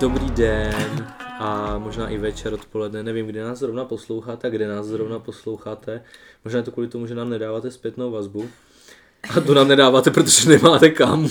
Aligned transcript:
Dobrý 0.00 0.30
den 0.30 1.14
a 1.38 1.78
možná 1.78 2.08
i 2.08 2.18
večer, 2.18 2.54
odpoledne, 2.54 3.02
nevím, 3.02 3.26
kde 3.26 3.44
nás 3.44 3.58
zrovna 3.58 3.84
posloucháte 3.84 4.46
a 4.46 4.50
kde 4.50 4.68
nás 4.68 4.86
zrovna 4.86 5.18
posloucháte. 5.18 6.02
Možná 6.44 6.56
je 6.56 6.62
to 6.62 6.70
kvůli 6.70 6.88
tomu, 6.88 7.06
že 7.06 7.14
nám 7.14 7.30
nedáváte 7.30 7.70
zpětnou 7.70 8.10
vazbu. 8.10 8.48
A 9.36 9.40
to 9.40 9.54
nám 9.54 9.68
nedáváte, 9.68 10.10
protože 10.10 10.48
nemáte 10.48 10.90
kam. 10.90 11.28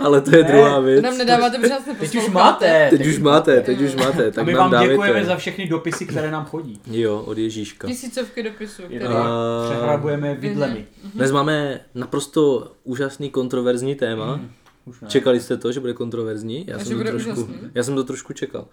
Ale 0.00 0.20
to 0.20 0.36
je 0.36 0.42
Ne, 0.42 0.48
druhá 0.52 0.76
to 0.76 0.82
věc. 0.82 1.02
Nám 1.02 1.18
nedáváte, 1.18 1.56
protože 1.58 1.68
nás 1.70 1.82
Teď 2.00 2.14
už 2.16 2.28
máte. 2.28 2.86
Teď 2.90 3.06
už 3.06 3.18
máte, 3.18 3.60
teď 3.60 3.80
už 3.80 3.94
máte, 3.94 4.26
A 4.26 4.30
tak 4.30 4.46
my 4.46 4.52
nám 4.52 4.60
vám 4.62 4.70
dávejte. 4.70 4.92
děkujeme 4.94 5.24
za 5.24 5.36
všechny 5.36 5.66
dopisy, 5.68 6.06
které 6.06 6.30
nám 6.30 6.44
chodí. 6.44 6.80
Jo, 6.90 7.22
od 7.26 7.38
Ježíška. 7.38 7.88
Tisícovky 7.88 8.42
dopisů, 8.42 8.82
které... 8.82 9.04
to 9.04 9.16
A- 9.16 9.70
přehrabujeme 9.70 10.34
vidlemi. 10.34 10.86
Dnes 11.14 11.30
máme 11.32 11.80
naprosto 11.94 12.72
úžasný 12.84 13.30
kontroverzní 13.30 13.94
téma. 13.94 14.36
Mhm. 14.36 14.50
Už 14.84 15.00
ne. 15.00 15.08
Čekali 15.08 15.40
jste 15.40 15.56
to, 15.56 15.72
že 15.72 15.80
bude 15.80 15.92
kontroverzní? 15.94 16.64
Já, 16.68 16.76
A 16.76 16.78
jsem 16.78 16.98
že 16.98 17.04
to, 17.04 17.10
trošku, 17.10 17.30
úžasný? 17.30 17.54
já 17.74 17.82
jsem 17.82 17.94
to 17.94 18.04
trošku 18.04 18.32
čekal. 18.32 18.66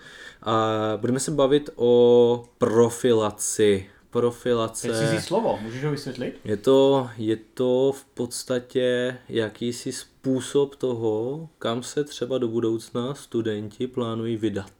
A 0.43 0.71
budeme 0.97 1.19
se 1.19 1.31
bavit 1.31 1.69
o 1.75 2.43
profilaci. 2.57 3.85
Profilace. 4.19 4.87
Teď 4.87 4.97
cizí 4.97 5.21
slovo, 5.21 5.59
můžeš 5.61 5.83
ho 5.83 5.91
vysvětlit? 5.91 6.39
Je 6.43 6.57
to, 6.57 7.09
je 7.17 7.37
to 7.53 7.91
v 7.95 8.05
podstatě 8.05 9.17
jakýsi 9.29 9.91
způsob 9.91 10.75
toho, 10.75 11.49
kam 11.59 11.83
se 11.83 12.03
třeba 12.03 12.37
do 12.37 12.47
budoucna 12.47 13.13
studenti 13.13 13.87
plánují 13.87 14.37
vydat. 14.37 14.71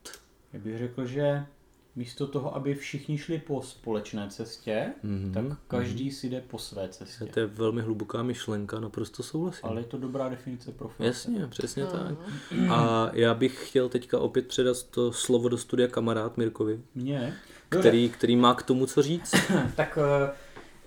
Já 0.54 0.60
bych 0.60 0.78
řekl, 0.78 1.06
že 1.06 1.46
místo 1.96 2.28
toho, 2.28 2.56
aby 2.56 2.76
všichni 2.76 3.18
šli 3.18 3.38
po 3.38 3.62
společné 3.62 4.28
cestě, 4.30 4.86
Mhm, 5.04 5.32
tak 5.34 5.58
každý 5.68 6.12
si 6.12 6.30
jde 6.30 6.42
po 6.42 6.60
své 6.60 6.90
cestě. 6.90 7.26
To 7.26 7.40
je 7.40 7.46
velmi 7.46 7.82
hluboká 7.82 8.24
myšlenka, 8.24 8.80
naprosto 8.80 9.24
souhlasím. 9.24 9.70
Ale 9.70 9.82
je 9.82 9.86
to 9.86 9.98
dobrá 9.98 10.30
definice 10.30 10.72
profilace. 10.72 11.06
Jasně, 11.08 11.48
přesně 11.48 11.86
tak. 11.86 12.18
A 12.70 13.10
já 13.14 13.34
bych 13.34 13.70
chtěl 13.70 13.90
teďka 13.90 14.20
opět 14.20 14.48
předat 14.48 14.84
to 14.84 15.12
slovo 15.14 15.50
do 15.50 15.58
studia 15.58 15.88
kamarád 15.88 16.38
Mirkovi, 16.38 16.80
Mně. 16.96 17.34
Který, 17.80 18.10
který 18.10 18.36
má 18.36 18.54
k 18.54 18.64
tomu 18.64 18.86
co 18.86 19.02
říct. 19.02 19.36
tak 19.76 19.98
eh, 20.02 20.32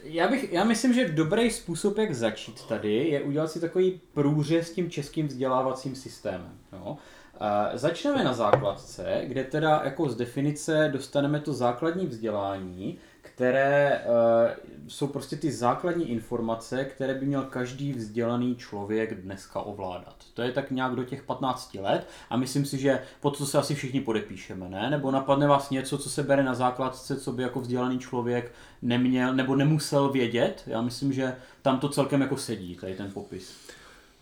já, 0.03 0.29
bych, 0.29 0.53
já 0.53 0.65
myslím, 0.65 0.93
že 0.95 1.09
dobrý 1.09 1.51
způsob, 1.51 1.99
jak 1.99 2.15
začít 2.15 2.65
tady, 2.65 2.95
je 3.09 3.23
udělat 3.23 3.51
si 3.51 3.61
takový 3.61 4.01
průřez 4.15 4.67
s 4.67 4.73
tím 4.73 4.91
českým 4.91 5.29
vzdělávacím 5.29 5.95
systémem. 5.95 6.53
Jo? 6.73 6.97
Eh, 7.41 7.79
Začneme 7.79 8.25
na 8.25 8.33
základce, 8.33 9.23
kde 9.25 9.45
teda 9.45 9.81
jako 9.85 10.09
z 10.09 10.17
definice 10.17 10.89
dostaneme 10.93 11.41
to 11.41 11.53
základní 11.53 12.07
vzdělání, 12.07 12.99
které 13.39 14.03
eh, 14.05 14.57
jsou 14.89 15.07
prostě 15.07 15.37
ty 15.37 15.53
základní 15.53 16.11
informace, 16.11 16.85
které 16.85 17.15
by 17.15 17.27
měl 17.27 17.43
každý 17.43 17.93
vzdělaný 17.93 18.57
člověk 18.57 19.23
dneska 19.23 19.61
ovládat. 19.61 20.17
To 20.35 20.43
je 20.43 20.53
tak 20.53 20.71
nějak 20.71 20.95
do 20.95 21.05
těch 21.05 21.23
15 21.23 21.75
let 21.75 22.09
a 22.31 22.37
myslím 22.37 22.65
si, 22.65 22.79
že 22.79 23.03
pod 23.21 23.39
to 23.39 23.47
se 23.47 23.59
asi 23.59 23.75
všichni 23.75 24.01
podepíšeme, 24.01 24.69
ne? 24.69 24.91
Nebo 24.91 25.11
napadne 25.11 25.47
vás 25.47 25.71
něco, 25.71 25.99
co 25.99 26.11
se 26.11 26.23
bere 26.23 26.43
na 26.43 26.55
základce, 26.55 27.17
co 27.17 27.33
by 27.33 27.43
jako 27.43 27.61
vzdělaný 27.61 27.99
člověk 27.99 28.53
neměl 28.83 29.35
nebo 29.35 29.57
nemusel 29.57 30.09
vědět. 30.09 30.63
Já 30.67 30.83
myslím, 30.83 31.13
že 31.13 31.37
tam 31.63 31.79
to 31.79 31.89
celkem 31.89 32.21
jako 32.21 32.37
sedí, 32.37 32.75
tady 32.75 32.95
ten 32.95 33.13
popis. 33.13 33.68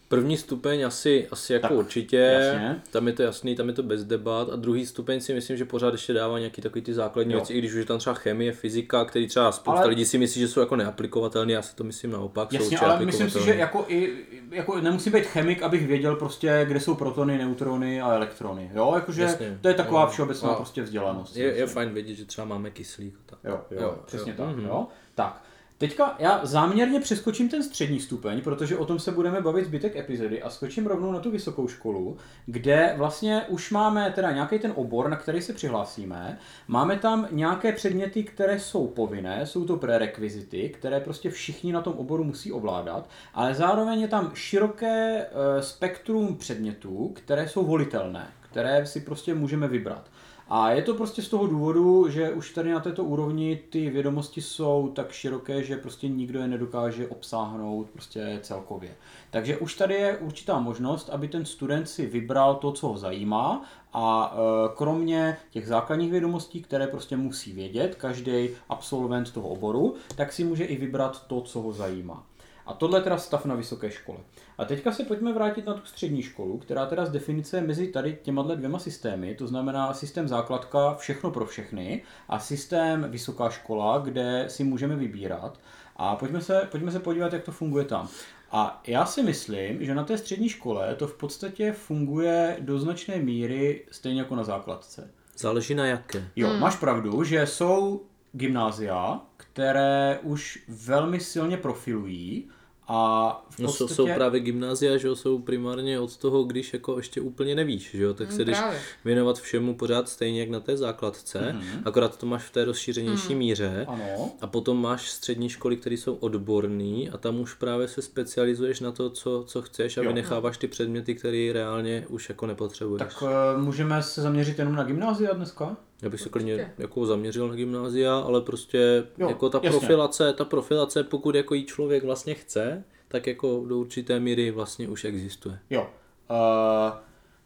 První 0.09 0.37
stupeň 0.37 0.83
asi, 0.87 1.29
asi 1.31 1.53
jako 1.53 1.69
Tak, 1.69 1.77
určitě, 1.77 2.17
jasně. 2.17 2.83
tam 2.91 3.07
je 3.07 3.13
to 3.13 3.23
jasný, 3.23 3.55
tam 3.57 3.69
je 3.69 3.75
to 3.75 3.83
bez 3.83 4.05
debat 4.05 4.49
a 4.53 4.57
druhý 4.57 4.87
stupeň 4.87 5.21
si 5.21 5.35
myslím, 5.35 5.57
že 5.57 5.65
pořád 5.65 5.93
ještě 5.95 6.13
dává 6.13 6.39
nějaký 6.39 6.63
takový 6.63 6.83
ty 6.83 6.95
základní 6.95 7.33
Jo. 7.33 7.39
věci, 7.39 7.53
i 7.53 7.59
když 7.59 7.73
už 7.73 7.79
je 7.79 7.85
tam 7.85 7.99
třeba 7.99 8.15
chemie, 8.15 8.53
fyzika, 8.53 9.05
který 9.05 9.27
třeba 9.29 9.53
spousta 9.53 9.81
Ale- 9.81 9.89
lidí 9.89 10.05
si 10.05 10.19
myslí, 10.19 10.41
že 10.41 10.49
jsou 10.49 10.61
jako 10.61 10.77
neaplikovatelné, 10.77 11.53
já 11.53 11.63
si 11.63 11.77
to 11.77 11.85
myslím 11.85 12.11
naopak, 12.11 12.49
jsou 12.51 12.55
Jasně, 12.57 12.67
určitě 12.67 12.85
ale 12.85 13.07
myslím 13.07 13.31
si, 13.31 13.45
že 13.45 13.55
jako 13.55 13.85
i, 13.89 14.13
jako 14.51 14.81
nemusím 14.81 15.13
být 15.13 15.27
chemik, 15.27 15.63
abych 15.63 15.87
věděl 15.87 16.17
prostě, 16.17 16.65
kde 16.69 16.81
jsou 16.81 16.95
protony, 16.95 17.39
neutrony 17.39 18.01
a 18.03 18.13
elektrony. 18.15 18.71
Jo, 18.75 18.93
jakože 18.95 19.23
Jasně. 19.23 19.59
to 19.61 19.69
je 19.69 19.75
taková 19.75 20.03
Jo. 20.03 20.09
všeobecná 20.09 20.49
Jo. 20.49 20.55
prostě 20.55 20.83
vzdělanost. 20.83 21.37
Je, 21.37 21.47
je 21.57 21.67
fajn 21.67 21.91
vědět, 21.91 22.15
že 22.15 22.25
třeba 22.25 22.45
máme 22.47 22.71
kyslík. 22.71 23.15
Tak. 23.27 23.39
Jo, 23.45 23.61
jo, 23.71 23.83
jo 23.83 23.99
přesně 24.07 24.33
jo. 24.39 24.45
tak. 24.47 24.57
Mhm. 24.57 24.67
Jo. 24.67 24.87
Tak, 25.15 25.43
teďka 25.79 26.17
já 26.19 26.41
záměrně 26.43 27.01
přeskočím 27.01 27.49
ten 27.49 27.63
střední 27.63 28.01
stupeň, 28.01 28.41
protože 28.41 28.77
o 28.77 28.85
tom 28.85 28.99
se 28.99 29.13
budeme 29.13 29.41
bavit 29.41 29.65
zbytek 29.65 29.97
epizody 29.97 30.43
a 30.43 30.51
skočím 30.51 30.87
rovnou 30.87 31.13
na 31.13 31.21
tu 31.21 31.31
vysokou 31.31 31.69
školu, 31.69 32.17
kde 32.47 32.95
vlastně 32.97 33.43
už 33.49 33.71
máme 33.71 34.13
teda 34.15 34.33
nějaký 34.33 34.59
ten 34.59 34.73
obor, 34.77 35.11
na 35.11 35.17
který 35.17 35.43
se 35.43 35.53
přihlásíme. 35.53 36.39
Máme 36.69 36.99
tam 36.99 37.29
nějaké 37.31 37.73
předměty, 37.73 38.25
které 38.25 38.61
jsou 38.61 38.87
povinné, 38.87 39.47
jsou 39.47 39.65
to 39.65 39.77
prerekvizity, 39.77 40.69
které 40.69 41.01
prostě 41.01 41.31
všichni 41.31 41.73
na 41.73 41.83
tom 41.83 41.93
oboru 41.93 42.25
musí 42.25 42.53
ovládat, 42.53 43.09
ale 43.35 43.55
zároveň 43.55 44.01
je 44.01 44.09
tam 44.09 44.31
široké 44.35 45.27
eh, 45.27 45.63
spektrum 45.63 46.37
předmětů, 46.37 47.13
které 47.17 47.49
jsou 47.49 47.65
volitelné, 47.65 48.27
které 48.41 48.87
si 48.87 49.01
prostě 49.01 49.35
můžeme 49.35 49.69
vybrat. 49.69 50.11
A 50.49 50.71
je 50.71 50.83
to 50.83 50.95
prostě 50.95 51.23
z 51.23 51.29
toho 51.29 51.47
důvodu, 51.47 52.09
že 52.09 52.31
už 52.31 52.53
tady 52.53 52.73
na 52.73 52.81
této 52.81 53.05
úrovni 53.05 53.61
ty 53.71 53.91
vědomosti 53.91 54.43
jsou 54.43 54.93
tak 54.95 55.13
široké, 55.13 55.63
že 55.63 55.77
prostě 55.77 56.09
nikdo 56.09 56.41
je 56.41 56.49
nedokáže 56.49 57.09
obsáhnout 57.09 57.91
prostě 57.91 58.39
celkově. 58.43 58.95
Takže 59.31 59.57
už 59.57 59.75
tady 59.75 59.95
je 59.95 60.19
určitá 60.19 60.59
možnost, 60.59 61.11
aby 61.11 61.29
ten 61.29 61.45
student 61.45 61.89
si 61.89 62.07
vybral 62.07 62.55
to, 62.55 62.73
co 62.73 62.89
ho 62.89 62.99
zajímá 62.99 63.65
a 63.93 64.35
e, 64.35 64.77
kromě 64.77 65.37
těch 65.51 65.67
základních 65.67 66.11
vědomostí, 66.11 66.63
které 66.63 66.87
prostě 66.87 67.17
musí 67.17 67.53
vědět 67.53 67.95
každý 67.95 68.49
absolvent 68.69 69.33
toho 69.33 69.49
oboru, 69.49 69.95
tak 70.17 70.33
si 70.33 70.45
může 70.45 70.65
i 70.65 70.77
vybrat 70.77 71.27
to, 71.27 71.41
co 71.41 71.61
ho 71.61 71.73
zajímá. 71.73 72.27
A 72.67 72.75
tohle 72.75 72.99
je 72.99 73.03
teda 73.03 73.19
stav 73.19 73.45
na 73.45 73.55
vysoké 73.55 73.91
škole. 73.91 74.19
A 74.59 74.65
teďka 74.65 74.93
se 74.93 75.05
pojďme 75.05 75.33
vrátit 75.33 75.67
na 75.67 75.75
tu 75.75 75.87
střední 75.87 76.23
školu, 76.23 76.59
která 76.59 76.87
teda 76.87 77.07
z 77.07 77.11
definice 77.11 77.57
je 77.57 77.63
mezi 77.63 77.89
tady 77.89 78.19
těma 78.23 78.43
dvěma 78.43 78.79
systémy, 78.79 79.35
to 79.35 79.47
znamená 79.47 79.95
systém 79.95 80.29
základka 80.29 80.95
všechno 80.95 81.31
pro 81.31 81.47
všechny 81.47 82.03
a 82.29 82.39
systém 82.39 83.07
vysoká 83.11 83.51
škola, 83.51 83.99
kde 83.99 84.45
si 84.49 84.65
můžeme 84.65 84.97
vybírat. 84.97 85.59
A 85.97 86.17
pojďme 86.17 86.41
se, 86.41 86.69
pojďme 86.71 86.93
se 86.93 87.01
podívat, 87.01 87.33
jak 87.33 87.43
to 87.43 87.53
funguje 87.53 87.85
tam. 87.85 88.09
A 88.51 88.83
já 88.87 89.07
si 89.07 89.23
myslím, 89.23 89.85
že 89.85 89.95
na 89.95 90.05
té 90.05 90.19
střední 90.19 90.49
škole 90.49 90.95
to 90.95 91.07
v 91.07 91.15
podstatě 91.15 91.73
funguje 91.73 92.57
do 92.61 92.79
značné 92.79 93.17
míry 93.17 93.85
stejně 93.91 94.21
jako 94.21 94.37
na 94.37 94.45
základce. 94.45 95.11
Záleží 95.37 95.75
na 95.75 95.87
jaké. 95.87 96.29
Jo, 96.37 96.49
hmm. 96.49 96.61
máš 96.61 96.77
pravdu, 96.77 97.25
že 97.25 97.47
jsou 97.47 98.03
gymnázia, 98.33 99.21
které 99.37 100.19
už 100.23 100.65
velmi 100.69 101.21
silně 101.21 101.57
profilují 101.57 102.51
a 102.89 103.29
v 103.51 103.59
No 103.59 103.67
podstatě... 103.67 103.89
jsou, 103.95 104.07
jsou 104.07 104.15
právě 104.15 104.41
gymnázia, 104.41 104.97
že 104.97 105.09
jo, 105.09 105.17
jsou 105.17 105.39
primárně 105.39 106.01
od 106.01 106.17
toho, 106.17 106.45
když 106.45 106.73
jako 106.73 106.97
ještě 106.97 107.21
úplně 107.21 107.55
nevíš, 107.55 107.91
že 107.95 108.03
jo, 108.03 108.15
tak 108.15 108.33
se 108.33 108.39
Mm, 108.39 108.45
jdeš 108.45 108.59
právě. 108.59 108.81
věnovat 109.05 109.39
všemu 109.41 109.75
pořád 109.75 110.09
stejně 110.09 110.41
jak 110.41 110.51
na 110.51 110.61
té 110.61 110.77
základce, 110.77 111.53
Mhm. 111.53 111.83
akorát 111.85 112.17
to 112.19 112.27
máš 112.27 112.43
v 112.43 112.51
té 112.53 112.65
rozšířenější 112.65 113.35
míře. 113.35 113.85
Ano, 113.89 114.31
A 114.41 114.47
potom 114.47 114.83
máš 114.83 115.11
střední 115.11 115.49
školy, 115.49 115.77
které 115.77 115.97
jsou 115.97 116.15
odborné 116.15 117.09
a 117.13 117.17
tam 117.19 117.41
už 117.41 117.55
právě 117.55 117.89
se 117.89 118.03
specializuješ 118.03 118.81
na 118.81 118.93
to, 118.93 119.11
co, 119.11 119.45
co 119.47 119.63
chceš 119.63 119.99
a 119.99 120.03
Jo. 120.03 120.09
vynecháváš 120.09 120.59
ty 120.59 120.69
předměty, 120.69 121.15
které 121.15 121.51
reálně 121.53 122.05
už 122.09 122.29
jako 122.29 122.47
nepotřebuješ. 122.47 122.99
tak 122.99 123.23
uh, 123.23 123.29
můžeme 123.63 124.03
se 124.03 124.23
zaměřit 124.23 124.59
jenom 124.59 124.75
na 124.75 124.83
gymnázia 124.85 125.33
dneska? 125.35 125.77
Já 126.03 126.09
bych 126.09 126.21
se 126.21 126.29
klidně 126.29 126.73
jako 126.79 127.07
zaměřil 127.07 127.49
na 127.49 127.55
gymnázia, 127.55 128.19
ale 128.19 128.41
prostě 128.41 129.05
Jo, 129.19 129.29
jako 129.29 129.51
ta 129.51 129.61
jasně. 129.63 129.79
profilace, 129.79 130.33
ta 130.33 130.45
profilace, 130.45 131.05
pokud 131.05 131.35
jako 131.35 131.55
jí 131.55 131.65
člověk 131.65 132.05
vlastně 132.05 132.35
chce, 132.35 132.85
tak 133.09 133.27
jako 133.27 133.65
do 133.69 133.79
určité 133.79 134.21
míry 134.21 134.51
vlastně 134.51 134.89
už 134.89 135.05
existuje. 135.05 135.59
Jo. 135.71 135.91
Uh, 136.31 136.97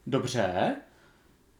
dobře. 0.06 0.77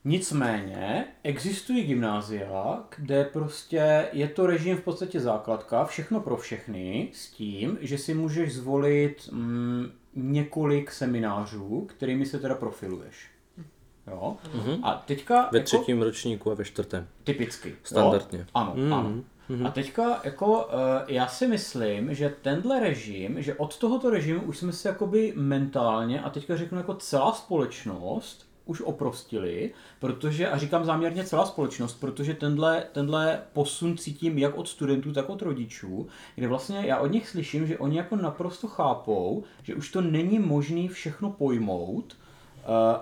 Nicméně 0.05 1.05
existují 1.23 1.85
gymnázia, 1.85 2.85
kde 2.97 3.25
prostě 3.25 4.09
je 4.13 4.29
to 4.29 4.47
režim 4.47 4.77
v 4.77 4.81
podstatě 4.81 5.21
základka, 5.21 5.85
všechno 5.85 6.21
pro 6.21 6.37
všechny, 6.37 7.11
s 7.13 7.31
tím, 7.31 7.79
že 7.81 7.99
si 7.99 8.15
můžeš 8.15 8.55
zvolit 8.55 9.29
mm, 9.33 9.93
několik 10.15 10.91
seminářů, 10.93 11.87
kterými 11.91 12.27
se 12.27 12.39
teda 12.39 12.55
profiluješ. 12.55 13.30
Jo? 14.07 14.37
A 14.83 15.03
teďka 15.07 15.49
Ve 15.53 15.59
jako, 15.59 15.65
třetím 15.67 16.03
ročníku 16.03 16.51
a 16.51 16.55
ve 16.55 16.65
čtvrtém. 16.65 17.07
typicky. 17.25 17.75
Standardně. 17.83 18.39
Jo? 18.39 18.45
Ano, 18.55 18.73
Mhm, 18.77 18.93
ano. 18.93 19.13
A 19.65 19.71
teďka 19.71 20.21
jako 20.25 20.65
uh, 20.65 20.73
já 21.09 21.27
si 21.27 21.47
myslím, 21.47 22.15
že 22.15 22.35
tenhle 22.43 22.81
režim, 22.81 23.43
že 23.43 23.55
od 23.55 23.79
tohoto 23.79 24.11
režimu 24.11 24.41
už 24.43 24.59
jsme 24.59 24.73
se 24.73 24.89
jakoby 24.89 25.33
mentálně 25.37 26.21
a 26.21 26.31
teďka 26.31 26.57
řeknu 26.57 26.79
jako 26.79 26.95
celá 26.95 27.33
společnost 27.33 28.47
už 28.65 28.81
oprostili, 28.81 29.71
protože, 29.99 30.49
a 30.49 30.59
říkám 30.59 30.85
záměrně 30.85 31.25
celá 31.25 31.47
společnost, 31.47 31.95
protože 32.01 32.35
tenhle, 32.35 32.85
tenhle 32.93 33.41
posun 33.53 33.97
cítím 33.99 34.39
jak 34.39 34.59
od 34.59 34.69
studentů, 34.69 35.13
tak 35.13 35.29
od 35.31 35.43
rodičů, 35.43 36.07
kde 36.35 36.49
vlastně 36.49 36.83
já 36.87 36.99
od 36.99 37.07
nich 37.13 37.29
slyším, 37.29 37.67
že 37.67 37.79
oni 37.79 37.97
jako 37.97 38.17
naprosto 38.17 38.69
chápou, 38.69 39.45
že 39.63 39.75
už 39.75 39.91
to 39.91 40.01
není 40.01 40.39
možné 40.39 40.89
všechno 40.89 41.31
pojmout, 41.31 42.17
eh, 42.17 42.20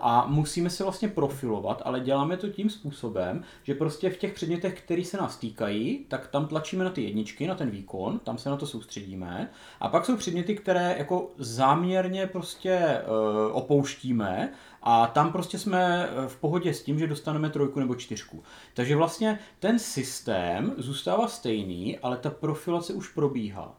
a 0.00 0.26
musíme 0.28 0.70
se 0.70 0.82
vlastně 0.82 1.08
profilovat, 1.08 1.82
ale 1.84 2.00
děláme 2.00 2.36
to 2.36 2.48
tím 2.48 2.70
způsobem, 2.70 3.42
že 3.62 3.74
prostě 3.74 4.10
v 4.10 4.16
těch 4.16 4.32
předmětech, 4.32 4.80
které 4.80 5.04
se 5.04 5.16
nás 5.16 5.36
týkají, 5.36 6.04
tak 6.08 6.28
tam 6.28 6.46
tlačíme 6.46 6.84
na 6.84 6.90
ty 6.90 7.02
jedničky, 7.02 7.46
na 7.46 7.54
ten 7.54 7.70
výkon, 7.70 8.18
tam 8.18 8.38
se 8.38 8.50
na 8.50 8.56
to 8.56 8.66
soustředíme. 8.66 9.50
A 9.80 9.88
pak 9.88 10.06
jsou 10.06 10.16
předměty, 10.16 10.54
které 10.56 10.94
jako 10.98 11.30
záměrně 11.38 12.26
prostě 12.26 13.02
uh, 13.02 13.56
opouštíme 13.56 14.52
a 14.82 15.06
tam 15.06 15.32
prostě 15.32 15.58
jsme 15.58 16.08
v 16.26 16.36
pohodě 16.36 16.74
s 16.74 16.82
tím, 16.82 16.98
že 16.98 17.06
dostaneme 17.06 17.50
trojku 17.50 17.80
nebo 17.80 17.94
čtyřku. 17.94 18.42
Takže 18.74 18.96
vlastně 18.96 19.38
ten 19.58 19.78
systém 19.78 20.74
zůstává 20.76 21.28
stejný, 21.28 21.98
ale 21.98 22.16
ta 22.16 22.30
profilace 22.30 22.92
už 22.92 23.08
probíhá. 23.08 23.74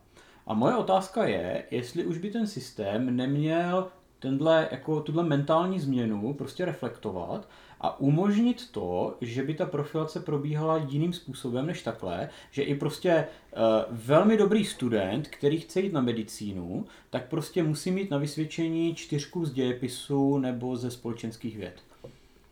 A 0.47 0.53
moje 0.53 0.75
otázka 0.75 1.25
je, 1.25 1.63
jestli 1.71 2.05
už 2.05 2.17
by 2.17 2.31
ten 2.31 2.47
systém 2.47 3.15
neměl 3.15 3.87
tenhle, 4.19 4.67
jako 4.71 5.01
tuhle 5.01 5.23
mentální 5.23 5.79
změnu 5.79 6.33
prostě 6.33 6.65
reflektovat 6.65 7.49
a 7.81 7.99
umožnit 7.99 8.71
to, 8.71 9.17
že 9.21 9.43
by 9.43 9.53
ta 9.53 9.65
profilace 9.65 10.19
probíhala 10.19 10.77
jiným 10.77 11.13
způsobem 11.13 11.65
než 11.65 11.81
takhle, 11.81 12.29
že 12.51 12.63
i 12.63 12.75
prostě 12.75 13.27
uh, 13.51 13.59
velmi 13.89 14.37
dobrý 14.37 14.65
student, 14.65 15.27
který 15.27 15.59
chce 15.59 15.81
jít 15.81 15.93
na 15.93 16.01
medicínu, 16.01 16.85
tak 17.09 17.29
prostě 17.29 17.63
musí 17.63 17.91
mít 17.91 18.11
na 18.11 18.17
vysvědčení 18.17 18.95
čtyřku 18.95 19.45
z 19.45 19.53
dějepisu 19.53 20.37
nebo 20.37 20.77
ze 20.77 20.91
společenských 20.91 21.57
věd. 21.57 21.88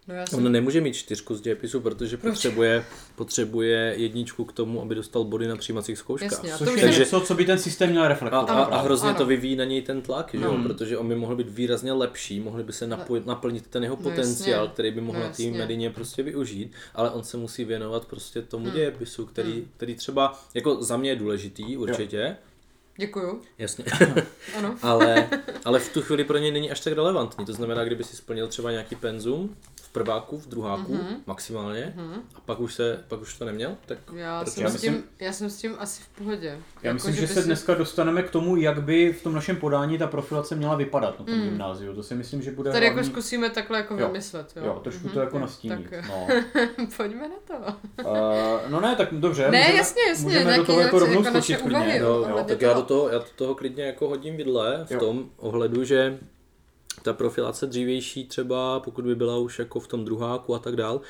No 0.08 0.16
já 0.16 0.26
jsem... 0.26 0.46
On 0.46 0.52
nemůže 0.52 0.82
mít 0.82 0.94
čtyřku 0.94 1.36
z 1.36 1.42
dějepisu, 1.42 1.82
protože 1.82 2.18
Proč? 2.18 2.34
potřebuje, 2.34 2.86
potřebuje 3.16 3.94
jedničku 3.98 4.46
k 4.46 4.54
tomu, 4.54 4.82
aby 4.82 4.96
dostal 4.96 5.24
body 5.24 5.48
na 5.48 5.56
přijímacích 5.56 5.98
zkouškách. 5.98 6.32
Jasně, 6.32 6.52
Což 6.58 6.76
je 6.76 6.82
Takže... 6.82 7.00
něco, 7.00 7.22
co 7.22 7.36
by 7.36 7.46
ten 7.46 7.60
systém 7.60 7.90
měl 7.90 8.08
reflektovat. 8.08 8.50
A, 8.50 8.54
a, 8.54 8.64
a 8.64 8.82
hrozně 8.82 9.10
ano. 9.10 9.18
to 9.18 9.26
vyvíjí 9.26 9.56
na 9.56 9.64
něj 9.64 9.82
ten 9.82 10.02
tlak, 10.02 10.30
že 10.34 10.46
jo? 10.46 10.58
protože 10.64 10.98
on 10.98 11.08
by 11.08 11.16
mohl 11.16 11.36
být 11.36 11.50
výrazně 11.50 11.94
lepší, 11.94 12.40
mohli 12.40 12.64
by 12.64 12.74
se 12.74 12.88
napojit, 12.88 13.26
naplnit 13.26 13.68
ten 13.68 13.84
jeho 13.84 13.96
no 13.96 14.02
potenciál, 14.02 14.64
jasně. 14.64 14.74
který 14.74 14.92
by 14.92 15.02
mohl 15.02 15.20
no 15.20 15.26
na 15.26 15.32
té 15.32 15.44
medině 15.44 15.90
prostě 15.90 16.24
využít, 16.24 16.72
ale 16.96 17.12
on 17.12 17.24
se 17.24 17.38
musí 17.38 17.66
věnovat 17.66 18.06
prostě 18.06 18.42
tomu 18.42 18.66
hmm. 18.66 18.74
dějepisu, 18.74 19.26
který, 19.26 19.54
hmm. 19.54 19.68
který 19.78 19.96
třeba 19.96 20.40
jako 20.54 20.84
za 20.84 20.98
mě 20.98 21.10
je 21.10 21.16
důležitý 21.16 21.78
určitě, 21.78 22.18
jo 22.18 22.48
Děkuju. 23.00 23.42
Jasně. 23.58 23.86
ano. 24.58 24.78
ale, 24.82 25.30
ale 25.66 25.80
v 25.80 25.94
tu 25.94 26.02
chvíli 26.02 26.24
pro 26.24 26.38
něj 26.38 26.52
není 26.52 26.72
až 26.72 26.80
tak 26.80 26.94
relevantní. 26.94 27.46
To 27.46 27.54
znamená, 27.54 27.84
kdyby 27.84 28.04
si 28.04 28.16
splnil 28.16 28.48
třeba 28.48 28.72
nějaký 28.72 28.96
penzum, 28.96 29.56
prváku, 29.98 30.38
v 30.38 30.48
druháku 30.48 30.94
mm-hmm. 30.94 31.16
maximálně 31.26 31.94
mm-hmm. 31.98 32.20
a 32.36 32.40
pak 32.46 32.60
už, 32.60 32.74
se, 32.74 33.04
pak 33.08 33.22
už 33.22 33.38
to 33.38 33.46
neměl, 33.46 33.76
tak 33.86 33.98
já 34.16 34.46
jsem, 34.46 34.64
já, 34.64 34.70
myslím, 34.70 34.94
tím, 34.94 35.04
já 35.20 35.34
jsem 35.34 35.50
s 35.50 35.58
tím 35.58 35.76
asi 35.80 36.02
v 36.02 36.08
pohodě. 36.08 36.48
Já 36.48 36.58
jako, 36.82 36.94
myslím, 36.94 37.16
že, 37.16 37.22
že 37.22 37.28
se 37.28 37.42
si... 37.42 37.48
dneska 37.48 37.74
dostaneme 37.74 38.24
k 38.24 38.30
tomu, 38.30 38.56
jak 38.56 38.84
by 38.84 39.14
v 39.14 39.24
tom 39.24 39.34
našem 39.34 39.56
podání 39.56 39.98
ta 39.98 40.08
profilace 40.08 40.56
měla 40.56 40.76
vypadat 40.76 41.20
na 41.20 41.26
tom 41.26 41.36
mm. 41.36 41.44
gymnáziu. 41.44 41.94
To 41.94 42.04
si 42.04 42.16
myslím, 42.16 42.42
že 42.42 42.52
bude 42.52 42.72
Tady 42.72 42.86
jako 42.86 42.94
hlavní... 42.94 43.10
jako 43.10 43.22
zkusíme 43.22 43.50
takhle 43.50 43.78
jako 43.78 43.94
jo. 43.98 44.08
vymyslet. 44.08 44.54
Jo, 44.56 44.66
jo 44.66 44.80
trošku 44.84 45.08
mm-hmm. 45.08 45.14
to 45.14 45.20
jako 45.20 45.40
nastínit. 45.40 45.90
Tak... 45.90 46.10
No. 46.10 46.28
Pojďme 46.98 47.28
na 47.28 47.36
to. 47.48 47.54
uh, 48.10 48.72
no 48.72 48.82
ne, 48.82 48.96
tak 48.96 49.14
dobře. 49.14 49.52
Ne, 49.52 49.60
můžeme, 49.60 49.78
jasně, 49.78 50.02
jasně. 50.08 50.26
Můžeme 50.26 50.58
do 50.58 50.66
toho 50.66 50.80
jako 50.80 51.00
rovnou 51.00 51.24
jako 51.24 51.30
skočit 51.30 51.62
klidně. 51.62 51.98
Jo, 51.98 52.44
tak 52.48 52.62
já 52.62 52.74
do, 52.74 52.82
toho, 52.82 53.10
já 53.10 53.18
do 53.18 53.26
toho 53.36 53.56
klidně 53.56 53.84
jako 53.84 54.10
hodím 54.10 54.38
vidle 54.38 54.86
v 54.90 54.98
tom 54.98 55.30
ohledu, 55.38 55.84
že 55.84 56.20
ta 57.08 57.14
profilace 57.14 57.66
dřívější 57.66 58.26
třeba, 58.26 58.80
pokud 58.80 59.06
by 59.06 59.16
byla 59.16 59.38
už 59.38 59.60
jako 59.60 59.80
v 59.80 59.88
tom 59.88 60.06
druháku 60.06 60.56
a 60.56 60.60
tak 60.60 60.76
dál, 60.76 61.02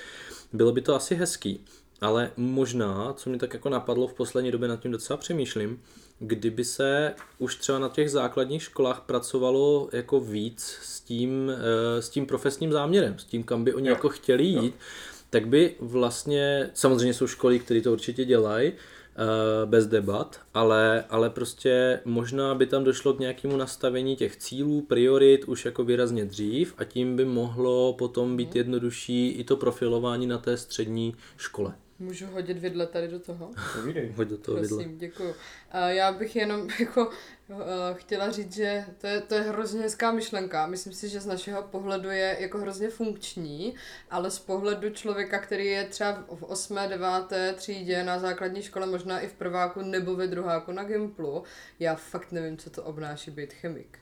bylo 0.54 0.72
by 0.72 0.82
to 0.82 0.96
asi 0.96 1.16
hezký. 1.16 1.66
Ale 2.02 2.32
možná, 2.38 3.14
co 3.14 3.30
mi 3.30 3.38
tak 3.38 3.54
jako 3.54 3.70
napadlo 3.70 4.08
v 4.08 4.14
poslední 4.14 4.52
době, 4.52 4.68
nad 4.68 4.80
tím 4.80 4.92
docela 4.92 5.18
přemýšlím, 5.18 5.82
kdyby 6.20 6.66
se 6.66 7.14
už 7.40 7.56
třeba 7.56 7.80
na 7.80 7.90
těch 7.90 8.12
základních 8.12 8.64
školách 8.64 9.02
pracovalo 9.06 9.90
jako 9.92 10.20
víc 10.20 10.78
s 10.82 11.02
tím, 11.02 11.52
eh, 11.52 12.02
s 12.02 12.10
tím 12.10 12.26
profesním 12.26 12.72
záměrem, 12.72 13.20
s 13.20 13.24
tím, 13.24 13.44
kam 13.44 13.64
by 13.64 13.74
oni 13.74 13.88
jo. 13.88 13.94
jako 13.94 14.10
chtěli 14.10 14.44
jít, 14.44 14.74
jo. 14.76 14.82
tak 15.30 15.48
by 15.48 15.76
vlastně, 15.80 16.70
samozřejmě 16.74 17.14
jsou 17.14 17.28
školy, 17.28 17.60
které 17.60 17.82
to 17.82 17.92
určitě 17.92 18.26
dělají, 18.26 18.74
bez 19.66 19.88
debat, 19.88 20.40
ale, 20.54 21.04
ale 21.10 21.30
prostě 21.30 22.00
možná 22.06 22.56
by 22.56 22.66
tam 22.66 22.84
došlo 22.84 23.14
k 23.14 23.19
nějakému 23.19 23.58
nastavení 23.58 24.16
těch 24.16 24.38
cílů, 24.38 24.81
priorit 24.81 25.46
už 25.46 25.66
jako 25.66 25.84
výrazně 25.84 26.25
dřív 26.25 26.74
a 26.78 26.84
tím 26.84 27.16
by 27.16 27.25
mohlo 27.25 27.94
potom 27.94 28.38
být 28.38 28.50
mhm. 28.50 28.58
jednodušší 28.58 29.28
i 29.28 29.44
to 29.44 29.58
profilování 29.58 30.28
na 30.28 30.38
té 30.38 30.58
střední 30.58 31.16
škole. 31.38 31.74
Můžu 32.00 32.26
hodit 32.26 32.58
vidle 32.58 32.88
tady 32.88 33.08
do 33.08 33.20
toho? 33.20 33.52
Hoď 34.16 34.28
do 34.28 34.38
toho 34.38 34.58
Prosím, 34.58 34.78
vidle. 34.78 34.94
děkuju. 34.94 35.36
Já 35.88 36.12
bych 36.12 36.36
jenom 36.36 36.70
jako 36.80 37.12
Eh, 37.50 37.94
chtěla 37.94 38.32
říct, 38.32 38.56
že 38.56 38.86
to 38.98 39.08
je, 39.08 39.22
to 39.22 39.36
je 39.36 39.42
hrozně 39.42 39.82
hezká 39.82 40.12
myšlenka. 40.12 40.68
Myslím 40.68 40.94
si, 40.94 41.10
že 41.10 41.20
z 41.20 41.26
našeho 41.26 41.64
pohledu 41.64 42.10
je 42.10 42.38
jako 42.40 42.58
hrozně 42.58 42.90
funkční, 42.90 43.76
ale 44.12 44.32
z 44.32 44.40
pohledu 44.40 44.90
člověka, 44.90 45.40
který 45.40 45.66
je 45.66 45.86
třeba 45.86 46.24
v 46.36 46.44
8. 46.44 46.78
9. 46.88 47.08
třídě 47.56 48.04
na 48.04 48.20
základní 48.20 48.62
škole, 48.62 48.88
možná 48.88 49.20
i 49.20 49.28
v 49.28 49.34
prváku 49.34 49.82
nebo 49.82 50.16
ve 50.16 50.28
druháku 50.28 50.72
na 50.72 50.84
Gimplu, 50.84 51.44
já 51.80 51.96
fakt 51.96 52.32
nevím, 52.32 52.58
co 52.58 52.70
to 52.70 52.84
obnáší 52.84 53.32
být 53.32 53.54
chemik. 53.54 54.00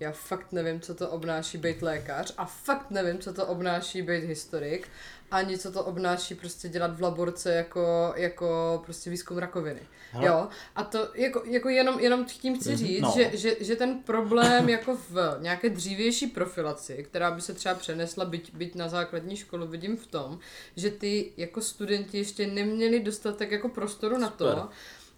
Já 0.00 0.12
fakt 0.12 0.52
nevím, 0.52 0.80
co 0.80 0.94
to 0.94 1.08
obnáší 1.08 1.58
být 1.58 1.82
lékař 1.82 2.34
a 2.36 2.44
fakt 2.44 2.90
nevím, 2.90 3.18
co 3.18 3.32
to 3.32 3.46
obnáší 3.46 4.02
být 4.02 4.24
historik 4.24 4.88
ani 5.30 5.58
co 5.58 5.72
to 5.72 5.84
obnáší 5.84 6.34
prostě 6.34 6.68
dělat 6.68 6.96
v 6.96 7.02
laborce 7.02 7.54
jako, 7.54 8.12
jako 8.16 8.82
prostě 8.84 9.10
výzkum 9.10 9.38
rakoviny. 9.38 9.80
Hele. 10.12 10.26
Jo, 10.26 10.48
a 10.76 10.84
to 10.84 11.08
jako, 11.14 11.42
jako 11.44 11.68
jenom, 11.68 12.00
jenom 12.00 12.24
tím 12.24 12.60
chci 12.60 12.68
mhm. 12.68 12.78
říct, 12.78 13.02
no. 13.02 13.12
že, 13.16 13.30
že, 13.34 13.56
že 13.60 13.76
ten 13.76 13.98
problém 14.02 14.68
jako 14.68 14.96
v 15.10 15.36
nějaké 15.40 15.70
dřívější 15.70 16.26
profilaci, 16.26 17.06
která 17.10 17.30
by 17.30 17.40
se 17.40 17.54
třeba 17.54 17.74
přenesla 17.74 18.24
byť, 18.24 18.54
byť 18.54 18.74
na 18.74 18.88
základní 18.88 19.36
školu, 19.36 19.66
vidím 19.66 19.96
v 19.96 20.06
tom, 20.06 20.38
že 20.76 20.90
ty 20.90 21.32
jako 21.36 21.60
studenti 21.60 22.18
ještě 22.18 22.46
neměli 22.46 23.00
dostatek 23.00 23.50
jako 23.50 23.68
prostoru 23.68 24.18
na 24.18 24.28
to, 24.28 24.48
Super 24.48 24.68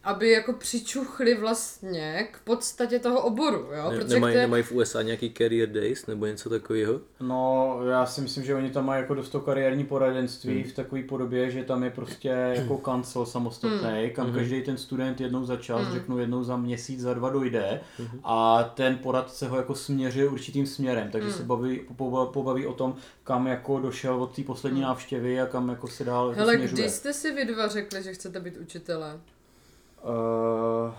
aby 0.05 0.31
jako 0.31 0.53
přičuchli 0.53 1.37
vlastně 1.37 2.29
k 2.33 2.39
podstatě 2.39 2.99
toho 2.99 3.23
oboru, 3.23 3.57
jo? 3.57 3.91
Ne, 3.91 3.97
Protože 3.97 4.15
nemají, 4.15 4.33
které... 4.33 4.47
nemají 4.47 4.63
v 4.63 4.73
USA 4.73 5.03
nějaký 5.03 5.35
career 5.39 5.69
days 5.69 6.07
nebo 6.07 6.27
něco 6.27 6.51
takového? 6.51 7.01
No, 7.21 7.79
já 7.91 8.07
si 8.07 8.21
myslím, 8.21 8.45
že 8.45 8.55
oni 8.55 8.71
tam 8.71 8.87
mají 8.87 9.03
jako 9.03 9.15
dost 9.15 9.29
to 9.29 9.41
kariérní 9.41 9.85
poradenství 9.85 10.55
hmm. 10.55 10.71
v 10.71 10.73
takové 10.73 11.03
podobě, 11.03 11.51
že 11.51 11.65
tam 11.65 11.83
je 11.83 11.91
prostě 11.91 12.29
jako 12.29 12.79
kancel 12.79 13.27
samostatný, 13.27 14.03
hmm. 14.03 14.11
kam 14.11 14.27
hmm. 14.27 14.35
každý 14.35 14.63
ten 14.63 14.77
student 14.77 15.21
jednou 15.21 15.45
za 15.45 15.57
čas, 15.57 15.83
hmm. 15.83 15.93
řeknu 15.93 16.19
jednou 16.19 16.45
za 16.45 16.57
měsíc, 16.57 17.01
za 17.01 17.15
dva 17.15 17.31
dojde 17.31 17.81
hmm. 17.99 18.21
a 18.25 18.63
ten 18.63 18.99
poradce 18.99 19.49
ho 19.49 19.57
jako 19.57 19.75
směřuje 19.75 20.29
určitým 20.29 20.67
směrem, 20.67 21.11
takže 21.11 21.29
hmm. 21.29 21.37
se 21.37 21.43
baví, 21.43 21.81
pobaví 22.33 22.67
o 22.67 22.73
tom, 22.73 22.97
kam 23.25 23.47
jako 23.47 23.81
došel 23.81 24.23
od 24.23 24.37
té 24.37 24.43
poslední 24.43 24.81
hmm. 24.81 24.89
návštěvy 24.89 25.41
a 25.41 25.47
kam 25.47 25.69
jako 25.69 25.89
se 25.89 26.05
dál 26.05 26.33
Hele, 26.37 26.55
směřuje. 26.55 26.83
kdy 26.83 26.91
jste 26.91 27.13
si 27.13 27.33
vy 27.33 27.45
dva 27.45 27.69
řekli, 27.69 28.03
že 28.03 28.13
chcete 28.13 28.41
být 28.41 28.57
učitelé? 28.57 29.21
Uh, 30.03 30.93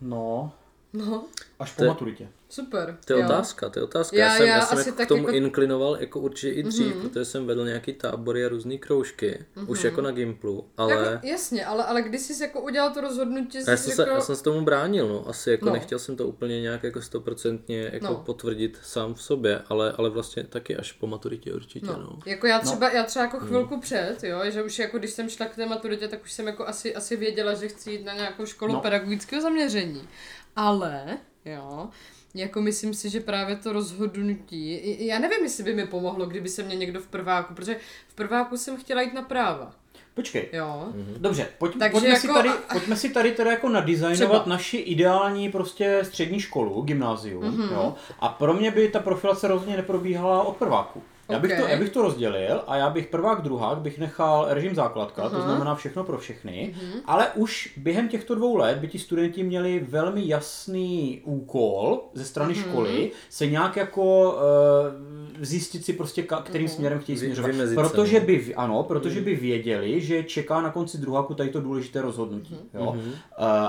no. 0.00 0.52
No. 0.92 1.24
Až 1.58 1.72
po 1.72 1.84
maturitě. 1.84 2.28
Super. 2.50 2.98
To 3.04 3.12
je 3.12 3.18
jo. 3.20 3.26
otázka, 3.26 3.68
to 3.68 3.78
je 3.78 3.82
otázka. 3.82 4.16
Já, 4.16 4.26
já 4.26 4.36
jsem, 4.36 4.46
já 4.46 4.56
já 4.56 4.66
jsem 4.66 4.78
jako 4.78 5.02
k 5.02 5.06
tomu 5.06 5.22
jako... 5.22 5.32
inklinoval 5.32 5.96
jako 6.00 6.20
určitě 6.20 6.52
i 6.52 6.62
dřív, 6.62 6.94
mm-hmm. 6.94 7.00
protože 7.00 7.24
jsem 7.24 7.46
vedl 7.46 7.64
nějaký 7.64 7.92
tábory 7.92 8.46
a 8.46 8.48
různé 8.48 8.78
kroužky, 8.78 9.44
mm-hmm. 9.56 9.70
už 9.70 9.84
jako 9.84 10.00
na 10.00 10.10
Gimplu, 10.10 10.68
ale... 10.76 10.94
Jako, 10.94 11.26
jasně, 11.26 11.66
ale, 11.66 11.84
ale 11.84 12.02
když 12.02 12.20
jsi 12.20 12.42
jako 12.42 12.60
udělal 12.60 12.90
to 12.90 13.00
rozhodnutí, 13.00 13.58
já, 13.58 13.76
jsem 13.76 13.90
jako... 13.90 14.02
se, 14.02 14.08
já 14.08 14.20
jsem 14.20 14.36
se 14.36 14.42
tomu 14.42 14.60
bránil, 14.60 15.08
no, 15.08 15.28
asi 15.28 15.50
jako 15.50 15.66
no. 15.66 15.72
nechtěl 15.72 15.98
jsem 15.98 16.16
to 16.16 16.26
úplně 16.26 16.60
nějak 16.60 16.82
jako 16.82 17.02
stoprocentně 17.02 17.90
jako 17.92 18.06
no. 18.06 18.14
potvrdit 18.14 18.78
sám 18.82 19.14
v 19.14 19.22
sobě, 19.22 19.62
ale, 19.68 19.92
ale 19.98 20.10
vlastně 20.10 20.44
taky 20.44 20.76
až 20.76 20.92
po 20.92 21.06
maturitě 21.06 21.54
určitě, 21.54 21.86
no. 21.86 21.98
no. 21.98 22.18
Jako 22.26 22.46
já 22.46 22.58
třeba, 22.58 22.88
no. 22.88 22.94
já 22.94 23.02
třeba 23.02 23.24
jako 23.24 23.38
chvilku 23.38 23.74
mm. 23.74 23.80
před, 23.80 24.16
jo, 24.22 24.40
že 24.44 24.62
už 24.62 24.78
jako 24.78 24.98
když 24.98 25.10
jsem 25.10 25.28
šla 25.28 25.46
k 25.46 25.54
té 25.54 25.66
maturitě, 25.66 26.08
tak 26.08 26.22
už 26.22 26.32
jsem 26.32 26.46
jako 26.46 26.66
asi, 26.66 26.94
asi 26.94 27.16
věděla, 27.16 27.54
že 27.54 27.68
chci 27.68 27.90
jít 27.90 28.04
na 28.04 28.14
nějakou 28.14 28.46
školu 28.46 28.72
no. 28.72 28.80
pedagogického 28.80 29.42
zaměření. 29.42 30.08
Ale, 30.56 31.18
jo, 31.44 31.88
jako 32.34 32.60
myslím 32.60 32.94
si, 32.94 33.10
že 33.10 33.20
právě 33.20 33.56
to 33.56 33.72
rozhodnutí, 33.72 34.80
já 35.06 35.18
nevím, 35.18 35.42
jestli 35.42 35.64
by 35.64 35.74
mi 35.74 35.86
pomohlo, 35.86 36.26
kdyby 36.26 36.48
se 36.48 36.62
mě 36.62 36.76
někdo 36.76 37.00
v 37.00 37.06
prváku, 37.06 37.54
protože 37.54 37.76
v 38.08 38.14
prváku 38.14 38.56
jsem 38.56 38.76
chtěla 38.76 39.02
jít 39.02 39.14
na 39.14 39.22
práva. 39.22 39.72
Počkej. 40.14 40.48
Jo. 40.52 40.88
Mhm. 40.94 41.14
Dobře, 41.18 41.48
pojď, 41.58 41.72
pojďme, 41.92 42.08
jako, 42.08 42.20
si 42.20 42.28
tady, 42.28 42.50
pojďme 42.72 42.96
si 42.96 43.10
tady 43.10 43.32
teda 43.32 43.50
jako 43.50 43.68
nadizajnovat 43.68 44.42
třeba. 44.42 44.56
naši 44.56 44.76
ideální 44.76 45.52
prostě 45.52 46.00
střední 46.02 46.40
školu, 46.40 46.82
gymnázium, 46.82 47.44
mm-hmm. 47.44 47.72
jo. 47.72 47.94
A 48.20 48.28
pro 48.28 48.54
mě 48.54 48.70
by 48.70 48.88
ta 48.88 49.00
profilace 49.00 49.48
rozhodně 49.48 49.76
neprobíhala 49.76 50.42
od 50.42 50.56
prváku. 50.56 51.02
Já 51.28 51.38
bych, 51.38 51.50
okay. 51.50 51.62
to, 51.62 51.68
já 51.68 51.78
bych 51.78 51.90
to 51.90 52.02
rozdělil 52.02 52.62
a 52.66 52.76
já 52.76 52.90
bych 52.90 53.06
prvák, 53.06 53.42
druhák 53.42 53.78
bych 53.78 53.98
nechal 53.98 54.46
režim 54.48 54.74
základka, 54.74 55.24
uh-huh. 55.24 55.30
to 55.30 55.42
znamená 55.42 55.74
všechno 55.74 56.04
pro 56.04 56.18
všechny, 56.18 56.74
uh-huh. 56.74 57.00
ale 57.04 57.26
už 57.34 57.72
během 57.76 58.08
těchto 58.08 58.34
dvou 58.34 58.56
let 58.56 58.78
by 58.78 58.88
ti 58.88 58.98
studenti 58.98 59.42
měli 59.42 59.86
velmi 59.88 60.28
jasný 60.28 61.20
úkol 61.24 62.00
ze 62.14 62.24
strany 62.24 62.54
uh-huh. 62.54 62.70
školy 62.70 63.10
se 63.28 63.46
nějak 63.46 63.76
jako 63.76 64.32
uh, 64.32 64.38
zjistit 65.40 65.84
si 65.84 65.92
prostě, 65.92 66.22
ka, 66.22 66.42
kterým 66.42 66.66
uh-huh. 66.66 66.74
směrem 66.74 66.98
chtějí 66.98 67.18
směřovat. 67.18 67.50
Protože 67.74 68.20
by, 68.20 68.54
ano, 68.54 68.82
protože 68.82 69.20
uh-huh. 69.20 69.24
by 69.24 69.34
věděli, 69.34 70.00
že 70.00 70.22
čeká 70.22 70.60
na 70.60 70.70
konci 70.70 70.98
druháku 70.98 71.34
tady 71.34 71.50
to 71.50 71.60
důležité 71.60 72.02
rozhodnutí. 72.02 72.54
Uh-huh. 72.54 72.80
Jo? 72.80 72.90
Uh, 72.90 72.96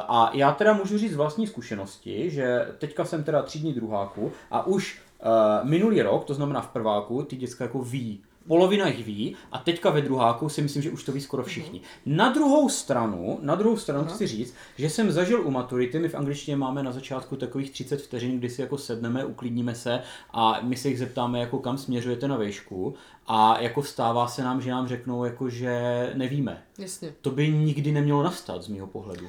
a 0.08 0.32
já 0.34 0.52
teda 0.52 0.74
můžu 0.74 0.98
říct 0.98 1.14
z 1.14 1.16
vlastní 1.16 1.48
zkušenosti, 1.48 2.30
že 2.30 2.68
teďka 2.78 3.06
jsem 3.06 3.24
teda 3.24 3.42
třídní 3.42 3.74
druháku 3.74 4.32
a 4.52 4.68
už 4.68 5.02
Uh, 5.26 5.70
minulý 5.70 6.02
rok, 6.02 6.26
to 6.26 6.34
znamená 6.34 6.62
v 6.62 6.68
prváku, 6.68 7.24
ty 7.24 7.36
děcka 7.36 7.64
jako 7.64 7.80
ví. 7.80 8.22
Polovina 8.48 8.88
jich 8.88 9.06
ví 9.06 9.36
a 9.52 9.58
teďka 9.58 9.90
ve 9.90 10.02
druháku 10.02 10.50
si 10.50 10.62
myslím, 10.62 10.84
že 10.84 10.92
už 10.92 11.04
to 11.04 11.12
ví 11.12 11.22
skoro 11.22 11.44
všichni. 11.44 11.82
Na 12.06 12.30
druhou 12.30 12.70
stranu, 12.70 13.40
na 13.42 13.56
druhou 13.56 13.78
stranu 13.78 14.06
chci 14.06 14.28
říct, 14.28 14.54
že 14.78 14.90
jsem 14.90 15.12
zažil 15.12 15.48
u 15.48 15.52
maturity, 15.52 16.00
my 16.00 16.10
v 16.10 16.16
angličtině 16.16 16.58
máme 16.58 16.84
na 16.84 16.92
začátku 16.92 17.36
takových 17.36 17.72
30 17.72 18.02
vteřin, 18.02 18.40
kdy 18.40 18.50
si 18.50 18.62
jako 18.62 18.78
sedneme, 18.78 19.26
uklidníme 19.26 19.76
se 19.76 20.02
a 20.32 20.60
my 20.62 20.78
se 20.78 20.90
jich 20.90 21.00
zeptáme, 21.00 21.40
jako 21.40 21.60
kam 21.60 21.78
směřujete 21.78 22.28
na 22.28 22.38
výšku 22.38 22.94
a 23.28 23.62
jako 23.62 23.84
stává 23.84 24.28
se 24.28 24.44
nám, 24.44 24.62
že 24.62 24.72
nám 24.72 24.88
řeknou, 24.88 25.26
jako 25.26 25.50
že 25.50 26.12
nevíme. 26.16 26.64
Jasně. 26.78 27.14
To 27.22 27.32
by 27.32 27.50
nikdy 27.50 27.92
nemělo 27.92 28.24
nastat 28.24 28.64
z 28.64 28.68
mého 28.68 28.88
pohledu. 28.88 29.28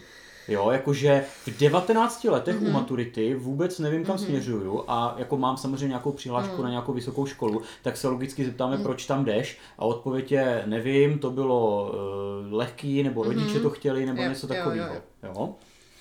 Jo, 0.50 0.71
jakože 0.71 1.25
v 1.47 1.59
19 1.59 2.25
letech 2.25 2.54
Mhm. 2.57 2.64
mm-hmm. 2.64 2.71
u 2.71 2.73
maturity 2.73 3.35
vůbec 3.35 3.78
nevím, 3.78 4.04
kam 4.04 4.16
mm-hmm. 4.16 4.25
směřuju 4.25 4.85
a 4.88 5.14
jako 5.19 5.37
mám 5.38 5.57
samozřejmě 5.57 5.88
nějakou 5.88 6.12
přihlášku 6.12 6.49
Mhm. 6.50 6.59
mm. 6.59 6.64
na 6.64 6.71
nějakou 6.71 6.92
vysokou 6.92 7.26
školu, 7.26 7.62
tak 7.83 7.97
se 7.97 8.09
logicky 8.09 8.45
zeptáme, 8.45 8.76
mm. 8.76 8.83
proč 8.83 9.07
tam 9.07 9.25
jdeš 9.25 9.59
a 9.78 9.85
odpověď 9.85 10.33
je 10.33 10.62
nevím, 10.66 11.19
to 11.19 11.30
bylo 11.30 11.90
uh, 11.92 12.52
lehký, 12.54 13.02
nebo 13.02 13.23
rodiče 13.23 13.54
Mhm. 13.54 13.62
to 13.62 13.71
chtěli, 13.71 14.07
nebo 14.07 14.23
Jo, 14.23 14.28
něco 14.28 14.47
jo, 14.47 14.52
jo, 14.54 14.59
takového. 14.59 14.95
jo. 14.95 15.00
Jo, 15.23 15.54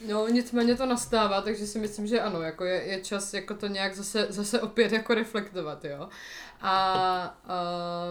No, 0.09 0.27
nicméně 0.27 0.75
to 0.75 0.85
nastává, 0.85 1.41
takže 1.41 1.67
si 1.67 1.79
myslím, 1.79 2.07
že 2.07 2.21
ano, 2.21 2.41
jako 2.41 2.65
je, 2.65 2.83
je 2.83 2.99
čas 3.01 3.33
jako 3.33 3.53
to 3.53 3.67
nějak 3.67 3.95
zase, 3.95 4.27
zase 4.29 4.61
opět 4.61 4.91
jako 4.91 5.13
reflektovat, 5.13 5.85
jo. 5.85 6.09
A 6.61 7.37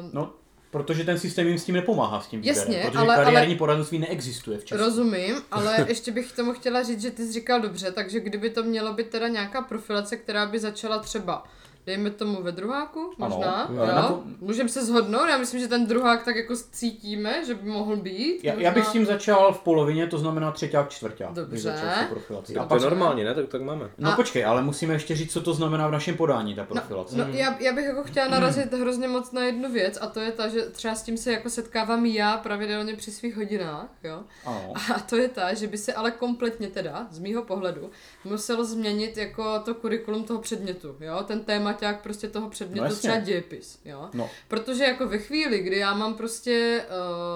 uh, 0.02 0.10
No, 0.14 0.32
protože 0.70 1.04
ten 1.04 1.18
systém 1.18 1.46
jim 1.48 1.58
s 1.58 1.64
tím 1.64 1.74
nepomáhá 1.74 2.20
s 2.20 2.26
tím 2.26 2.40
výběrem, 2.40 2.72
Jasně, 2.72 2.82
protože 2.86 2.98
ale- 2.98 3.16
kariérní 3.16 3.56
poradenství 3.56 3.98
neexistuje 3.98 4.58
v 4.58 4.64
Česku. 4.64 4.84
Rozumím, 4.84 5.42
ale 5.50 5.84
ještě 5.88 6.12
bych 6.12 6.32
k 6.32 6.36
tomu 6.36 6.52
chtěla 6.52 6.82
říct, 6.82 7.00
že 7.00 7.10
ty 7.10 7.26
jsi 7.26 7.32
říkal 7.32 7.60
dobře, 7.60 7.92
takže 7.92 8.20
kdyby 8.20 8.50
to 8.50 8.62
mělo 8.62 8.92
být 8.92 9.08
teda 9.08 9.28
nějaká 9.28 9.62
profilace, 9.62 10.16
která 10.16 10.46
by 10.46 10.58
začala 10.58 10.98
třeba 10.98 11.44
Dejme 11.88 12.10
tomu 12.10 12.42
ve 12.42 12.52
druháku, 12.52 13.10
možná, 13.18 13.52
Ano. 13.62 13.84
jo? 13.86 14.22
Můžeme 14.40 14.68
se 14.68 14.84
shodnout, 14.84 15.26
já 15.28 15.38
myslím, 15.38 15.60
že 15.60 15.68
ten 15.68 15.86
druhák 15.86 16.24
tak 16.24 16.36
jako 16.36 16.54
cítíme, 16.72 17.44
že 17.46 17.54
by 17.54 17.70
mohl 17.70 17.96
být. 17.96 18.44
Já, 18.44 18.52
možná... 18.54 18.68
já 18.68 18.74
bych 18.74 18.86
s 18.86 18.92
tím 18.92 19.06
začal 19.06 19.52
v 19.52 19.58
polovině, 19.60 20.06
to 20.06 20.18
znamená 20.18 20.52
třeťák, 20.52 20.88
čtvrťák. 20.90 21.30
bych 21.30 21.36
Dobře. 21.44 21.58
začal 21.60 21.88
s 21.90 21.98
tou 21.98 22.14
profilací. 22.14 22.56
A 22.56 22.58
Tak 22.58 22.62
to 22.62 22.68
pak 22.68 22.80
je 22.82 22.90
normální, 22.90 23.24
ne? 23.24 23.34
Tak 23.34 23.48
tak 23.48 23.62
máme. 23.62 23.90
No 23.98 24.12
A- 24.12 24.16
počkej, 24.16 24.44
ale 24.44 24.62
musíme 24.62 24.94
ještě 24.94 25.16
říct, 25.16 25.32
co 25.32 25.40
to 25.40 25.54
znamená 25.54 25.88
v 25.88 25.90
našem 25.92 26.16
podání, 26.16 26.54
ta 26.54 26.64
profilace. 26.64 27.16
No, 27.16 27.24
já, 27.30 27.56
já 27.60 27.72
bych 27.72 27.84
jako 27.84 28.02
chtěla 28.02 28.28
narazit 28.28 28.72
hrozně 28.72 29.08
moc 29.08 29.32
na 29.32 29.42
jednu 29.44 29.72
věc 29.72 29.98
a 30.00 30.06
to 30.06 30.20
je 30.20 30.32
ta, 30.32 30.48
že 30.48 30.62
třeba 30.62 30.94
s 30.94 31.02
tím 31.02 31.16
se 31.16 31.32
jako 31.32 31.50
setkávám 31.50 32.06
i 32.06 32.14
já 32.14 32.36
pravidelně 32.36 32.96
při 32.96 33.10
svých 33.10 33.36
hodinách, 33.36 33.88
jo. 34.04 34.20
Ano. 34.46 34.72
A 34.94 35.00
to 35.00 35.16
je 35.16 35.28
ta, 35.28 35.54
že 35.54 35.66
by 35.66 35.78
se 35.78 35.92
ale 35.92 36.10
kompletně 36.10 36.68
teda, 36.68 37.06
z 37.10 37.18
mýho 37.18 37.42
pohledu, 37.42 37.90
muselo 38.24 38.64
změnit 38.64 39.16
jako 39.16 39.58
to 39.64 39.74
kurikulum 39.74 40.24
toho 40.24 40.40
předmětu, 40.40 40.96
jo. 41.00 41.22
Ten 41.26 41.40
témaťák 41.78 42.02
prostě 42.02 42.28
toho 42.28 42.50
předmětu, 42.50 42.80
No 42.80 42.84
jasně. 42.84 42.98
třeba 42.98 43.16
dějepis, 43.16 43.78
jo. 43.84 44.08
No. 44.14 44.30
Protože 44.48 44.84
jako 44.84 45.06
ve 45.08 45.18
chvíli, 45.18 45.58
kdy 45.58 45.78
já 45.78 45.94
mám 45.94 46.14
prostě 46.14 46.84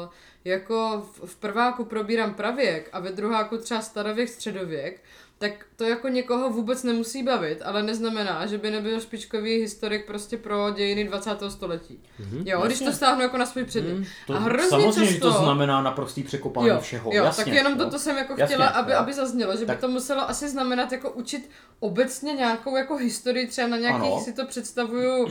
uh, 0.05 0.09
jako 0.45 1.09
v, 1.13 1.29
v 1.29 1.37
prváku 1.37 1.85
probírám 1.85 2.35
pravěk 2.35 2.89
a 2.93 3.01
ve 3.01 3.13
druháku 3.13 3.59
třeba 3.59 3.83
starověk, 3.83 4.29
středověk, 4.29 5.01
tak 5.43 5.53
to 5.77 5.85
jako 5.85 6.09
někoho 6.09 6.51
vůbec 6.51 6.83
nemusí 6.83 7.23
bavit, 7.23 7.63
ale 7.65 7.83
neznamená, 7.83 8.47
že 8.47 8.59
by 8.59 8.71
nebyl 8.71 9.01
špičkový 9.01 9.57
historik 9.57 10.07
prostě 10.07 10.37
pro 10.37 10.71
dějiny 10.71 11.05
20. 11.05 11.31
století. 11.49 12.01
Mm-hmm. 12.21 12.43
Jo, 12.47 12.63
když 12.67 12.79
to 12.79 12.93
stáhnu 12.93 13.23
jako 13.23 13.39
na 13.39 13.47
svůj 13.47 13.65
předmět. 13.65 13.95
Mm, 13.95 14.05
To, 14.27 14.35
a 14.35 14.39
hrozně 14.39 14.71
samozřejmě, 14.71 14.95
často... 15.13 15.13
že 15.13 15.21
to 15.21 15.33
znamená 15.33 15.83
naprostý 15.83 16.23
překopání 16.23 16.69
jo, 16.69 16.81
všeho. 16.81 17.11
Jo, 17.15 17.25
jasně, 17.25 17.45
tak 17.45 17.55
jenom 17.55 17.79
no. 17.79 17.85
toto 17.85 17.99
jsem 17.99 18.17
jako 18.17 18.33
Jasně, 18.39 18.55
chtěla, 18.55 18.69
aby, 18.69 18.93
jo. 18.93 18.99
aby 18.99 19.13
zaznělo, 19.13 19.57
že 19.57 19.67
Tak- 19.67 19.77
by 19.77 19.81
to 19.81 19.89
muselo 19.89 20.31
asi 20.31 20.49
znamenat 20.49 20.93
jako 20.93 21.11
učit 21.11 21.51
obecně 21.81 22.33
nějakou 22.33 22.77
jako 22.77 22.97
historii, 22.97 23.47
třeba 23.47 23.69
na 23.69 23.77
nějakých, 23.77 24.13
Ano. 24.13 24.21
si 24.25 24.33
to 24.33 24.47
představuju, 24.47 25.29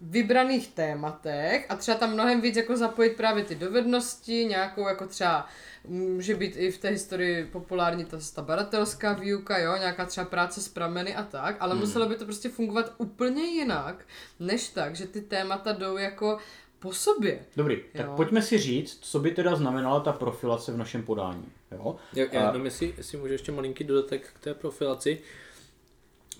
vybraných 0.00 0.68
tématech 0.68 1.66
a 1.68 1.76
třeba 1.76 1.98
tam 1.98 2.12
mnohem 2.12 2.40
víc 2.40 2.56
jako 2.56 2.76
zapojit 2.76 3.16
právě 3.16 3.44
ty 3.44 3.54
dovednosti, 3.54 4.44
nějakou 4.44 4.88
jako 4.88 5.06
třeba 5.06 5.46
může 5.84 6.34
být 6.34 6.56
i 6.56 6.70
v 6.70 6.78
té 6.78 6.88
historii 6.88 7.44
populární 7.52 8.04
ta, 8.04 8.18
ta 8.34 8.42
badatelská 8.42 9.12
výuka, 9.12 9.58
jo, 9.58 9.76
nějaká 9.76 10.06
třeba 10.06 10.24
práce 10.26 10.60
s 10.60 10.68
prameny 10.68 11.14
a 11.14 11.22
tak, 11.22 11.56
ale 11.60 11.72
Hmm. 11.72 11.80
muselo 11.80 12.08
by 12.08 12.16
to 12.16 12.24
prostě 12.24 12.48
fungovat 12.48 12.94
úplně 12.98 13.42
jinak, 13.44 14.04
než 14.40 14.68
tak, 14.68 14.96
že 14.96 15.06
ty 15.06 15.20
témata 15.20 15.72
jdou 15.72 15.96
jako 15.96 16.38
po 16.78 16.92
sobě. 16.92 17.40
Dobrý, 17.56 17.76
tak 17.92 18.06
Jo. 18.06 18.12
pojďme 18.16 18.42
si 18.42 18.58
říct, 18.58 18.98
co 19.02 19.18
by 19.18 19.30
teda 19.30 19.56
znamenala 19.56 20.00
ta 20.00 20.12
profilace 20.12 20.72
v 20.72 20.76
našem 20.76 21.02
podání. 21.02 21.44
Jo? 21.72 21.96
Já, 22.14 22.24
já 22.32 22.40
A- 22.42 22.46
jenom 22.46 22.64
jestli, 22.64 22.94
jestli 22.96 23.18
můžu 23.18 23.32
ještě 23.32 23.52
malinký 23.52 23.84
dodatek 23.84 24.28
k 24.34 24.38
té 24.38 24.54
profilaci. 24.54 25.20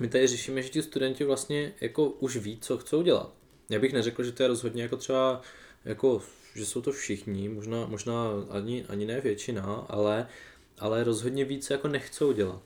My 0.00 0.08
tady 0.08 0.26
řešíme, 0.26 0.62
že 0.62 0.68
ti 0.68 0.82
studenti 0.82 1.24
vlastně 1.24 1.72
jako 1.80 2.04
už 2.04 2.36
ví, 2.36 2.58
co 2.60 2.78
chcou 2.78 3.02
dělat. 3.02 3.32
Já 3.70 3.78
bych 3.78 3.92
neřekl, 3.92 4.24
že 4.24 4.32
to 4.32 4.42
je 4.42 4.48
rozhodně 4.48 4.82
jako 4.82 4.96
třeba, 4.96 5.40
jako, 5.84 6.22
že 6.54 6.66
jsou 6.66 6.80
to 6.82 6.92
všichni, 6.92 7.48
možná, 7.48 7.86
možná 7.86 8.24
ani, 8.50 8.84
ani 8.88 9.06
ne 9.06 9.20
většina, 9.20 9.64
ale, 9.88 10.26
ale 10.78 11.04
rozhodně 11.04 11.44
víc 11.44 11.70
jako 11.70 11.88
nechcou 11.88 12.32
dělat. 12.32 12.62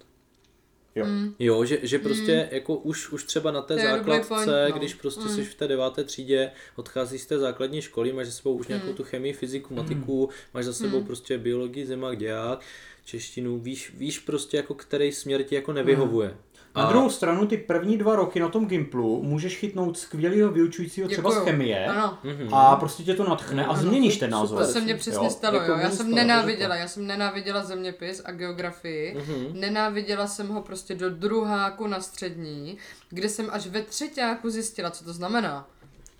Jo. 0.95 1.07
Mm. 1.07 1.35
Jo, 1.39 1.65
že, 1.65 1.79
že 1.83 1.99
prostě 1.99 2.49
jako 2.53 2.77
už, 2.77 3.13
už 3.13 3.25
třeba 3.25 3.51
na 3.51 3.63
té 3.63 3.75
To 3.77 3.83
základce, 3.83 4.29
point, 4.29 4.51
no. 4.71 4.79
když 4.79 4.95
prostě 4.95 5.21
Mm. 5.21 5.29
jsi 5.29 5.45
v 5.45 5.55
té 5.55 5.69
deváté 5.69 6.05
třídě, 6.05 6.51
odcházíš 6.77 7.21
z 7.23 7.27
té 7.27 7.39
základní 7.39 7.83
školy, 7.83 8.13
máš 8.13 8.27
za 8.27 8.33
sebou 8.33 8.55
už 8.55 8.69
Mm. 8.69 8.75
nějakou 8.75 8.93
tu 8.93 9.05
chemii, 9.05 9.33
fyziku, 9.33 9.75
matiku, 9.75 10.29
máš 10.55 10.65
za 10.65 10.73
sebou 10.73 11.05
prostě 11.05 11.39
biologii, 11.39 11.87
zemak, 11.87 12.19
děják, 12.19 12.61
češtinu, 13.05 13.59
víš, 13.59 13.93
víš 13.95 14.19
prostě 14.19 14.57
jako 14.57 14.75
který 14.75 15.13
směr 15.13 15.43
ti 15.43 15.55
jako 15.55 15.73
nevyhovuje. 15.73 16.37
Na 16.77 16.87
druhou 16.87 17.11
stranu, 17.11 17.47
ty 17.47 17.57
první 17.57 17.99
dva 17.99 18.17
roky 18.17 18.41
na 18.41 18.49
tom 18.49 18.67
Gimplu 18.67 19.23
můžeš 19.23 19.57
chytnout 19.57 19.99
skvělého 19.99 20.51
vyučujícího 20.51 21.09
třeba 21.09 21.31
z 21.31 21.37
chemie 21.45 21.87
Ano. 21.87 22.19
Mhm. 22.25 22.55
a 22.55 22.77
prostě 22.77 23.03
tě 23.03 23.15
to 23.15 23.25
natchne 23.29 23.67
a 23.67 23.77
změníš 23.77 24.19
ten 24.19 24.31
názor. 24.31 24.59
To 24.59 24.73
se 24.73 24.81
mně 24.81 24.95
přesně 24.95 25.27
Jo? 25.27 25.31
stalo, 25.31 25.57
Jako 25.57 25.71
jo. 25.73 25.79
Já 25.79 25.91
jsem 25.91 26.11
nenáviděla, 26.15 26.77
já 26.77 26.89
jsem 26.89 27.07
nenáviděla 27.07 27.65
zeměpis 27.65 28.23
a 28.25 28.33
geografii. 28.33 29.15
Mhm. 29.19 29.61
Nenáviděla 29.61 30.27
jsem 30.27 30.49
ho 30.49 30.63
prostě 30.63 30.95
do 30.95 31.11
druháku 31.11 31.87
na 31.87 32.01
střední, 32.01 32.79
kde 33.11 33.29
jsem 33.29 33.47
až 33.53 33.67
ve 33.67 33.83
třetíku 33.83 34.51
zjistila, 34.51 34.91
co 34.91 35.05
to 35.05 35.13
znamená. 35.13 35.67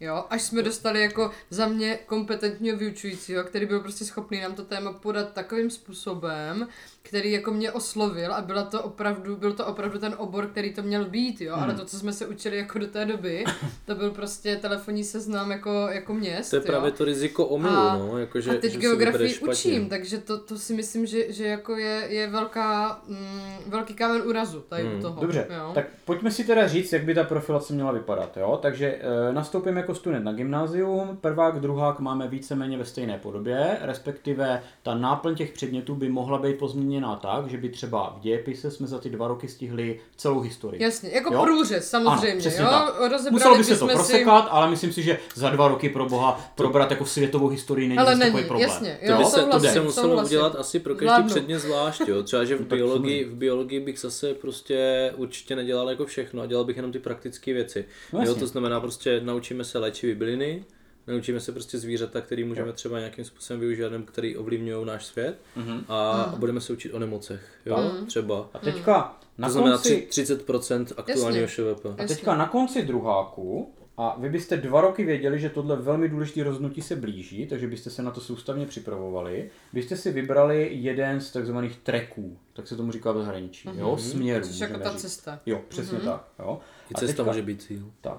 Jo, 0.01 0.25
až 0.31 0.43
jsme 0.43 0.63
dostali 0.63 1.01
jako 1.03 1.31
za 1.51 1.67
mě 1.67 1.99
kompetentního 2.07 2.77
vyučujícího, 2.77 3.45
který 3.45 3.67
byl 3.67 3.81
prostě 3.81 4.05
schopný 4.05 4.41
nám 4.41 4.55
to 4.55 4.65
téma 4.65 4.93
podat 4.93 5.33
takovým 5.33 5.71
způsobem, 5.71 6.69
který 7.05 7.33
jako 7.33 7.51
mě 7.51 7.73
oslovil 7.73 8.35
a 8.35 8.41
byla 8.43 8.63
to 8.63 8.83
opravdu, 8.83 9.37
byl 9.37 9.53
to 9.53 9.67
opravdu 9.67 9.99
ten 9.99 10.15
obor, 10.19 10.47
který 10.47 10.75
to 10.75 10.83
měl 10.83 11.05
být, 11.05 11.41
jo, 11.41 11.55
Hmm. 11.55 11.63
ale 11.65 11.75
to, 11.75 11.85
co 11.85 11.99
jsme 11.99 12.13
se 12.13 12.27
učili 12.27 12.57
jako 12.57 12.79
do 12.79 12.87
té 12.87 13.05
doby, 13.05 13.45
to 13.87 13.95
byl 13.95 14.11
prostě 14.11 14.57
telefonní 14.57 15.05
seznam 15.05 15.51
jako, 15.51 15.87
jako 15.91 16.15
měst, 16.15 16.51
To 16.51 16.57
je 16.57 16.61
jo. 16.63 16.67
právě 16.67 16.91
to 16.91 17.05
riziko 17.05 17.47
omylu, 17.47 17.77
A- 17.77 17.97
no, 17.99 18.19
jakože, 18.19 18.51
a 18.51 18.61
teď 18.61 18.73
že 18.73 18.79
geografii 18.79 19.39
učím, 19.39 19.89
takže 19.89 20.19
to, 20.19 20.39
to 20.39 20.59
si 20.59 20.75
myslím, 20.75 21.07
že, 21.07 21.33
že 21.33 21.47
jako 21.47 21.77
je, 21.77 22.07
je 22.09 22.27
velká, 22.31 23.01
mm, 23.09 23.19
velký 23.67 23.95
kámen 23.95 24.23
úrazu 24.27 24.61
tady 24.69 24.83
Hmm. 24.83 24.99
u 24.99 25.03
toho. 25.03 25.21
Dobře, 25.21 25.47
jo. 25.59 25.71
tak 25.75 25.87
pojďme 26.05 26.31
si 26.31 26.45
teda 26.45 26.69
říct, 26.69 26.93
jak 26.93 27.05
by 27.05 27.15
ta 27.15 27.25
profilace 27.25 27.73
měla 27.75 27.93
vypadat. 27.93 28.37
Jo? 28.37 28.59
Takže 28.63 28.87
e, 29.31 29.33
nastoupím 29.33 29.77
jako 29.77 29.95
student 29.95 30.25
na 30.25 30.33
gymnázium, 30.33 31.19
prvák, 31.21 31.61
druhák 31.61 32.01
máme 32.01 32.29
víceméně 32.29 32.79
ve 32.79 32.85
stejné 32.85 33.19
podobě, 33.19 33.77
respektive 33.81 34.63
ta 34.83 34.95
náplň 34.95 35.35
těch 35.35 35.53
předmětů 35.53 35.95
by 35.95 36.09
mohla 36.09 36.39
být 36.39 36.59
pozměněná 36.93 37.17
tak, 37.17 37.51
že 37.51 37.57
by 37.59 37.69
třeba 37.69 38.15
v 38.19 38.21
dějepise 38.21 38.71
jsme 38.71 38.87
za 38.87 38.99
ty 38.99 39.11
dva 39.11 39.29
roky 39.29 39.49
stihli 39.49 40.01
celou 40.17 40.41
historii. 40.41 40.83
Jasně, 40.83 41.11
jako 41.13 41.35
Jo? 41.35 41.43
průřez 41.43 41.91
samozřejmě, 41.91 42.51
Ano, 42.61 42.71
jo? 42.71 43.09
tak. 43.09 43.33
Muselo 43.33 43.57
by 43.57 43.65
se 43.65 43.77
to 43.79 43.87
bychom 43.87 43.89
si- 43.89 43.95
prosekat, 44.13 44.49
ale 44.51 44.71
myslím 44.71 44.93
si, 44.93 45.03
že 45.03 45.19
za 45.35 45.51
dva 45.51 45.69
roky 45.69 45.89
pro 45.89 46.07
boha 46.09 46.53
probrat 46.55 46.91
jako 46.91 47.05
světovou 47.07 47.49
historii 47.49 47.89
není 47.89 47.99
Ale 47.99 48.15
není, 48.15 48.31
takový 48.33 48.49
problém. 48.49 48.69
jasně, 48.71 48.99
To 49.07 49.13
jo, 49.13 49.19
by 49.19 49.25
se, 49.25 49.43
to 49.43 49.59
by 49.59 49.69
se 49.69 49.81
muselo 49.81 50.07
souhlasím. 50.09 50.25
udělat 50.39 50.57
asi 50.57 50.79
pro 50.81 50.95
každý 50.95 51.07
Zvládnu. 51.07 51.29
předmět 51.29 51.59
zvlášť, 51.59 52.03
jo. 52.09 52.23
Třeba, 52.23 52.45
že 52.45 52.57
v 52.57 52.61
biologii, 52.67 53.25
v 53.25 53.35
biologii 53.35 53.81
bych 53.81 53.99
zase 53.99 54.35
prostě 54.35 55.13
určitě 55.17 55.57
nedělal 55.57 55.91
jako 55.91 56.05
všechno 56.07 56.43
a 56.43 56.47
dělal 56.47 56.65
bych 56.65 56.77
jenom 56.77 56.93
ty 56.93 56.99
praktické 56.99 57.53
věci. 57.53 57.85
No 58.13 58.23
jo, 58.25 58.35
to 58.35 58.47
znamená 58.47 58.81
prostě 58.81 59.21
naučíme 59.25 59.65
se 59.65 59.79
léčivý 59.79 60.15
byliny, 60.15 60.65
naučíme 61.07 61.41
se 61.41 61.53
prostě 61.53 61.79
zvířata, 61.79 62.21
který 62.21 62.45
můžeme 62.45 62.73
třeba 62.73 62.99
nějakým 62.99 63.25
způsobem 63.25 63.61
využívat, 63.61 63.93
nebo 63.93 64.05
který 64.05 64.37
ovlivňují 64.37 64.87
náš 64.87 65.05
svět 65.07 65.39
Mhm. 65.57 65.85
a 65.89 66.27
Mhm. 66.31 66.39
budeme 66.41 66.61
se 66.61 66.73
učit 66.73 66.93
o 66.95 66.99
nemocech, 66.99 67.53
jo, 67.67 67.93
třeba. 68.07 68.51
A 68.55 68.59
teďka 68.59 69.17
na 69.39 69.49
To 69.49 69.53
znamená 69.53 69.77
konci... 69.77 70.07
tři- 70.11 70.23
30% 70.23 70.87
aktuálního 70.97 71.47
ŠVP. 71.47 71.87
A 71.99 72.07
teďka 72.07 72.37
na 72.37 72.49
konci 72.49 72.83
druháku, 72.83 73.75
a 73.97 74.17
vy 74.19 74.29
byste 74.29 74.57
dva 74.57 74.81
roky 74.81 75.05
věděli, 75.05 75.39
že 75.41 75.51
tohle 75.51 75.77
velmi 75.77 76.09
důležité 76.09 76.43
rozhodnutí 76.45 76.83
se 76.83 76.97
blíží, 76.97 77.47
takže 77.47 77.67
byste 77.67 77.91
se 77.91 78.03
na 78.03 78.11
to 78.11 78.21
soustavně 78.21 78.67
připravovali, 78.67 79.51
byste 79.73 79.97
si 79.97 80.11
vybrali 80.13 80.69
jeden 80.73 81.21
z 81.21 81.31
takzvaných 81.33 81.77
tracků, 81.77 82.39
tak 82.53 82.69
se 82.69 82.77
tomu 82.77 82.93
říká 82.93 83.13
v 83.13 83.19
zahraničí, 83.19 83.69
jo, 83.75 83.97
směrů. 83.97 84.47
Což 84.47 84.59
jako 84.61 84.79
ta 84.79 84.91
říct. 84.93 85.01
cesta. 85.01 85.41
Jo, 85.47 85.61
přesně 85.69 85.99
tak. 85.99 86.25
Jo. 86.39 86.61
I 86.91 86.95
A 86.95 86.99
cesta 86.99 87.07
teďka- 87.17 87.33
může 87.33 87.43
být 87.43 87.63
cíl. 87.63 87.91
Tak. 88.01 88.19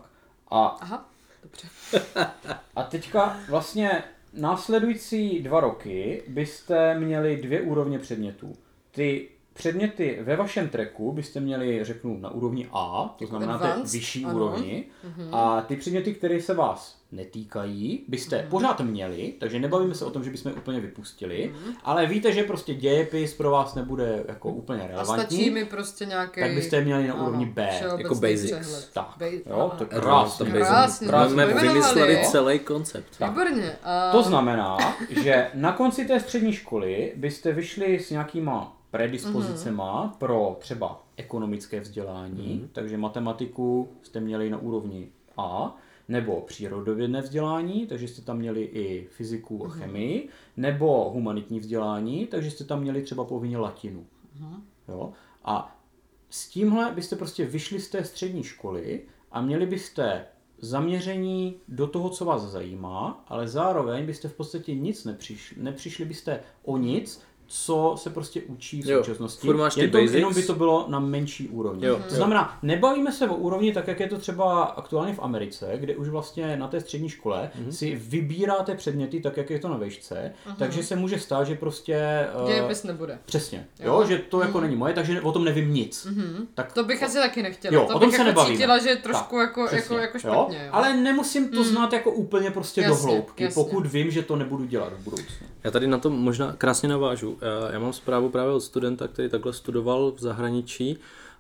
A, 0.52 0.66
Aha, 0.66 1.10
dobře. 1.44 1.68
a 2.76 2.84
teďka 2.84 3.40
vlastně 3.50 4.04
následující 4.34 5.40
dva 5.40 5.60
roky 5.60 6.24
byste 6.28 7.00
měli 7.00 7.38
dvě 7.38 7.62
úrovně 7.62 8.00
předmětů. 8.00 8.56
Ty 8.92 9.30
předměty 9.54 10.20
ve 10.22 10.36
vašem 10.36 10.70
treku 10.70 11.12
byste 11.12 11.40
měli, 11.40 11.84
řeknu, 11.84 12.18
na 12.22 12.30
úrovni 12.32 12.70
A, 12.74 13.16
to 13.20 13.26
znamená 13.26 13.58
té 13.58 13.76
vyšší 13.92 14.26
ano. 14.26 14.36
úrovni. 14.36 14.86
A 15.32 15.62
ty 15.62 15.76
předměty, 15.76 16.14
které 16.14 16.42
se 16.42 16.54
vás 16.54 17.04
netýkají, 17.12 18.06
byste 18.08 18.48
pořád 18.50 18.80
měli, 18.82 19.34
takže 19.40 19.60
nebavíme 19.60 19.96
se 19.96 20.06
o 20.06 20.10
tom, 20.10 20.24
že 20.24 20.30
bychom 20.30 20.52
je 20.52 20.58
úplně 20.58 20.80
vypustili, 20.80 21.54
ale 21.84 22.06
víte, 22.06 22.32
že 22.32 22.44
prostě 22.44 22.74
dějepis 22.74 23.34
pro 23.34 23.52
vás 23.52 23.76
nebude 23.76 24.24
jako 24.28 24.50
úplně 24.50 24.82
A 24.84 24.88
relevantní. 24.88 25.38
stačí 25.38 25.50
mi 25.50 25.66
prostě 25.66 26.06
nějaký... 26.06 26.42
tak 26.42 26.52
byste 26.52 26.76
je 26.76 26.84
měli 26.86 27.08
na 27.08 27.14
ano, 27.14 27.24
úrovni 27.24 27.46
B, 27.46 27.68
všeobecný 27.76 28.04
jako 28.04 28.16
basics. 28.16 28.46
přehled. 28.60 28.90
Tak, 28.94 29.16
jo, 29.50 29.72
to 29.78 29.86
krásně. 29.86 30.52
Krásně, 30.52 31.08
Máme 31.08 31.30
jsme 31.30 31.46
vymysleli 31.46 32.20
celý 32.32 32.60
koncept. 32.60 33.20
Výborně. 33.30 33.76
A... 33.84 34.12
To 34.12 34.24
znamená, 34.24 34.78
že 35.10 35.48
na 35.54 35.72
konci 35.72 36.06
té 36.06 36.20
střední 36.20 36.54
školy 36.54 37.14
byste 37.16 37.52
vyšli 37.52 38.00
s 38.00 38.10
nějakýma 38.10 38.78
predispozicema 38.94 40.04
Mhm. 40.04 40.14
pro 40.18 40.58
třeba 40.60 41.04
ekonomické 41.18 41.80
vzdělání, 41.80 42.70
takže 42.74 42.98
matematiku 42.98 43.90
jste 44.02 44.20
měli 44.20 44.50
na 44.50 44.58
úrovni 44.58 45.10
A, 45.38 45.76
nebo 46.08 46.42
přírodovědné 46.42 47.22
vzdělání, 47.22 47.88
takže 47.88 48.08
jste 48.08 48.22
tam 48.22 48.38
měli 48.38 48.62
i 48.64 49.08
fyziku 49.12 49.58
Mhm. 49.58 49.66
a 49.66 49.70
chemii, 49.70 50.30
nebo 50.58 51.10
humanitní 51.14 51.60
vzdělání, 51.60 52.28
takže 52.28 52.52
jste 52.52 52.64
tam 52.64 52.82
měli 52.82 53.02
třeba 53.02 53.24
povinně 53.26 53.58
latinu. 53.58 54.06
Mhm. 54.40 54.64
Jo? 54.88 55.14
A 55.46 55.80
s 56.30 56.48
tímhle 56.50 56.92
byste 56.92 57.16
prostě 57.16 57.46
vyšli 57.46 57.80
z 57.80 57.90
té 57.90 58.04
střední 58.04 58.44
školy 58.44 59.02
a 59.32 59.42
měli 59.42 59.66
byste 59.66 60.26
zaměření 60.58 61.56
do 61.68 61.88
toho, 61.88 62.10
co 62.10 62.26
vás 62.26 62.42
zajímá, 62.42 63.24
ale 63.28 63.48
zároveň 63.48 64.06
byste 64.06 64.28
v 64.28 64.34
podstatě 64.34 64.76
nic 64.76 65.06
nepřišli, 65.06 65.64
nepřišli 65.64 66.06
byste 66.06 66.40
o 66.64 66.78
nic, 66.78 67.22
co 67.56 67.94
se 67.98 68.10
prostě 68.10 68.42
učí 68.42 68.82
v 68.82 68.86
Jo, 68.90 68.98
současnosti. 69.04 69.48
máš 69.54 69.74
ty 69.76 69.82
Jen 69.82 69.90
to, 69.92 69.98
basics. 69.98 70.14
jenom 70.14 70.34
by 70.34 70.44
to 70.44 70.56
bylo 70.56 70.86
na 70.88 71.00
menší 71.00 71.48
úrovni. 71.48 71.86
Jo, 71.86 72.00
to 72.10 72.16
znamená, 72.16 72.58
nebavíme 72.62 73.12
se 73.12 73.30
o 73.30 73.36
úrovni 73.36 73.74
tak, 73.74 73.88
jak 73.88 74.00
je 74.00 74.08
to 74.08 74.18
třeba 74.18 74.64
aktuálně 74.64 75.14
v 75.14 75.20
Americe, 75.20 75.72
kde 75.76 75.96
už 75.96 76.08
vlastně 76.08 76.58
na 76.58 76.68
té 76.68 76.82
střední 76.82 77.10
škole 77.10 77.50
Mhm. 77.60 77.72
si 77.72 77.96
vybíráte 77.96 78.76
předměty 78.76 79.20
tak, 79.22 79.38
jak 79.38 79.50
je 79.50 79.60
to 79.60 79.68
na 79.68 79.78
vejšce, 79.78 80.34
takže 80.58 80.84
se 80.84 80.96
může 80.96 81.20
stát, 81.20 81.48
že 81.48 81.56
prostě... 81.56 81.94
eh, 81.96 82.48
Dějepis 82.48 82.84
nebude. 82.84 83.20
Přesně, 83.26 83.68
jo, 83.80 83.94
Jo. 83.94 84.00
Mhm. 84.00 84.08
že 84.10 84.18
to 84.18 84.42
jako 84.42 84.62
není 84.62 84.76
moje, 84.76 84.94
takže 84.94 85.22
o 85.22 85.32
tom 85.32 85.44
nevím 85.44 85.74
nic. 85.74 86.08
Tak 86.54 86.74
To 86.74 86.84
bych 86.84 87.04
asi 87.04 87.18
taky 87.18 87.44
nechtěla. 87.44 87.74
Jo, 87.76 87.82
to 87.88 87.96
o 87.96 88.00
tom 88.00 88.10
bych 88.10 88.16
se 88.16 88.22
jako 88.22 88.28
nebavíme. 88.30 88.56
cítila, 88.58 88.78
že 88.78 88.90
je 88.90 88.96
trošku 88.96 89.36
Tak, 89.36 89.42
jako, 89.48 89.62
jako, 89.62 89.76
přesně, 89.76 89.98
jako 89.98 90.20
špatně. 90.20 90.58
Jo? 90.66 90.70
Ale 90.72 90.94
nemusím 90.98 91.50
to 91.50 91.64
znát 91.64 91.94
jako 91.94 92.12
úplně 92.12 92.52
prostě 92.52 92.88
do 92.88 92.96
hloubky, 92.96 93.44
jasně. 93.44 93.64
pokud 93.64 93.86
vím, 93.88 94.12
že 94.12 94.22
to 94.22 94.36
nebudu 94.36 94.66
dělat 94.66 94.94
v 94.94 95.04
budoucnu. 95.04 95.48
Já 95.64 95.72
tady 95.72 95.88
na 95.88 95.98
to 95.98 96.10
možná 96.10 96.54
krásně 96.58 96.90
navážu. 96.90 97.38
Eh, 97.44 97.74
Já 97.74 97.80
mám 97.80 97.94
zprávu 97.94 98.30
právě 98.30 98.54
od 98.54 98.60
studenta, 98.60 99.08
který 99.08 99.30
takhle 99.30 99.54
studoval 99.54 100.12
v 100.16 100.20
zahraničí 100.20 100.98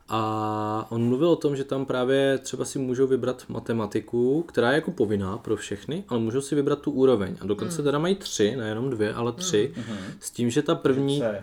a 0.09 0.85
on 0.89 1.03
mluvil 1.03 1.29
o 1.29 1.35
tom, 1.35 1.55
že 1.55 1.63
tam 1.63 1.85
právě 1.85 2.37
třeba 2.37 2.65
si 2.65 2.79
můžou 2.79 3.07
vybrat 3.07 3.43
matematiku, 3.49 4.41
která 4.43 4.69
je 4.71 4.75
jako 4.75 4.91
povinná 4.91 5.37
pro 5.37 5.55
všechny, 5.55 6.03
ale 6.07 6.19
můžou 6.19 6.41
si 6.41 6.55
vybrat 6.55 6.79
tu 6.79 6.91
úroveň. 6.91 7.35
A 7.41 7.45
dokonce 7.45 7.75
Hmm. 7.75 7.85
teda 7.85 7.99
mají 7.99 8.15
tři, 8.15 8.55
nejenom 8.55 8.89
dvě, 8.89 9.13
ale 9.13 9.31
tři. 9.31 9.73
S 10.19 10.31
tím, 10.31 10.49
že 10.49 10.61
ta 10.61 10.75
první, 10.75 11.19
C. 11.19 11.41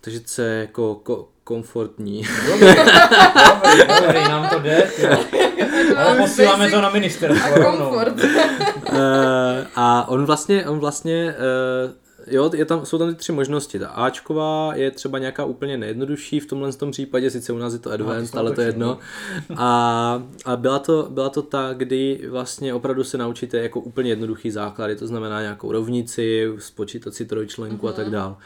takže 0.00 0.20
C 0.20 0.42
je 0.42 0.60
jako 0.60 1.00
ko- 1.04 1.24
komfortní. 1.44 2.22
Dobrý, 2.50 2.66
dobrý, 2.66 4.00
dobrý, 4.02 4.24
nám 4.28 4.48
to 4.48 4.58
jde. 4.58 4.90
Ale 5.96 6.16
posíláme 6.16 6.70
to 6.70 6.80
na 6.80 6.90
ministerstvo. 6.90 7.46
A 7.46 7.64
komfort. 7.70 8.14
Eh, 8.92 9.66
a 9.76 10.08
on 10.08 10.24
vlastně, 10.26 10.66
on 10.68 10.78
vlastně, 10.78 11.34
eh, 11.38 11.92
jo, 12.30 12.50
je 12.54 12.64
tam, 12.64 12.86
jsou 12.86 12.98
tam 12.98 13.08
ty 13.08 13.14
tři 13.14 13.32
možnosti. 13.32 13.78
Ta 13.78 13.88
Ačková 13.88 14.74
je 14.74 14.90
třeba 14.90 15.18
nějaká 15.18 15.44
úplně 15.44 15.76
nejjednodušší 15.76 16.40
v 16.40 16.46
tomhle 16.46 16.72
tom 16.72 16.90
případě, 16.90 17.30
sice 17.30 17.52
u 17.52 17.58
nás 17.58 17.72
je 17.72 17.78
to 17.78 17.90
advanced, 17.90 18.32
to 18.32 18.38
ale 18.38 18.52
to 18.52 18.60
je 18.60 18.66
jedno. 18.66 18.98
A, 19.56 20.22
a 20.44 20.56
byla, 20.56 20.78
to, 20.78 21.08
byla 21.10 21.28
to 21.28 21.42
ta, 21.42 21.74
kdy 21.76 22.28
vlastně 22.30 22.74
opravdu 22.74 23.04
se 23.04 23.18
naučíte 23.18 23.58
jako 23.58 23.80
úplně 23.80 24.10
jednoduchý 24.10 24.50
základy, 24.50 24.96
to 24.96 25.06
znamená 25.06 25.40
nějakou 25.40 25.72
rovnici, 25.72 26.52
spočítat 26.58 27.14
si 27.14 27.24
trojčlenku 27.24 27.88
a 27.88 27.92
tak 27.92 28.10
dál. 28.10 28.36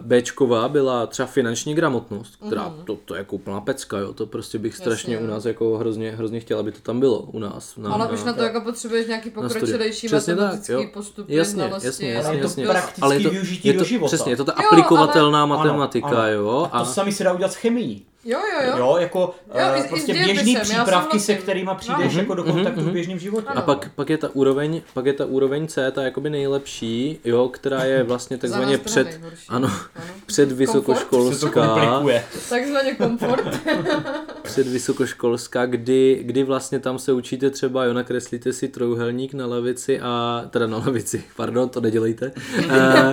Bčková 0.00 0.68
byla 0.68 1.06
třeba 1.06 1.26
finanční 1.26 1.74
gramotnost, 1.74 2.36
která 2.46 2.74
to, 2.84 2.96
to 3.04 3.14
je 3.14 3.18
jako 3.18 3.36
úplná 3.36 3.60
pecka, 3.60 3.98
jo, 3.98 4.12
to 4.12 4.26
prostě 4.26 4.58
bych 4.58 4.76
strašně 4.76 5.14
Jasně, 5.14 5.26
u 5.28 5.30
nás 5.30 5.44
jako 5.44 5.78
hrozně, 5.78 6.10
hrozně 6.10 6.40
chtěl, 6.40 6.58
aby 6.58 6.72
to 6.72 6.80
tam 6.80 7.00
bylo 7.00 7.18
u 7.18 7.38
nás. 7.38 7.76
Na, 7.76 7.90
Ale 7.90 8.08
už 8.08 8.24
na 8.24 8.32
to 8.32 8.42
jako 8.42 8.60
potřebuješ 8.60 9.06
nějaký 9.06 9.30
pokročilejší 9.30 10.08
tak, 10.08 10.20
matematický 10.28 10.72
jo. 10.72 10.84
postupy, 10.92 11.34
Jasně, 11.36 11.54
znalosti. 11.54 11.86
jasně, 11.86 12.06
Ale 12.16 12.16
jasně, 12.16 12.36
je 12.36 12.40
to 12.40 12.46
jasně. 12.46 12.66
praktický 12.66 13.28
využití 13.30 13.68
je 13.68 13.74
to, 13.74 13.78
do 13.78 13.84
života. 13.84 14.06
Přesně, 14.06 14.32
je 14.32 14.36
to 14.36 14.44
ta 14.44 14.54
Jo, 14.62 14.68
aplikovatelná 14.68 15.42
Ano, 15.42 15.56
matematika, 15.56 16.06
ano. 16.08 16.28
jo. 16.28 16.68
A 16.72 16.78
to 16.84 16.90
sami 16.90 17.12
se 17.12 17.24
dá 17.24 17.32
udělat 17.32 17.52
s 17.52 17.56
chemií. 17.56 18.06
Jo, 18.28 18.38
jo, 18.38 18.66
jo. 18.70 18.78
Jo, 18.78 18.96
jako 19.00 19.18
Jo, 19.18 19.54
i- 19.54 19.80
eh, 19.80 19.84
i 19.84 19.88
prostě 19.88 20.12
dějepisem, 20.12 20.34
běžný 20.44 20.52
já 20.52 20.60
přípravky, 20.60 21.18
se 21.20 21.26
souhlasím. 21.26 21.42
kterými 21.42 21.70
přijdeš 21.76 22.14
No. 22.14 22.20
jako 22.20 22.34
do 22.34 22.44
kontaktu 22.44 22.80
v 22.80 22.90
běžném 22.92 23.18
životě. 23.18 23.46
A 23.48 23.60
pak, 23.62 23.90
pak, 23.94 24.10
je 24.10 24.18
ta 24.18 24.28
úroveň, 24.32 24.82
pak 24.94 25.06
je 25.06 25.12
ta 25.12 25.26
úroveň 25.26 25.66
C, 25.66 25.90
ta 25.90 26.02
jakoby 26.02 26.30
nejlepší, 26.30 27.18
jo, 27.24 27.48
která 27.48 27.84
je 27.84 28.02
vlastně 28.02 28.38
takzvaně 28.38 28.78
před, 28.78 29.20
ano, 29.48 29.68
Ano. 29.68 29.76
před 30.26 30.48
se 30.48 30.54
vysokoškolská. 30.54 32.02
Takzvaně 32.48 32.94
komfort. 32.94 33.60
před 34.42 34.66
vysokoškolská, 34.66 35.66
kdy, 35.66 36.18
kdy 36.22 36.42
vlastně 36.42 36.78
tam 36.78 36.98
se 36.98 37.12
učíte 37.12 37.50
třeba, 37.50 37.84
jo, 37.84 37.92
nakreslíte 37.92 38.52
si 38.52 38.68
trouhelník 38.68 39.34
na 39.34 39.46
levici 39.46 40.00
a, 40.00 40.44
teda 40.50 40.66
na 40.66 40.78
levici, 40.78 41.24
pardon, 41.36 41.68
to 41.68 41.80
nedělejte, 41.80 42.32
eh, 42.70 43.12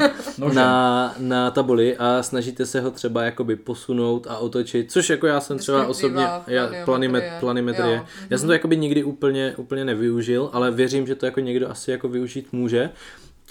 na, 0.54 1.15
na 1.17 1.52
tabuli 1.52 1.97
a 1.97 2.23
snažíte 2.23 2.65
se 2.65 2.82
ho 2.82 2.91
třeba 2.91 3.23
jakoby 3.23 3.56
posunout 3.56 4.28
a 4.30 4.38
otočit, 4.38 4.91
což 4.91 5.03
jako 5.10 5.28
já 5.28 5.39
jsem 5.39 5.58
třeba 5.58 5.88
osobně, 5.88 6.24
já, 6.24 6.39
planimetrie. 6.39 6.86
planimet, 6.86 7.24
planimetrie, 7.39 7.96
Jo, 7.96 8.06
já 8.30 8.38
jsem 8.38 8.48
to 8.48 8.54
jakoby 8.54 8.78
nikdy 8.78 9.04
úplně, 9.04 9.54
úplně 9.58 9.86
nevyužil, 9.86 10.50
ale 10.54 10.72
věřím, 10.72 11.08
že 11.08 11.16
to 11.16 11.26
jako 11.26 11.39
někdo 11.39 11.70
asi 11.70 11.92
jako 11.92 12.10
využít 12.10 12.48
může. 12.52 12.89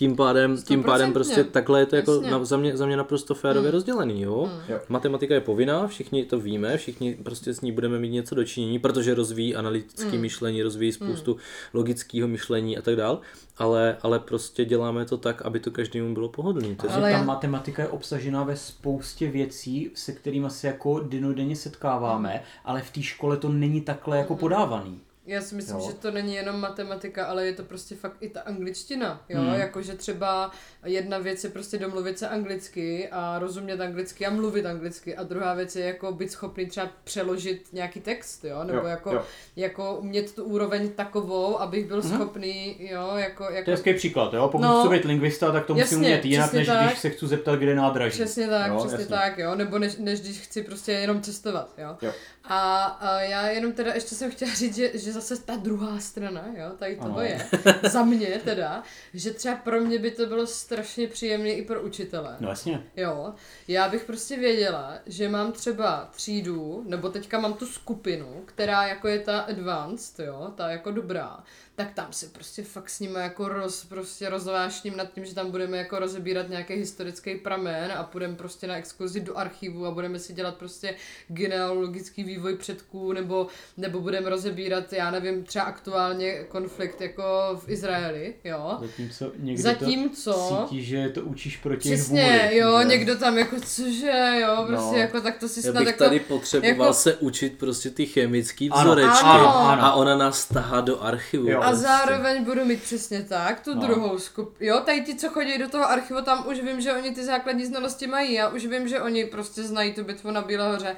Tím 0.03 0.17
pádem, 0.17 0.63
tím 0.63 0.83
pádem 0.85 1.13
prostě 1.13 1.45
takhle 1.45 1.81
je 1.81 1.87
to 1.87 1.97
jako 1.97 2.13
Jasně. 2.13 2.31
na, 2.31 2.45
za, 2.45 2.57
mě, 2.57 2.77
za 2.77 2.87
mě 2.87 2.97
naprosto 2.97 3.35
férově 3.35 3.71
rozdělený, 3.71 4.23
jo? 4.23 4.51
Jo. 4.69 4.81
Matematika 4.89 5.35
je 5.35 5.41
povinná, 5.41 5.87
všichni 5.87 6.25
to 6.25 6.41
víme, 6.41 6.77
všichni 6.77 7.15
prostě 7.23 7.55
s 7.55 7.61
ní 7.61 7.73
budeme 7.73 7.99
mít 7.99 8.11
něco 8.11 8.35
dočinění, 8.35 8.79
protože 8.79 9.15
rozvíjí 9.15 9.57
analytické 9.57 10.19
myšlení, 10.19 10.63
rozvíjí 10.63 10.93
spoustu 10.93 11.37
logického 11.75 12.29
myšlení 12.29 12.79
a 12.79 12.83
tak 12.83 12.97
dál, 12.97 13.21
ale, 13.59 13.97
ale 14.03 14.19
prostě 14.19 14.65
děláme 14.65 15.05
to 15.05 15.17
tak, 15.19 15.43
aby 15.43 15.61
to 15.61 15.71
každému 15.71 16.15
bylo 16.15 16.29
pohodlné. 16.29 16.69
Je 16.69 16.77
Ale 16.79 16.93
Ale 16.93 17.03
ta 17.03 17.19
já- 17.19 17.25
matematika 17.25 17.83
je 17.83 17.89
obsažená 17.89 18.43
ve 18.45 18.57
spoustě 18.57 19.31
věcí, 19.31 19.91
se 19.95 20.13
kterými 20.13 20.51
se 20.51 20.67
jako 20.67 21.01
denodenně 21.01 21.57
setkáváme, 21.57 22.43
ale 22.65 22.83
v 22.83 22.91
té 22.91 23.03
škole 23.03 23.37
to 23.37 23.49
není 23.49 23.81
takhle 23.81 24.19
jako 24.19 24.37
podávaný. 24.37 25.01
Já 25.27 25.41
si 25.41 25.55
myslím, 25.55 25.77
Jo. 25.77 25.87
že 25.87 25.93
to 25.95 26.11
není 26.11 26.35
jenom 26.35 26.61
matematika, 26.61 27.25
ale 27.27 27.47
je 27.47 27.53
to 27.53 27.63
prostě 27.63 27.95
fakt 27.95 28.17
i 28.21 28.29
ta 28.29 28.41
angličtina, 28.41 29.25
jo, 29.29 29.41
Hmm. 29.41 29.55
jakože 29.55 29.93
třeba 29.95 30.51
jedna 30.85 31.19
věc 31.19 31.45
je 31.45 31.51
prostě 31.51 31.79
domluvit 31.79 32.19
se 32.19 32.29
anglicky 32.29 33.09
a 33.09 33.39
rozumět 33.39 33.81
anglicky 33.81 34.27
a 34.27 34.31
mluvit 34.31 34.67
anglicky 34.67 35.17
a 35.17 35.23
druhá 35.23 35.55
věc 35.55 35.77
je 35.77 35.85
jako 35.87 36.13
být 36.13 36.33
schopný 36.33 36.67
třeba 36.67 36.89
přeložit 37.05 37.67
nějaký 37.73 38.01
text, 38.01 38.45
jo, 38.45 38.65
nebo 38.65 38.79
Jo, 38.79 38.87
jako, 38.87 39.11
jo. 39.15 39.23
jako 39.57 39.97
umět 39.97 40.35
tu 40.35 40.45
úroveň 40.45 40.89
takovou, 40.93 41.61
abych 41.61 41.87
byl 41.87 42.03
schopný, 42.03 42.77
jo, 42.81 43.13
jako, 43.17 43.45
To 43.47 43.53
jako 43.53 43.71
je 43.71 43.77
hezký 43.77 43.95
příklad, 43.95 44.35
jo? 44.35 44.49
Pokud 44.49 44.63
No. 44.65 44.81
chci 44.81 44.89
být 44.99 45.05
lingvista, 45.05 45.53
tak 45.53 45.67
to 45.67 45.75
musím 45.75 45.99
umět 45.99 46.25
jinak, 46.25 46.53
než 46.53 46.67
tak. 46.67 46.87
když 46.87 46.99
se 46.99 47.11
chci 47.11 47.27
zeptat, 47.27 47.57
kde 47.59 47.71
je 47.71 47.77
nádraží. 47.77 48.13
Přesně 48.13 48.49
tak, 48.49 48.71
jo? 48.71 48.79
přesně 48.79 48.95
jasně. 48.99 49.17
tak, 49.17 49.39
jo, 49.39 49.55
nebo 49.55 49.79
než, 49.79 49.97
než 49.97 50.21
když 50.21 50.41
chci 50.41 50.63
prostě 50.63 50.93
jenom 50.93 51.21
cestovat, 51.23 51.75
jo. 51.79 51.97
Jo. 52.03 52.13
A, 52.45 52.85
a 52.85 53.21
já 53.21 53.47
jenom 53.49 53.73
teda 53.73 53.95
ještě 53.95 54.15
jsem 54.15 54.31
chtěla 54.31 54.55
říct, 54.55 54.77
že, 54.77 54.91
že 54.99 55.12
zase 55.13 55.43
ta 55.43 55.57
druhá 55.57 55.99
strana, 56.01 56.45
jo, 56.57 56.71
tady 56.79 56.99
Ano. 56.99 57.21
je, 57.21 57.47
za 57.91 58.05
mě 58.05 58.41
teda, 58.45 58.83
že 59.15 59.31
třeba 59.31 59.57
pro 59.57 59.81
mě 59.81 59.99
by 59.99 60.11
to 60.11 60.27
bylo 60.27 60.47
strašně 60.47 61.09
příjemné 61.09 61.49
i 61.51 61.65
pro 61.65 61.83
učitele. 61.83 62.37
No 62.41 62.49
jasně. 62.49 62.83
Jo, 62.97 63.35
já 63.69 63.89
bych 63.89 64.05
prostě 64.05 64.37
věděla, 64.37 64.95
že 65.07 65.29
mám 65.29 65.53
třeba 65.53 66.09
třídu, 66.13 66.85
nebo 66.87 67.09
teďka 67.09 67.41
mám 67.41 67.55
tu 67.55 67.67
skupinu, 67.67 68.43
která 68.45 68.87
jako 68.87 69.09
je 69.09 69.19
ta 69.19 69.41
advanced, 69.41 70.27
jo, 70.27 70.53
ta 70.57 70.71
jako 70.71 70.91
dobrá, 70.91 71.45
tak 71.85 71.95
tam 71.95 72.07
se 72.11 72.27
prostě 72.27 72.63
fakt 72.63 72.91
s 72.91 73.01
nimi 73.01 73.19
jako 73.19 73.49
roz, 73.49 73.85
prostě 73.85 74.29
rozvášním 74.29 74.97
nad 74.97 75.13
tím, 75.13 75.25
že 75.25 75.35
tam 75.35 75.51
budeme 75.51 75.77
jako 75.79 75.99
rozebírat 75.99 76.49
nějaký 76.49 76.75
historický 76.75 77.35
pramen 77.35 77.93
a 77.97 78.03
půjdeme 78.05 78.35
prostě 78.37 78.67
na 78.67 78.77
exkurzi 78.77 79.21
do 79.21 79.39
archivu 79.39 79.87
a 79.87 79.91
budeme 79.91 80.19
si 80.19 80.33
dělat 80.33 80.55
prostě 80.57 80.95
genealogický 81.29 82.25
vývoj 82.25 82.57
předků, 82.57 83.13
nebo, 83.13 83.47
nebo 83.77 84.01
budeme 84.01 84.31
rozebírat, 84.31 84.93
já 84.93 85.11
nevím, 85.11 85.45
třeba 85.45 85.65
aktuálně 85.65 86.45
konflikt 86.49 87.01
jako 87.01 87.23
v 87.65 87.69
Izraeli, 87.69 88.35
jo. 88.45 88.79
Zatímco 88.81 89.33
někdo 89.39 89.63
Zatímco... 89.63 90.33
to 90.33 90.65
cítí, 90.69 90.85
že 90.85 91.09
to 91.09 91.21
učíš 91.23 91.57
proti 91.57 91.95
Přesně, 91.95 92.41
vůli. 92.45 92.59
jo, 92.59 92.79
že? 92.83 92.89
někdo 92.89 93.17
tam 93.17 93.39
jako 93.39 93.57
cože, 93.61 94.39
jo, 94.41 94.65
prostě 94.67 94.93
No. 94.93 94.99
jako 94.99 95.21
tak 95.21 95.39
to 95.39 95.49
si 95.49 95.61
Já 95.67 95.73
snad 95.73 95.79
bych 95.81 95.87
jako... 95.87 96.05
tady 96.05 96.21
potřeboval 96.21 96.87
jako- 96.87 96.93
se 96.95 97.15
učit 97.15 97.59
prostě 97.59 97.91
ty 97.91 98.07
chemické 98.07 98.69
Ano, 98.71 98.83
vzorečky 98.85 99.25
ano, 99.25 99.57
ano. 99.57 99.83
a 99.85 99.93
ona 99.95 100.17
nás 100.17 100.47
tahá 100.49 100.81
do 100.81 101.03
archivu. 101.03 101.49
Jo. 101.49 101.61
Prostě. 101.73 101.87
zároveň 101.87 102.45
budu 102.45 102.65
mít 102.65 102.83
přesně 102.83 103.23
tak, 103.23 103.61
tu 103.61 103.75
No. 103.75 103.81
druhou 103.81 104.19
skup. 104.19 104.57
Jo, 104.61 104.81
tady 104.81 105.01
ti, 105.01 105.15
co 105.15 105.29
chodí 105.29 105.59
do 105.59 105.69
toho 105.69 105.91
archivu, 105.91 106.23
tam 106.23 106.49
už 106.49 106.61
vím, 106.61 106.81
že 106.81 106.93
oni 106.93 107.11
ty 107.15 107.25
základní 107.25 107.67
znalosti 107.67 108.07
mají. 108.07 108.33
Já 108.33 108.49
už 108.49 108.67
vím, 108.67 108.89
že 108.89 109.01
oni 109.01 109.25
prostě 109.25 109.63
znají 109.63 109.93
tu 109.95 110.05
bitvu 110.05 110.31
na 110.31 110.43
Bílehoře. 110.43 110.97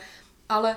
Ale 0.49 0.77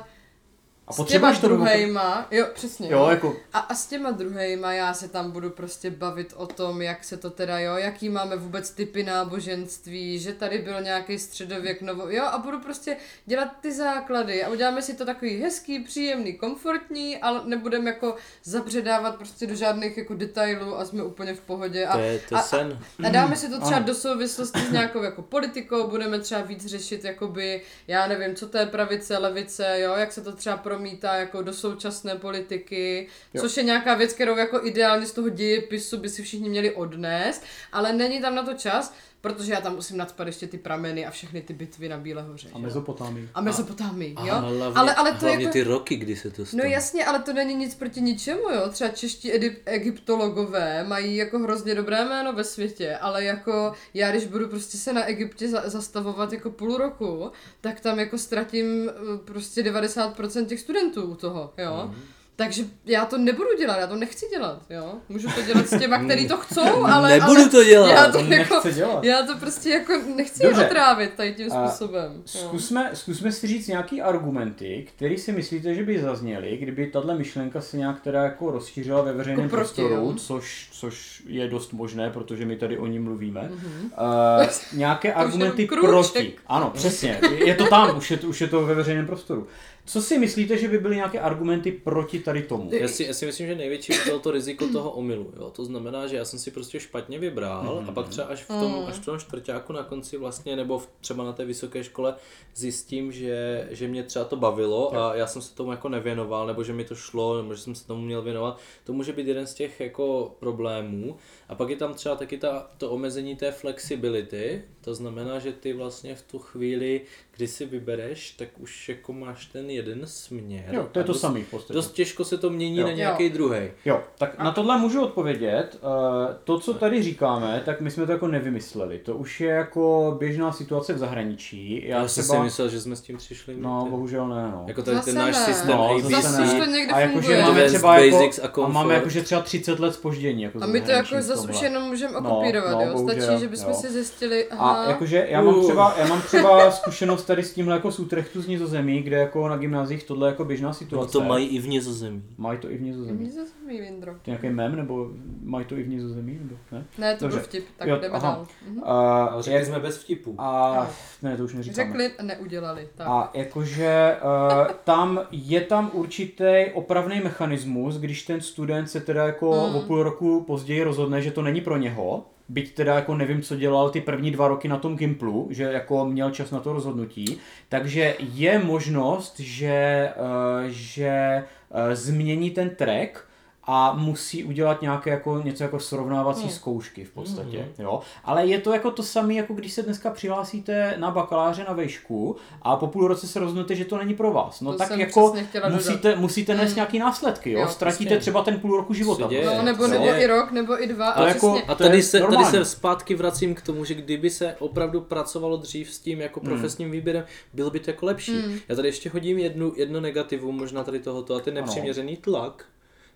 A 0.87 0.93
s 0.93 0.95
těma 0.95 1.03
potřebuješ 1.05 1.37
to 1.39 1.47
mimochodem- 1.49 1.73
druhejma, 1.73 2.27
jo, 2.31 2.45
přesně. 2.53 2.91
Jo, 2.91 3.07
jako 3.09 3.35
A, 3.53 3.59
a 3.59 3.75
s 3.75 3.87
těma 3.87 4.11
druhejma 4.11 4.73
já 4.73 4.93
se 4.93 5.07
tam 5.09 5.31
budu 5.31 5.49
prostě 5.49 5.89
bavit 5.91 6.33
o 6.37 6.47
tom, 6.47 6.81
jak 6.81 7.03
se 7.03 7.17
to 7.17 7.29
teda, 7.29 7.59
jo, 7.59 7.75
jaký 7.75 8.09
máme 8.09 8.35
vůbec 8.35 8.71
typy 8.71 9.03
náboženství, 9.03 10.19
že 10.19 10.33
tady 10.33 10.57
byl 10.57 10.81
nějaký 10.81 11.19
středověk, 11.19 11.81
novo, 11.81 12.09
jo, 12.09 12.23
a 12.25 12.37
budu 12.37 12.59
prostě 12.59 12.97
dělat 13.25 13.47
ty 13.61 13.71
základy 13.73 14.43
a 14.43 14.49
uděláme 14.49 14.81
si 14.81 14.93
to 14.95 15.05
takový 15.05 15.41
hezký, 15.41 15.79
příjemný, 15.79 16.33
komfortní, 16.33 17.17
ale 17.17 17.41
nebudeme 17.45 17.89
jako 17.89 18.15
zabředávat 18.43 19.15
prostě 19.15 19.47
do 19.47 19.55
žádných 19.55 19.97
jako 19.97 20.13
detailů 20.13 20.77
a 20.79 20.85
jsme 20.85 21.03
úplně 21.03 21.33
v 21.33 21.41
pohodě. 21.41 21.85
A, 21.85 21.93
To 21.93 21.99
je, 22.03 22.19
to 22.29 22.35
a, 22.35 22.41
sen. 22.41 22.79
a 23.05 23.09
dáme 23.09 23.35
si 23.35 23.49
to 23.49 23.59
třeba 23.61 23.75
Ano. 23.77 23.85
do 23.85 23.95
souvislosti 23.95 24.59
s 24.59 24.71
nějakou 24.71 25.03
jako 25.03 25.21
politikou, 25.21 25.87
budeme 25.87 26.19
třeba 26.19 26.41
víc 26.41 26.65
řešit 26.65 27.03
jakoby, 27.03 27.61
já 27.87 28.07
nevím, 28.07 28.35
co 28.35 28.47
to 28.47 28.57
je 28.57 28.65
pravice, 28.65 29.17
levice, 29.17 29.79
jo, 29.79 29.93
jak 29.93 30.11
se 30.11 30.21
to 30.21 30.31
třeba 30.31 30.57
promítá 30.77 31.15
jako 31.15 31.41
do 31.41 31.53
současné 31.53 32.15
politiky, 32.15 33.07
Jo. 33.33 33.41
což 33.41 33.57
je 33.57 33.63
nějaká 33.63 33.95
věc, 33.95 34.13
kterou 34.13 34.37
jako 34.37 34.65
ideálně 34.65 35.05
z 35.05 35.11
toho 35.11 35.29
dějepisu 35.29 35.97
by 35.97 36.09
si 36.09 36.23
všichni 36.23 36.49
měli 36.49 36.71
odnést, 36.71 37.43
ale 37.71 37.93
není 37.93 38.21
tam 38.21 38.35
na 38.35 38.43
to 38.43 38.53
čas, 38.53 38.93
protože 39.33 39.53
já 39.53 39.61
tam 39.61 39.75
musím 39.75 39.97
nadspat 39.97 40.27
ještě 40.27 40.47
ty 40.47 40.57
prameny 40.57 41.05
a 41.05 41.11
všechny 41.11 41.41
ty 41.41 41.53
bitvy 41.53 41.89
na 41.89 41.97
Bílé 41.97 42.23
hoře. 42.23 42.49
a. 42.53 42.57
Mezopotámii. 42.57 43.29
A 43.33 43.41
Mezopotámii, 43.41 44.13
A 44.15 44.25
jo? 44.25 44.35
hlavně, 44.35 44.61
ale, 44.75 44.95
ale 44.95 45.11
to 45.13 45.25
hlavně 45.25 45.43
jako... 45.45 45.53
ty 45.53 45.63
roky, 45.63 45.95
kdy 45.95 46.15
se 46.15 46.29
to 46.31 46.41
No 46.41 46.45
stalo. 46.45 46.63
jasně, 46.63 47.05
ale 47.05 47.19
to 47.19 47.33
není 47.33 47.55
nic 47.55 47.75
proti 47.75 48.01
ničemu, 48.01 48.41
jo. 48.41 48.69
Třeba 48.69 48.89
čeští 48.89 49.31
edip- 49.33 49.57
egyptologové 49.65 50.83
mají 50.83 51.15
jako 51.15 51.39
hrozně 51.39 51.75
dobré 51.75 52.05
jméno 52.05 52.33
ve 52.33 52.43
světě, 52.43 52.97
ale 52.97 53.23
jako 53.23 53.73
já, 53.93 54.11
když 54.11 54.25
budu 54.25 54.47
prostě 54.47 54.77
se 54.77 54.93
na 54.93 55.05
Egyptě 55.05 55.47
za- 55.49 55.69
zastavovat 55.69 56.33
jako 56.33 56.49
půl 56.49 56.77
roku, 56.77 57.31
tak 57.61 57.79
tam 57.79 57.99
jako 57.99 58.17
ztratím 58.17 58.89
eh, 58.89 59.17
prostě 59.25 59.63
90% 59.63 60.45
těch 60.45 60.59
studentů 60.59 61.03
u 61.03 61.15
toho, 61.15 61.53
jo. 61.57 61.81
Mhm. 61.85 61.95
Takže 62.39 62.63
já 62.85 63.05
to 63.05 63.17
nebudu 63.17 63.49
dělat, 63.57 63.79
já 63.79 63.87
to 63.87 63.95
nechci 63.95 64.25
dělat, 64.29 64.61
jo. 64.69 64.93
Můžu 65.09 65.27
to 65.35 65.41
dělat 65.41 65.67
s 65.67 65.79
těma, 65.79 66.03
který 66.03 66.27
to 66.27 66.37
chcou, 66.37 66.85
ale... 66.85 67.09
Nebudu 67.09 67.41
ale 67.41 67.49
to 67.49 67.63
dělat. 67.63 67.89
Já 67.89 68.05
To 68.05 68.11
to 68.25 68.33
jako, 68.33 68.69
dělat. 68.69 69.03
já 69.03 69.23
to 69.23 69.37
prostě 69.37 69.69
jako 69.69 69.93
nechci 70.15 70.43
Dobře. 70.43 70.65
otrávit 70.65 71.13
tady 71.13 71.33
tím 71.33 71.51
A 71.53 71.67
způsobem. 71.67 72.11
jo. 72.15 72.21
Zkusme, 72.25 72.89
zkusme 72.93 73.31
si 73.31 73.47
říct 73.47 73.67
nějaký 73.67 74.01
argumenty, 74.01 74.87
které 74.95 75.17
si 75.17 75.31
myslíte, 75.31 75.73
že 75.75 75.83
by 75.83 75.99
zazněly, 76.01 76.57
kdyby 76.57 76.87
tahle 76.87 77.15
myšlenka 77.17 77.61
se 77.61 77.77
nějak 77.77 78.01
teda 78.01 78.23
jako 78.23 78.51
rozšířila 78.51 79.01
ve 79.01 79.13
veřejném 79.13 79.43
Jako 79.43 79.55
proti, 79.55 79.63
prostoru, 79.65 79.93
jo. 79.95 80.13
což, 80.17 80.69
což 80.71 81.23
je 81.27 81.47
dost 81.47 81.73
možné, 81.73 82.09
protože 82.09 82.45
my 82.45 82.55
tady 82.55 82.77
o 82.77 82.87
ní 82.87 82.99
mluvíme. 82.99 83.49
Mhm. 83.53 83.91
Uh, 84.39 84.47
nějaké 84.73 85.13
argumenty 85.13 85.65
proti. 85.65 86.33
Ano, 86.47 86.71
přesně. 86.75 87.19
Je 87.45 87.55
to 87.55 87.67
tam, 87.67 87.97
už 87.97 88.11
je 88.11 88.17
to, 88.17 88.27
už 88.27 88.41
je 88.41 88.47
to 88.47 88.65
ve 88.65 88.75
veřejném 88.75 89.05
prostoru. 89.05 89.47
Co 89.87 90.01
si 90.01 90.17
myslíte, 90.17 90.57
že 90.57 90.67
by 90.67 90.77
byly 90.77 90.95
nějaké 90.95 91.19
argumenty 91.19 91.71
proti 91.71 92.19
tady 92.19 92.43
tomu? 92.43 92.69
Já 92.73 92.87
si, 92.87 93.03
já 93.03 93.13
si 93.13 93.25
myslím, 93.25 93.47
že 93.47 93.55
největší 93.55 93.93
bylo 94.05 94.19
to 94.19 94.31
riziko 94.31 94.67
toho 94.67 94.91
omylu. 94.91 95.33
Jo? 95.37 95.49
To 95.49 95.65
znamená, 95.65 96.07
že 96.07 96.15
já 96.15 96.25
jsem 96.25 96.39
si 96.39 96.51
prostě 96.51 96.79
špatně 96.79 97.19
vybral 97.19 97.85
a 97.87 97.91
pak 97.91 98.09
třeba 98.09 98.27
až 98.27 98.43
v 98.43 98.47
tom, 98.47 98.85
až 98.87 98.95
v 98.95 99.05
tom 99.05 99.19
čtvrtáku 99.19 99.73
na 99.73 99.83
konci 99.83 100.17
vlastně, 100.17 100.55
nebo 100.55 100.79
v, 100.79 100.89
třeba 101.01 101.23
na 101.23 101.33
té 101.33 101.45
vysoké 101.45 101.83
škole 101.83 102.15
zjistím, 102.55 103.11
že, 103.11 103.67
že 103.71 103.87
mě 103.87 104.03
třeba 104.03 104.25
to 104.25 104.35
bavilo 104.35 104.95
a 104.95 105.15
já 105.15 105.27
jsem 105.27 105.41
se 105.41 105.55
tomu 105.55 105.71
jako 105.71 105.89
nevěnoval, 105.89 106.47
nebo 106.47 106.63
že 106.63 106.73
mi 106.73 106.83
to 106.83 106.95
šlo, 106.95 107.41
nebo 107.41 107.55
že 107.55 107.61
jsem 107.61 107.75
se 107.75 107.87
tomu 107.87 108.01
měl 108.01 108.21
věnovat. 108.21 108.59
To 108.83 108.93
může 108.93 109.13
být 109.13 109.27
jeden 109.27 109.47
z 109.47 109.53
těch 109.53 109.79
jako 109.79 110.35
problémů. 110.39 111.15
A 111.49 111.55
pak 111.55 111.69
je 111.69 111.75
tam 111.75 111.93
třeba 111.93 112.15
taky 112.15 112.37
ta, 112.37 112.67
to 112.77 112.89
omezení 112.91 113.35
té 113.35 113.51
flexibility, 113.51 114.61
to 114.81 114.95
znamená, 114.95 115.39
že 115.39 115.51
ty 115.51 115.73
vlastně 115.73 116.15
v 116.15 116.21
tu 116.21 116.39
chvíli, 116.39 117.01
kdy 117.37 117.47
si 117.47 117.65
vybereš, 117.65 118.31
tak 118.31 118.47
už 118.59 118.89
jako 118.89 119.13
máš 119.13 119.45
ten 119.45 119.69
jeden 119.69 119.99
směr. 120.03 120.63
Jo, 120.71 120.87
to 120.91 120.99
je 120.99 121.05
to 121.05 121.11
dost- 121.11 121.21
samý 121.21 121.43
v 121.43 121.49
podstatě. 121.49 121.73
Dost 121.73 121.91
těžko 121.91 122.25
se 122.25 122.37
to 122.37 122.49
mění 122.49 122.77
Jo. 122.77 122.87
na 122.87 122.93
nějaký 122.93 123.29
druhý. 123.29 123.59
Jo, 123.85 124.01
tak 124.17 124.39
na 124.39 124.51
tohle 124.51 124.77
můžu 124.77 125.01
odpovědět. 125.03 125.67
Eh, 125.75 126.35
To, 126.43 126.59
co 126.59 126.73
tady 126.73 127.03
říkáme, 127.03 127.61
tak 127.65 127.81
my 127.81 127.91
jsme 127.91 128.05
to 128.05 128.11
jako 128.11 128.27
nevymysleli. 128.27 128.99
To 128.99 129.15
už 129.15 129.41
je 129.41 129.49
jako 129.49 130.15
běžná 130.19 130.51
situace 130.51 130.93
v 130.93 130.97
zahraničí. 130.97 131.83
Já, 131.87 131.97
Já 132.01 132.07
jsem 132.07 132.23
třeba... 132.23 132.39
si 132.39 132.43
myslel, 132.43 132.69
že 132.69 132.81
jsme 132.81 132.95
s 132.95 133.01
tím 133.01 133.17
přišli. 133.17 133.55
No, 133.57 133.83
ty. 133.83 133.89
bohužel 133.89 134.27
ne, 134.27 134.51
no. 134.51 134.63
Jako 134.67 134.83
tady 134.83 134.99
ten 135.01 135.15
náš 135.15 135.35
ne. 135.35 135.45
systém 135.45 135.77
No, 135.77 135.89
ABC. 135.95 136.05
zase 136.11 136.41
Už 136.43 136.53
ne. 136.53 136.59
to 136.59 136.71
někde 136.71 136.93
a 136.93 136.99
jakože 136.99 137.41
máme 137.41 137.67
třeba 137.67 137.99
jako, 137.99 138.17
Basics 138.17 138.39
a 138.39 138.67
máme 138.67 138.93
jakože 138.93 139.21
třeba 139.23 139.41
30 139.41 139.79
let 139.79 139.93
spoždění. 139.93 140.43
Jako 140.43 140.59
A 140.63 140.67
my 140.67 140.81
to 140.81 140.91
jako 140.91 141.15
zase 141.21 141.36
tomhle. 141.41 141.55
už 141.55 141.61
jenom 141.61 141.83
můžeme 141.83 142.13
No, 142.13 142.19
okopírovat, 142.31 142.71
no, 142.73 142.81
jo? 142.81 142.93
bohužel, 142.93 143.21
Stačí, 143.21 143.39
že 143.39 143.47
bychom 143.47 143.69
jo. 143.69 143.73
si 143.75 143.91
zjistili, 143.91 144.47
aha, 144.51 144.83
A 144.83 144.89
jakože 144.89 145.27
já 145.29 145.41
mám 145.41 145.55
Uh. 145.55 145.63
třeba, 145.63 145.95
já 145.97 146.07
mám 146.07 146.21
třeba 146.21 146.71
zkušenost 146.81 147.23
tady 147.23 147.43
s 147.43 147.53
tímhle 147.53 147.73
jako 147.75 147.91
z 147.91 147.99
Utrechtu 147.99 148.41
z 148.41 148.47
Nizozemí, 148.47 149.01
kde 149.01 149.17
jako 149.17 149.47
na 149.47 149.57
gymnáziích 149.57 150.03
tohle 150.03 150.27
je 150.27 150.31
jako 150.31 150.45
běžná 150.45 150.67
No 150.67 150.73
situace. 150.73 151.11
to 151.13 151.21
mají 151.21 151.47
i 151.47 151.59
v 151.59 151.67
Nizozemí. 151.67 152.23
Mají 152.37 152.59
to 152.59 152.71
i 152.71 152.77
v 152.77 152.81
Nizozemí. 152.81 153.23
Nizozemí, 153.25 153.66
Lindro. 153.73 154.11
To 154.13 154.19
je 154.19 154.21
nějaký 154.31 154.49
mem, 154.49 154.75
nebo 154.75 155.07
mají 155.43 155.65
to 155.65 155.77
i 155.77 155.83
v 155.83 155.87
Nizozemí, 155.89 156.37
nebo 156.41 156.55
ne? 156.71 156.85
Ne, 156.97 157.15
to 157.15 157.25
Dobře. 157.25 157.37
byl 157.37 157.45
vtip, 157.45 157.65
tak 157.77 157.87
Jo, 157.87 157.95
jdeme 158.01 158.07
aha. 158.15 158.31
dál. 158.31 158.47
Mhm. 158.67 158.81
A, 158.83 159.25
Ale 159.25 159.43
řekli 159.43 159.65
jsme 159.65 159.79
bez 159.79 159.97
vtipu. 160.03 160.35
a 160.37 160.87
ne, 161.21 161.37
to 161.37 161.43
už 161.43 161.53
neříkáme. 161.53 161.87
Řekli 161.87 162.11
a 162.19 162.23
neudělali. 162.23 162.87
Tak. 162.95 163.07
A 163.07 163.31
jakože 163.33 164.15
uh, 164.23 164.67
tam 164.83 165.21
je 165.31 165.61
tam 165.61 165.89
určitý 165.93 166.65
opravný 166.73 167.19
mechanismus, 167.19 167.97
když 167.97 168.23
ten 168.23 168.41
student 168.41 168.89
se 168.89 168.99
teda 169.01 169.25
jako 169.25 169.47
Mm. 169.69 169.75
o 169.75 169.81
půl 169.81 170.03
roku 170.03 170.43
později 170.47 170.83
rozhodne, 170.83 171.21
že 171.21 171.31
to 171.31 171.41
není 171.41 171.61
pro 171.61 171.77
něho, 171.77 172.25
byť 172.49 172.73
teda 172.75 172.95
jako 172.95 173.15
nevím, 173.15 173.41
co 173.41 173.55
dělal 173.55 173.89
ty 173.89 174.01
první 174.01 174.31
dva 174.31 174.47
roky 174.47 174.67
na 174.67 174.77
tom 174.77 174.95
Gimplu, 174.97 175.47
že 175.51 175.63
jako 175.63 176.05
měl 176.05 176.31
čas 176.31 176.51
na 176.51 176.59
to 176.59 176.73
rozhodnutí, 176.73 177.37
takže 177.69 178.15
je 178.19 178.59
možnost, 178.59 179.39
že, 179.39 180.09
uh, 180.19 180.67
že 180.67 181.43
uh, 181.69 181.77
změní 181.93 182.51
ten 182.51 182.69
track 182.69 183.26
a 183.69 183.93
musí 183.93 184.43
udělat 184.43 184.81
nějaké 184.81 185.09
jako 185.09 185.41
něco 185.43 185.63
jako 185.63 185.79
srovnávací 185.79 186.41
Hmm. 186.41 186.49
zkoušky 186.51 187.03
v 187.05 187.09
podstatě, 187.11 187.57
Mhm. 187.57 187.69
jo. 187.79 187.99
Ale 188.23 188.45
je 188.45 188.59
to 188.59 188.73
jako 188.73 188.91
to 188.91 189.03
samé, 189.03 189.33
jako 189.33 189.53
když 189.53 189.73
se 189.73 189.83
dneska 189.83 190.09
přihlásíte 190.09 190.93
na 190.97 191.11
bakaláře 191.11 191.65
na 191.67 191.73
vejšku 191.73 192.35
a 192.61 192.75
po 192.75 192.87
půl 192.87 193.07
roce 193.07 193.27
se 193.27 193.39
rozhodnete, 193.39 193.75
že 193.75 193.85
to 193.85 193.97
není 193.97 194.13
pro 194.13 194.31
vás. 194.31 194.61
No 194.61 194.71
To 194.71 194.77
tak 194.77 194.91
jako 194.97 195.33
dodat. 195.53 195.69
musíte, 195.73 196.15
musíte 196.15 196.55
nést 196.55 196.67
Hmm. 196.69 196.75
nějaký 196.75 196.99
následky, 196.99 197.51
jo. 197.51 197.59
Jo, 197.61 197.67
Ztratíte 197.67 198.05
přesně. 198.05 198.17
třeba 198.19 198.43
ten 198.43 198.59
půl 198.59 198.77
roku 198.77 198.93
života. 198.93 199.27
Děje. 199.27 199.41
prostě. 199.41 199.57
No, 199.59 199.63
nebo, 199.65 199.87
nebo 199.87 200.05
i 200.05 200.27
rok, 200.27 200.51
nebo 200.51 200.83
i 200.83 200.87
dva. 200.87 201.11
To 201.11 201.19
A 201.21 201.27
jako-. 201.27 201.61
A 201.67 201.75
To 201.75 201.83
tady 201.83 202.03
se, 202.03 202.19
tady 202.19 202.45
se 202.45 202.65
zpátky 202.65 203.15
vracím 203.15 203.55
k 203.55 203.61
tomu, 203.61 203.85
že 203.85 203.93
kdyby 203.93 204.29
se 204.29 204.55
opravdu 204.59 205.01
pracovalo 205.01 205.57
dřív 205.57 205.93
s 205.93 205.99
tím 205.99 206.21
jako 206.21 206.39
profesním 206.39 206.91
výběrem, 206.91 207.23
bylo 207.53 207.69
by 207.69 207.79
to 207.79 207.89
jako 207.89 208.05
lepší. 208.05 208.31
Mm. 208.33 208.59
Já 208.69 208.75
tady 208.75 208.87
ještě 208.87 209.09
hodím 209.09 209.37
jednu, 209.37 209.73
jedno 209.75 210.01
negativum 210.01 210.57
možná 210.57 210.83
tady 210.83 210.99
tohoto 210.99 211.35
a 211.35 211.39
ten 211.39 211.53
nepřiměřený 211.53 212.17
tlak. 212.17 212.65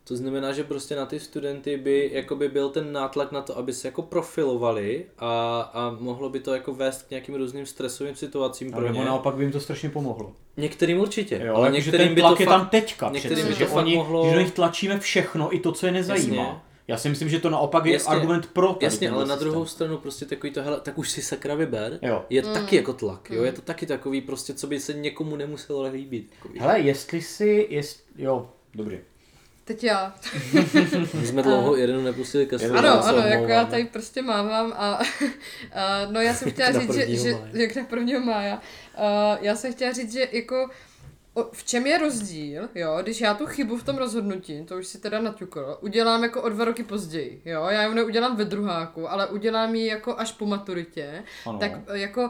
To 0.03 0.15
znamená, 0.15 0.51
že 0.51 0.63
prostě 0.63 0.95
na 0.95 1.05
ty 1.05 1.19
studenty 1.19 1.77
by 1.77 2.09
jakoby 2.13 2.49
byl 2.49 2.69
ten 2.69 2.91
nátlak 2.91 3.31
na 3.31 3.41
to, 3.41 3.57
aby 3.57 3.73
se 3.73 3.87
jako 3.87 4.01
profilovali 4.01 5.05
a, 5.19 5.61
a 5.73 5.95
mohlo 5.99 6.29
by 6.29 6.39
to 6.39 6.53
jako 6.53 6.73
vést 6.73 7.01
k 7.03 7.09
nějakým 7.09 7.35
různým 7.35 7.65
stresovým 7.65 8.15
situacím 8.15 8.73
A 8.73 8.77
pro 8.77 8.85
nebo 8.87 8.99
ně. 8.99 9.05
naopak 9.05 9.35
by 9.35 9.43
jim 9.43 9.51
to 9.51 9.59
strašně 9.59 9.89
pomohlo. 9.89 10.31
Některým 10.57 10.99
určitě, 10.99 11.41
Jo, 11.45 11.55
ale 11.55 11.67
že 11.69 11.73
některým 11.77 12.07
ten 12.07 12.15
by 12.15 12.21
to 12.21 12.27
tlak 12.27 12.39
je 12.39 12.45
fakt... 12.45 12.55
tam 12.59 12.69
teďka 12.69 13.09
některým 13.09 13.37
přece, 13.37 13.49
by 13.49 13.55
že, 13.59 13.65
to 13.65 13.73
oni, 13.73 13.95
mohlo- 13.97 14.29
že 14.29 14.33
do 14.35 14.41
nich 14.41 14.51
tlačíme 14.51 14.99
všechno, 14.99 15.55
i 15.55 15.59
to, 15.59 15.71
co 15.71 15.85
je 15.85 15.91
nezajímá. 15.91 16.43
Jasně. 16.43 16.59
Já 16.87 16.97
si 16.97 17.09
myslím, 17.09 17.29
že 17.29 17.39
to 17.39 17.49
naopak 17.49 17.85
je 17.85 17.93
Jasně. 17.93 18.07
argument 18.15 18.49
pro 18.53 18.67
tady 18.67 18.85
Jasně, 18.85 19.09
ale 19.09 19.25
na 19.25 19.35
systém. 19.35 19.49
druhou 19.49 19.65
stranu 19.65 19.97
prostě 19.97 20.25
takový 20.25 20.53
to, 20.53 20.63
hele, 20.63 20.79
tak 20.81 20.97
už 20.97 21.09
si 21.09 21.21
sakra 21.21 21.55
vyber, 21.55 21.99
Jo. 22.01 22.23
je 22.29 22.41
Mm. 22.41 22.53
taky 22.53 22.75
jako 22.75 22.93
tlak, 22.93 23.29
jo, 23.31 23.43
je 23.43 23.51
to 23.51 23.61
taky 23.61 23.85
takový 23.85 24.21
prostě, 24.21 24.53
co 24.53 24.67
by 24.67 24.79
se 24.79 24.93
někomu 24.93 25.35
nemuselo 25.35 25.81
líbit. 25.91 26.29
Takový. 26.41 26.59
Hele, 26.59 26.79
jestli 26.79 27.21
si, 27.21 27.67
jest, 27.69 28.03
jo, 28.17 28.49
dobrý. 28.75 28.99
Teď 29.63 29.83
já. 29.83 30.15
My 31.13 31.27
jsme 31.27 31.41
dlouho 31.43 31.77
Irenu 31.77 32.01
nepustili 32.01 32.45
ke 32.45 32.59
slovu. 32.59 32.77
Ano, 32.77 33.05
ano, 33.05 33.17
jako 33.17 33.47
já 33.47 33.65
tady 33.65 33.85
prostě 33.85 34.21
mávám 34.21 34.73
a, 34.77 34.99
a 35.73 36.05
no 36.11 36.21
já 36.21 36.33
jsem 36.33 36.51
chtěla 36.51 36.71
říct, 36.71 36.93
že, 36.93 37.01
1. 37.01 37.17
že 37.23 37.37
jak 37.53 37.75
na 37.75 37.83
prvního 37.83 38.19
mája, 38.19 38.55
uh, 38.55 39.37
já 39.41 39.55
jsem 39.55 39.73
chtěla 39.73 39.91
říct, 39.91 40.13
že 40.13 40.27
jako 40.31 40.69
o, 41.33 41.43
v 41.51 41.63
čem 41.63 41.87
je 41.87 41.97
rozdíl, 41.97 42.69
jo, 42.75 42.99
když 43.01 43.21
já 43.21 43.33
tu 43.33 43.45
chybu 43.45 43.77
v 43.77 43.83
tom 43.83 43.97
rozhodnutí, 43.97 44.65
to 44.65 44.77
už 44.77 44.87
si 44.87 44.97
teda 44.97 45.21
naťukl, 45.21 45.77
udělám 45.81 46.23
jako 46.23 46.41
o 46.41 46.49
dva 46.49 46.65
roky 46.65 46.83
později, 46.83 47.41
jo, 47.45 47.65
já 47.69 47.83
ji 47.83 47.95
neudělám 47.95 48.35
ve 48.35 48.45
druháku, 48.45 49.11
ale 49.11 49.27
udělám 49.27 49.75
ji 49.75 49.87
jako 49.87 50.19
až 50.19 50.31
po 50.31 50.45
maturitě, 50.45 51.23
Ano. 51.45 51.59
tak 51.59 51.71
jako 51.93 52.29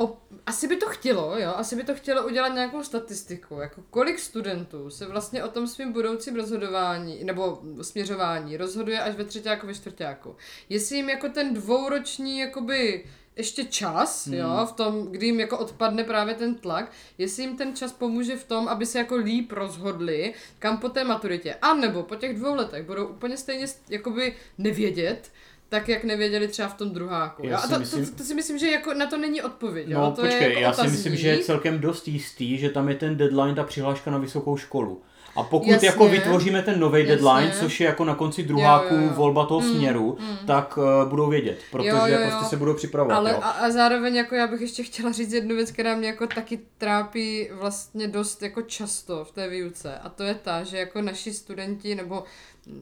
O, 0.00 0.16
asi 0.46 0.68
by 0.68 0.76
to 0.76 0.86
chtělo, 0.86 1.38
jo, 1.38 1.52
asi 1.56 1.76
by 1.76 1.84
to 1.84 1.94
chtělo 1.94 2.26
udělat 2.26 2.48
nějakou 2.48 2.82
statistiku, 2.82 3.54
jako 3.54 3.82
kolik 3.90 4.18
studentů 4.18 4.90
se 4.90 5.06
vlastně 5.06 5.44
o 5.44 5.48
tom 5.48 5.66
svým 5.66 5.92
budoucím 5.92 6.36
rozhodování, 6.36 7.24
nebo 7.24 7.62
směřování 7.82 8.56
rozhoduje 8.56 9.00
až 9.00 9.14
ve 9.16 9.24
třetíku, 9.24 9.66
ve 9.66 9.74
čtvrtáku. 9.74 10.36
Jestli 10.68 10.96
jim 10.96 11.08
jako 11.08 11.28
ten 11.28 11.54
dvouroční, 11.54 12.38
jakoby, 12.38 13.04
ještě 13.36 13.64
čas, 13.64 14.26
Hmm. 14.26 14.36
jo, 14.36 14.66
v 14.68 14.72
tom, 14.72 15.06
kdy 15.06 15.26
jim 15.26 15.40
jako 15.40 15.58
odpadne 15.58 16.04
právě 16.04 16.34
ten 16.34 16.54
tlak, 16.54 16.92
jestli 17.18 17.42
jim 17.42 17.56
ten 17.56 17.76
čas 17.76 17.92
pomůže 17.92 18.36
v 18.36 18.44
tom, 18.44 18.68
aby 18.68 18.86
se 18.86 18.98
jako 18.98 19.16
líp 19.16 19.52
rozhodli, 19.52 20.34
kam 20.58 20.78
po 20.78 20.88
té 20.88 21.04
maturitě. 21.04 21.54
A 21.62 21.74
nebo 21.74 22.02
po 22.02 22.14
těch 22.14 22.36
dvou 22.36 22.54
letech 22.54 22.86
budou 22.86 23.06
úplně 23.06 23.36
stejně 23.36 23.66
jakoby 23.88 24.36
nevědět, 24.58 25.30
tak 25.68 25.88
jak 25.88 26.04
nevěděli 26.04 26.48
třeba 26.48 26.68
v 26.68 26.74
tom 26.74 26.90
druháku. 26.90 27.46
Já 27.46 27.50
jo? 27.50 27.56
A 27.56 27.60
si 27.66 27.72
to, 27.72 27.78
myslím- 27.78 28.06
to, 28.06 28.12
to, 28.12 28.22
si 28.22 28.34
myslím, 28.34 28.58
že 28.58 28.70
jako 28.70 28.94
na 28.94 29.06
to 29.06 29.16
není 29.16 29.42
odpověď. 29.42 29.88
Jo? 29.88 30.00
No 30.00 30.12
to 30.12 30.22
počkej, 30.22 30.42
je 30.42 30.48
jako 30.48 30.60
já 30.60 30.72
si 30.72 30.88
myslím, 30.88 31.16
že 31.16 31.28
je 31.28 31.38
celkem 31.38 31.80
dost 31.80 32.08
jistý, 32.08 32.58
že 32.58 32.70
tam 32.70 32.88
je 32.88 32.94
ten 32.94 33.16
deadline, 33.16 33.54
ta 33.54 33.64
přihláška 33.64 34.10
na 34.10 34.18
vysokou 34.18 34.56
školu. 34.56 35.02
A 35.38 35.42
pokud 35.42 35.68
Jasně. 35.68 35.88
jako 35.88 36.08
vytvoříme 36.08 36.62
ten 36.62 36.80
nový 36.80 37.00
Jasně. 37.00 37.16
deadline, 37.16 37.52
což 37.60 37.80
je 37.80 37.86
jako 37.86 38.04
na 38.04 38.14
konci 38.14 38.42
druháku 38.42 38.94
Jo, 38.94 39.00
jo, 39.00 39.06
jo. 39.06 39.12
volba 39.14 39.46
toho 39.46 39.60
Mm, 39.60 39.68
směru, 39.74 40.16
mm. 40.20 40.36
tak 40.46 40.76
uh, 40.78 40.84
budou 41.08 41.28
vědět, 41.30 41.58
protože 41.70 41.88
Jo, 41.88 41.96
jo, 42.06 42.18
jo. 42.20 42.28
prostě 42.28 42.44
se 42.44 42.56
budou 42.56 42.74
připravovat. 42.74 43.16
Ale 43.16 43.30
jo. 43.30 43.38
a, 43.42 43.50
a 43.50 43.70
zároveň 43.70 44.14
jako 44.16 44.34
já 44.34 44.46
bych 44.46 44.60
ještě 44.60 44.82
chtěla 44.82 45.12
říct 45.12 45.32
jednu 45.32 45.54
věc, 45.56 45.70
která 45.70 45.94
mě 45.94 46.08
jako 46.08 46.26
taky 46.26 46.60
trápí 46.78 47.48
vlastně 47.52 48.08
dost 48.08 48.42
jako 48.42 48.62
často 48.62 49.24
v 49.24 49.30
té 49.30 49.48
výuce 49.48 49.98
a 49.98 50.08
to 50.08 50.22
je 50.22 50.34
ta, 50.34 50.62
že 50.64 50.78
jako 50.78 51.02
naši 51.02 51.32
studenti, 51.32 51.94
nebo 51.94 52.24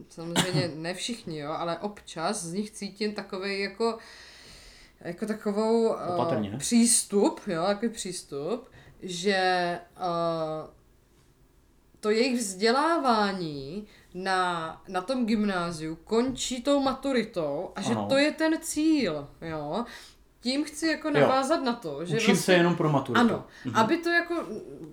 samozřejmě 0.09 0.71
ne 0.75 0.93
všichni, 0.93 1.39
jo, 1.39 1.51
ale 1.57 1.77
občas 1.77 2.43
z 2.43 2.53
nich 2.53 2.71
cítím 2.71 3.13
takový 3.13 3.59
jako 3.61 3.97
jako 5.01 5.25
takovou 5.25 5.87
Opatrně. 6.15 6.49
uh, 6.49 6.57
přístup, 6.57 7.41
jo, 7.47 7.63
takový 7.67 7.91
přístup, 7.91 8.69
že 9.01 9.79
uh, 9.97 10.76
to 12.07 12.11
jejich 12.11 12.37
vzdělávání 12.39 13.87
na, 14.13 14.81
na 14.87 15.01
tom 15.01 15.25
gymnáziu 15.25 15.95
končí 16.03 16.63
tou 16.63 16.79
maturitou 16.79 17.71
a 17.75 17.81
že 17.81 17.91
Ano. 17.91 18.07
to 18.09 18.17
je 18.17 18.31
ten 18.31 18.61
cíl, 18.61 19.27
jo. 19.41 19.85
Tím 20.41 20.63
chci 20.63 20.87
jako 20.87 21.09
navázat 21.09 21.63
na 21.63 21.73
to, 21.73 22.05
že 22.05 22.15
Učím 22.15 22.27
vlastně... 22.27 22.35
se 22.35 22.53
jenom 22.53 22.75
pro 22.75 22.89
maturitu. 22.89 23.19
Ano, 23.21 23.45
aby 23.73 23.97
to 23.97 24.09
jako, 24.09 24.35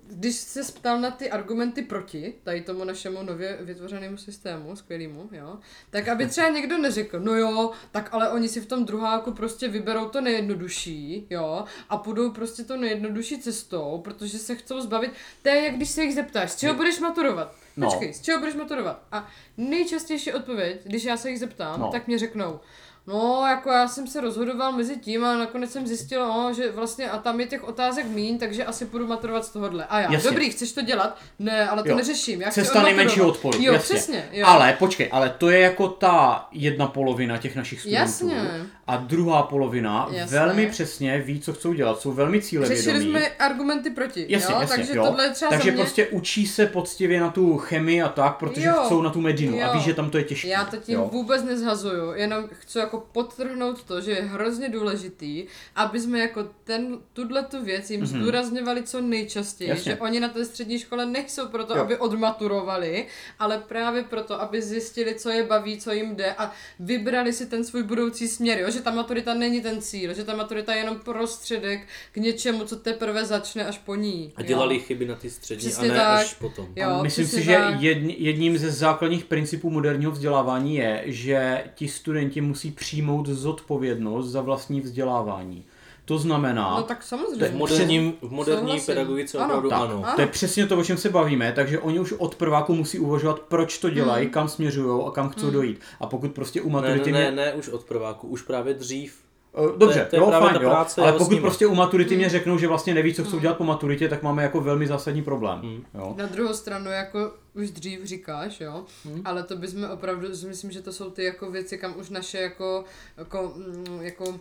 když 0.07 0.35
se 0.35 0.63
ptal 0.63 0.99
na 0.99 1.11
ty 1.11 1.31
argumenty 1.31 1.81
proti 1.81 2.33
tady 2.43 2.61
tomu 2.61 2.83
našemu 2.83 3.23
nově 3.23 3.57
vytvořenému 3.61 4.17
systému, 4.17 4.75
skvělému, 4.75 5.29
jo, 5.31 5.57
tak 5.89 6.07
aby 6.07 6.27
třeba 6.27 6.49
někdo 6.55 6.77
neřekl, 6.77 7.19
no 7.19 7.35
jo, 7.35 7.71
tak 7.91 8.09
ale 8.13 8.29
oni 8.29 8.49
si 8.49 8.61
v 8.61 8.65
tom 8.65 8.85
druháku 8.85 9.31
prostě 9.31 9.67
vyberou 9.67 10.05
to 10.09 10.21
nejjednodušší, 10.21 11.27
jo, 11.29 11.65
a 11.89 11.97
půjdou 11.97 12.31
prostě 12.31 12.63
to 12.63 12.77
nejjednodušší 12.77 13.37
cestou, 13.39 14.01
protože 14.03 14.37
se 14.39 14.55
chcou 14.55 14.81
zbavit, 14.81 15.11
to 15.41 15.49
je 15.49 15.63
jak 15.63 15.75
když 15.75 15.89
se 15.89 16.03
jich 16.03 16.15
zeptáš, 16.15 16.51
z 16.51 16.55
čeho 16.55 16.73
budeš 16.75 16.99
maturovat? 16.99 17.55
No. 17.77 17.87
Počkej, 17.89 18.13
z 18.13 18.21
čeho 18.21 18.39
budeš 18.39 18.55
maturovat? 18.55 19.01
A 19.11 19.27
nejčastější 19.57 20.33
odpověď, 20.33 20.81
když 20.83 21.03
já 21.03 21.17
se 21.17 21.29
jich 21.29 21.39
zeptám, 21.39 21.79
No. 21.79 21.89
tak 21.91 22.07
mě 22.07 22.17
řeknou, 22.19 22.59
No, 23.07 23.45
jako 23.49 23.69
já 23.71 23.87
jsem 23.87 24.07
se 24.07 24.21
rozhodoval 24.21 24.71
mezi 24.71 24.97
tím 24.97 25.25
a 25.25 25.37
nakonec 25.37 25.71
jsem 25.71 25.87
zjistil, 25.87 26.27
no, 26.27 26.53
že 26.53 26.71
vlastně 26.71 27.09
a 27.09 27.17
tam 27.17 27.39
je 27.39 27.45
těch 27.47 27.63
otázek 27.63 28.05
míň, 28.07 28.37
takže 28.37 28.65
asi 28.65 28.85
půjdu 28.85 29.07
maturovat 29.07 29.45
z 29.45 29.49
tohohle. 29.49 29.85
A 29.85 29.99
já, 29.99 30.11
Jasně. 30.11 30.29
dobrý, 30.29 30.49
chceš 30.49 30.71
to 30.71 30.81
dělat? 30.81 31.17
Ne, 31.39 31.69
ale 31.69 31.83
to 31.83 31.89
Jo. 31.89 31.95
neřeším. 31.95 32.41
Já 32.41 32.51
Cesta 32.51 32.79
odmaturovat. 32.87 33.29
odporu. 33.35 33.57
Jo, 33.61 33.73
jasně. 33.73 33.95
přesně. 33.95 34.29
Jo. 34.31 34.45
Ale 34.47 34.73
počkej, 34.79 35.09
ale 35.11 35.29
to 35.37 35.49
je 35.49 35.59
jako 35.59 35.87
ta 35.87 36.47
jedna 36.51 36.87
polovina 36.87 37.37
těch 37.37 37.55
našich 37.55 37.79
studentů. 37.81 38.01
Jasně. 38.01 38.41
A 38.87 38.97
druhá 38.97 39.43
polovina 39.43 40.07
Jasně. 40.11 40.37
velmi 40.39 40.67
přesně 40.67 41.21
ví, 41.21 41.39
co 41.41 41.53
chcou 41.53 41.73
dělat. 41.73 41.99
Jsou 41.99 42.11
velmi 42.11 42.41
cílevědomí. 42.41 42.81
Řešili 42.83 43.09
jsme 43.09 43.27
argumenty 43.27 43.89
proti, 43.89 44.25
Jasně, 44.29 44.53
jo? 44.55 44.61
jasně, 44.61 44.77
takže 44.77 44.95
jo. 44.95 45.05
tohle 45.05 45.23
je 45.23 45.29
třeba 45.31 45.49
Takže 45.51 45.71
mě... 45.71 45.81
prostě 45.81 46.07
učí 46.07 46.47
se 46.47 46.65
poctivě 46.65 47.19
na 47.19 47.29
tu 47.29 47.57
chemii 47.57 48.01
a 48.01 48.09
tak, 48.09 48.37
protože 48.37 48.67
Jo. 48.67 48.73
chcou 48.85 49.01
na 49.01 49.09
tu 49.09 49.21
medinu 49.21 49.57
a 49.57 49.61
Jo. 49.67 49.73
ví, 49.73 49.79
že 49.81 49.93
tam 49.93 50.09
to 50.09 50.17
je 50.17 50.23
těžké. 50.23 50.47
Já 50.47 50.65
to 50.65 50.77
tím 50.77 50.95
jo. 50.95 51.09
vůbec 51.11 51.43
nezhazuju, 51.43 52.13
jenom 52.13 52.43
chci 52.51 52.79
jako 52.79 52.94
podtrhnout 52.99 53.83
to, 53.83 54.01
že 54.01 54.11
je 54.11 54.21
hrozně 54.21 54.69
důležitý, 54.69 55.45
aby 55.75 55.99
jsme 55.99 56.19
jako 56.19 56.49
ten, 56.63 56.97
tuhle 57.13 57.43
tu 57.43 57.63
věc 57.65 57.89
jim 57.91 57.99
Mhm. 58.01 58.09
zdůrazňovali 58.09 58.83
co 58.83 59.01
nejčastěji, 59.01 59.69
Jasně. 59.69 59.91
že 59.91 59.97
oni 59.97 60.19
na 60.19 60.29
té 60.29 60.45
střední 60.45 60.79
škole 60.79 61.05
nejsou 61.05 61.47
proto, 61.47 61.75
Jo. 61.75 61.81
aby 61.81 61.97
odmaturovali, 61.97 63.07
ale 63.39 63.57
právě 63.67 64.03
proto, 64.03 64.41
aby 64.41 64.61
zjistili, 64.61 65.15
co 65.15 65.29
je 65.29 65.43
baví, 65.43 65.77
co 65.77 65.91
jim 65.91 66.15
jde 66.15 66.33
a 66.33 66.51
vybrali 66.79 67.33
si 67.33 67.45
ten 67.45 67.63
svůj 67.65 67.83
budoucí 67.83 68.27
směr, 68.27 68.59
jo? 68.59 68.69
že 68.71 68.81
ta 68.81 68.91
maturita 68.91 69.33
není 69.33 69.61
ten 69.61 69.81
cíl, 69.81 70.13
že 70.13 70.23
ta 70.23 70.35
maturita 70.35 70.73
je 70.73 70.79
jenom 70.79 70.99
prostředek 70.99 71.87
k 72.11 72.17
něčemu, 72.17 72.63
co 72.65 72.75
teprve 72.75 73.25
začne 73.25 73.65
až 73.65 73.77
po 73.77 73.95
ní. 73.95 74.33
A 74.35 74.41
jo. 74.41 74.47
dělali 74.47 74.79
chyby 74.79 75.05
na 75.05 75.15
ty 75.15 75.29
střední 75.29 75.67
Přesně 75.69 75.89
a 75.89 75.93
ne 75.93 75.99
tak. 75.99 76.19
až 76.19 76.33
potom. 76.33 76.67
Jo, 76.75 76.89
A 76.89 77.03
myslím 77.03 77.27
si, 77.27 77.43
že 77.43 77.55
tak. 77.55 77.81
jedn, 77.81 78.09
jedním 78.09 78.57
ze 78.57 78.71
základních 78.71 79.25
principů 79.25 79.69
moderního 79.69 80.11
vzdělávání 80.11 80.75
je, 80.75 81.03
že 81.05 81.63
ti 81.75 81.87
studenti 81.87 82.41
musí 82.41 82.71
přijmout 82.89 83.27
zodpovědnost 83.27 84.27
za 84.27 84.41
vlastní 84.41 84.81
vzdělávání. 84.81 85.63
To 86.05 86.17
znamená, 86.17 86.75
No 86.77 86.83
tak 86.83 87.03
samozřejmě. 87.03 87.45
V, 87.47 87.55
moderním, 87.55 88.13
v 88.21 88.31
moderní 88.31 88.61
Souhlasím. 88.67 88.85
pedagogice 88.85 89.37
Ano. 89.37 89.45
opravdu 89.47 89.69
Tak. 89.69 89.79
ano. 89.81 90.01
Ano. 90.05 90.15
To 90.15 90.21
je 90.21 90.27
přesně 90.27 90.67
to, 90.67 90.77
o 90.77 90.83
čem 90.83 90.97
se 90.97 91.09
bavíme, 91.09 91.51
takže 91.55 91.79
oni 91.79 91.99
už 91.99 92.11
od 92.11 92.35
prváku 92.35 92.75
musí 92.75 92.99
uvažovat, 92.99 93.39
proč 93.39 93.77
to 93.77 93.89
dělají, 93.89 94.25
Hmm. 94.25 94.33
kam 94.33 94.47
směřují 94.49 95.03
a 95.07 95.11
kam 95.11 95.29
chcou 95.29 95.49
dojít. 95.51 95.79
A 95.99 96.07
pokud 96.07 96.31
prostě 96.31 96.61
u 96.61 96.69
Ne, 96.69 96.75
ne, 96.75 96.81
maturity... 96.81 97.11
ne, 97.11 97.19
mě- 97.19 97.31
ne, 97.31 97.53
už 97.53 97.69
od 97.69 97.83
prváku, 97.83 98.27
už 98.27 98.41
právě 98.41 98.73
dřív. 98.73 99.24
Eh, 99.57 99.77
Dobře, 99.77 99.93
To 99.99 99.99
je- 99.99 100.05
to 100.05 100.15
je 100.15 100.33
jo, 100.35 100.39
fajn, 100.41 100.55
jo, 100.61 100.69
práce 100.69 101.01
ale 101.01 101.13
pokud 101.13 101.39
prostě 101.39 101.67
u 101.67 101.75
maturity 101.75 102.09
Hmm. 102.09 102.17
mě 102.19 102.29
řeknou, 102.29 102.57
že 102.57 102.67
vlastně 102.67 102.93
neví, 102.93 103.13
co 103.13 103.23
chcou 103.23 103.39
dělat 103.39 103.57
po 103.57 103.63
maturitě, 103.63 104.09
tak 104.09 104.23
máme 104.23 104.43
jako 104.43 104.61
velmi 104.61 104.87
zásadní 104.87 105.21
problém. 105.23 105.59
Hmm. 105.59 105.83
Jo. 105.93 106.13
Na 106.17 106.25
druhou 106.25 106.53
stranu, 106.53 106.91
jako 106.91 107.31
už 107.53 107.71
dřív 107.71 108.03
říkáš, 108.03 108.61
jo, 108.61 108.83
Hmm. 109.05 109.21
ale 109.25 109.43
to 109.43 109.55
bychom 109.55 109.89
opravdu, 109.93 110.27
myslím, 110.47 110.71
že 110.71 110.81
to 110.81 110.93
jsou 110.93 111.09
ty 111.09 111.23
jako 111.23 111.51
věci, 111.51 111.77
kam 111.77 111.93
už 111.99 112.09
naše 112.09 112.37
jako, 112.37 112.83
jako, 113.17 113.53
mm, 113.55 113.99
jako 114.01 114.35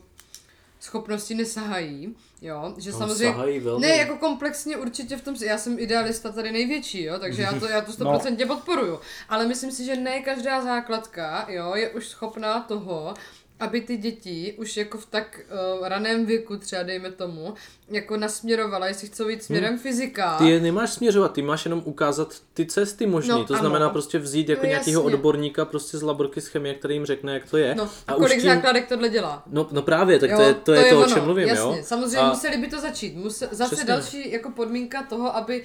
schopnosti 0.81 1.35
nesahají, 1.35 2.14
jo, 2.42 2.74
že 2.79 2.90
Tam 2.90 3.00
samozřejmě, 3.00 3.35
sahají 3.35 3.61
velmi. 3.61 3.87
ne, 3.87 3.96
jako 3.96 4.16
komplexně 4.16 4.77
určitě 4.77 5.16
v 5.16 5.22
tom, 5.22 5.35
já 5.46 5.59
jsem 5.59 5.79
idealista 5.79 6.33
tady 6.33 6.53
největší, 6.53 7.03
jo, 7.05 7.18
takže 7.18 7.42
já 7.42 7.53
to, 7.61 7.68
já 7.68 7.81
to 7.81 7.92
100% 7.92 8.38
No. 8.48 8.55
podporuju, 8.55 9.00
ale 9.29 9.46
myslím 9.46 9.72
si, 9.72 9.85
že 9.85 9.96
ne 9.96 10.20
každá 10.20 10.62
základka, 10.62 11.46
jo, 11.48 11.72
je 11.74 11.90
už 11.90 12.09
schopná 12.09 12.61
toho, 12.61 13.14
aby 13.64 13.81
ty 13.81 13.96
děti 13.96 14.55
už 14.59 14.77
jako 14.77 14.98
v 14.98 15.07
tak 15.07 15.40
uh, 15.81 15.88
raném 15.88 16.27
věku 16.27 16.57
třeba 16.57 16.83
dejme 16.83 17.11
tomu, 17.11 17.55
jako 17.90 18.16
nasměrovala, 18.16 18.87
jestli 18.87 19.07
chcou 19.09 19.29
jít 19.29 19.42
směrem 19.42 19.79
fyzika. 19.79 20.37
Hmm. 20.37 20.46
Ty 20.46 20.53
je 20.53 20.61
nemáš 20.61 20.90
směřovat, 20.90 21.33
ty 21.33 21.42
máš 21.42 21.64
jenom 21.64 21.83
ukázat 21.85 22.35
ty 22.55 22.66
cesty 22.66 23.07
možný. 23.07 23.31
No, 23.31 23.44
to 23.44 23.55
ano. 23.55 23.61
znamená 23.61 23.90
prostě 23.90 24.18
vzít 24.18 24.48
jako 24.48 24.62
No, 24.62 24.68
nějakého 24.68 25.03
odborníka 25.03 25.64
prostě 25.64 25.98
z 25.98 26.03
laborky 26.03 26.40
z 26.40 26.46
chemie, 26.46 26.74
který 26.74 26.94
jim 26.94 27.07
řekne, 27.07 27.35
jak 27.35 27.50
to 27.50 27.57
je. 27.57 27.74
No, 27.74 27.90
a 28.09 28.14
už 28.14 28.20
kolik 28.22 28.40
tím- 28.40 28.50
základek 28.50 28.88
tohle 28.88 29.09
dělá? 29.09 29.42
No, 29.46 29.68
no 29.72 29.83
právě, 29.83 30.18
tak 30.18 30.31
to 30.37 30.42
je 30.42 30.55
to, 30.55 30.72
je 30.72 30.90
to, 30.90 31.00
o 31.00 31.07
čem 31.07 31.24
mluvím, 31.24 31.48
jasně. 31.48 31.62
jo? 31.62 31.79
Samozřejmě 31.83 32.18
A- 32.18 32.29
museli 32.31 32.57
by 32.57 32.66
to 32.66 32.81
začít. 32.81 33.16
Muse, 33.16 33.48
zase 33.53 33.74
Přesně. 33.77 33.92
další 33.92 34.33
jako 34.33 34.50
podmínka 34.50 35.03
toho, 35.03 35.37
aby 35.37 35.64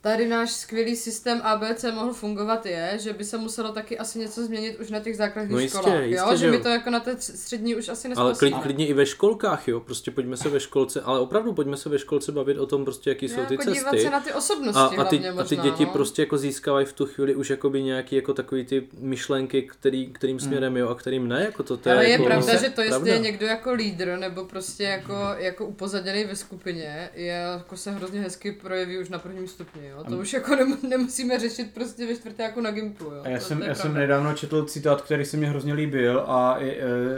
tady 0.00 0.28
náš 0.28 0.50
skvělý 0.52 0.96
systém 0.96 1.40
ABC 1.44 1.84
mohl 1.94 2.12
fungovat 2.12 2.66
je, 2.66 2.98
že 3.00 3.12
by 3.12 3.24
se 3.24 3.38
muselo 3.38 3.72
taky 3.72 3.98
asi 3.98 4.18
něco 4.18 4.44
změnit 4.44 4.80
už 4.80 4.90
na 4.90 5.00
těch 5.00 5.16
základních 5.16 5.52
No 5.52 5.58
jistě, 5.58 5.78
školách, 5.78 6.02
jistě, 6.02 6.16
jo? 6.16 6.30
že 6.30 6.36
Že 6.36 6.46
jo. 6.46 6.60
to 6.62 6.68
jako 6.68 6.90
na 6.90 7.00
té 7.00 7.16
střední 7.20 7.76
už 7.76 7.88
asi 7.88 8.08
Ale 8.16 8.30
nespasí. 8.30 8.38
klid, 8.52 8.62
klidně 8.62 8.86
i 8.86 8.92
ve 8.92 9.06
školkách, 9.06 9.68
jo, 9.68 9.80
prostě 9.80 10.10
pojďme 10.10 10.36
se 10.36 10.48
ve 10.48 10.60
školce, 10.60 11.00
ale 11.00 11.20
opravdu 11.20 11.52
pojďme 11.52 11.76
se 11.76 11.88
ve 11.88 11.98
školce 11.98 12.32
bavit 12.32 12.58
o 12.58 12.66
tom 12.66 12.84
prostě, 12.84 13.10
jaký 13.10 13.28
jsou 13.28 13.44
ty 13.46 13.54
jako 13.54 13.70
dívat 13.70 13.90
cesty. 13.90 14.00
se 14.04 14.10
na 14.10 14.20
ty 14.20 14.32
osobnosti 14.32 14.78
A, 14.78 14.84
a, 14.84 14.88
ty, 15.04 15.16
hlavně 15.18 15.28
a 15.28 15.44
ty 15.44 15.56
možná, 15.56 15.70
děti 15.70 15.84
no. 15.84 15.90
prostě 15.92 16.22
jako 16.22 16.38
získávají 16.38 16.86
v 16.86 16.92
tu 16.92 17.06
chvíli 17.06 17.34
už 17.34 17.50
jakoby 17.50 17.82
nějaký 17.82 18.16
jako 18.16 18.34
takový 18.34 18.64
ty 18.64 18.88
myšlenky, 18.98 19.62
který, 19.62 20.06
kterým 20.12 20.40
směrem 20.40 20.76
jo 20.76 20.88
a 20.88 20.94
kterým 20.94 21.28
ne, 21.28 21.44
jako 21.44 21.62
to, 21.62 21.76
to 21.76 21.90
Ale 21.90 22.04
je 22.04 22.10
jako, 22.10 22.24
pravda, 22.24 22.46
se- 22.58 22.64
že 22.64 22.70
to, 22.70 22.80
jestli 22.80 22.90
pravda. 22.90 23.12
je 23.12 23.18
někdo 23.18 23.46
jako 23.46 23.72
lídr 23.72 24.16
nebo 24.18 24.44
prostě 24.44 24.82
jako, 24.84 25.14
jako 25.36 25.66
upozaděný 25.66 26.24
ve 26.24 26.36
skupině, 26.36 27.10
je 27.14 27.32
jako 27.58 27.76
se 27.76 27.90
hrozně 27.90 28.20
hezky 28.20 28.52
projeví 28.52 28.98
už 28.98 29.08
na 29.08 29.18
prvním 29.18 29.48
stupni, 29.48 29.87
jo. 29.88 30.04
To 30.04 30.18
už 30.18 30.32
jako 30.32 30.56
nem, 30.56 30.78
nemusíme 30.88 31.38
řešit 31.38 31.74
prostě 31.74 32.06
ve 32.06 32.14
čtvrtáku 32.14 32.60
na 32.60 32.70
Gimplu, 32.70 33.14
jo. 33.14 33.22
A 33.24 33.28
já 33.28 33.38
to, 33.38 33.44
jsem, 33.44 33.58
to 33.58 33.64
já 33.64 33.74
jsem 33.74 33.94
nedávno 33.94 34.34
četl 34.34 34.64
citát, 34.64 35.02
který 35.02 35.24
se 35.24 35.36
mi 35.36 35.46
hrozně 35.46 35.74
líbil 35.74 36.24
a 36.26 36.56
e, 36.58 36.70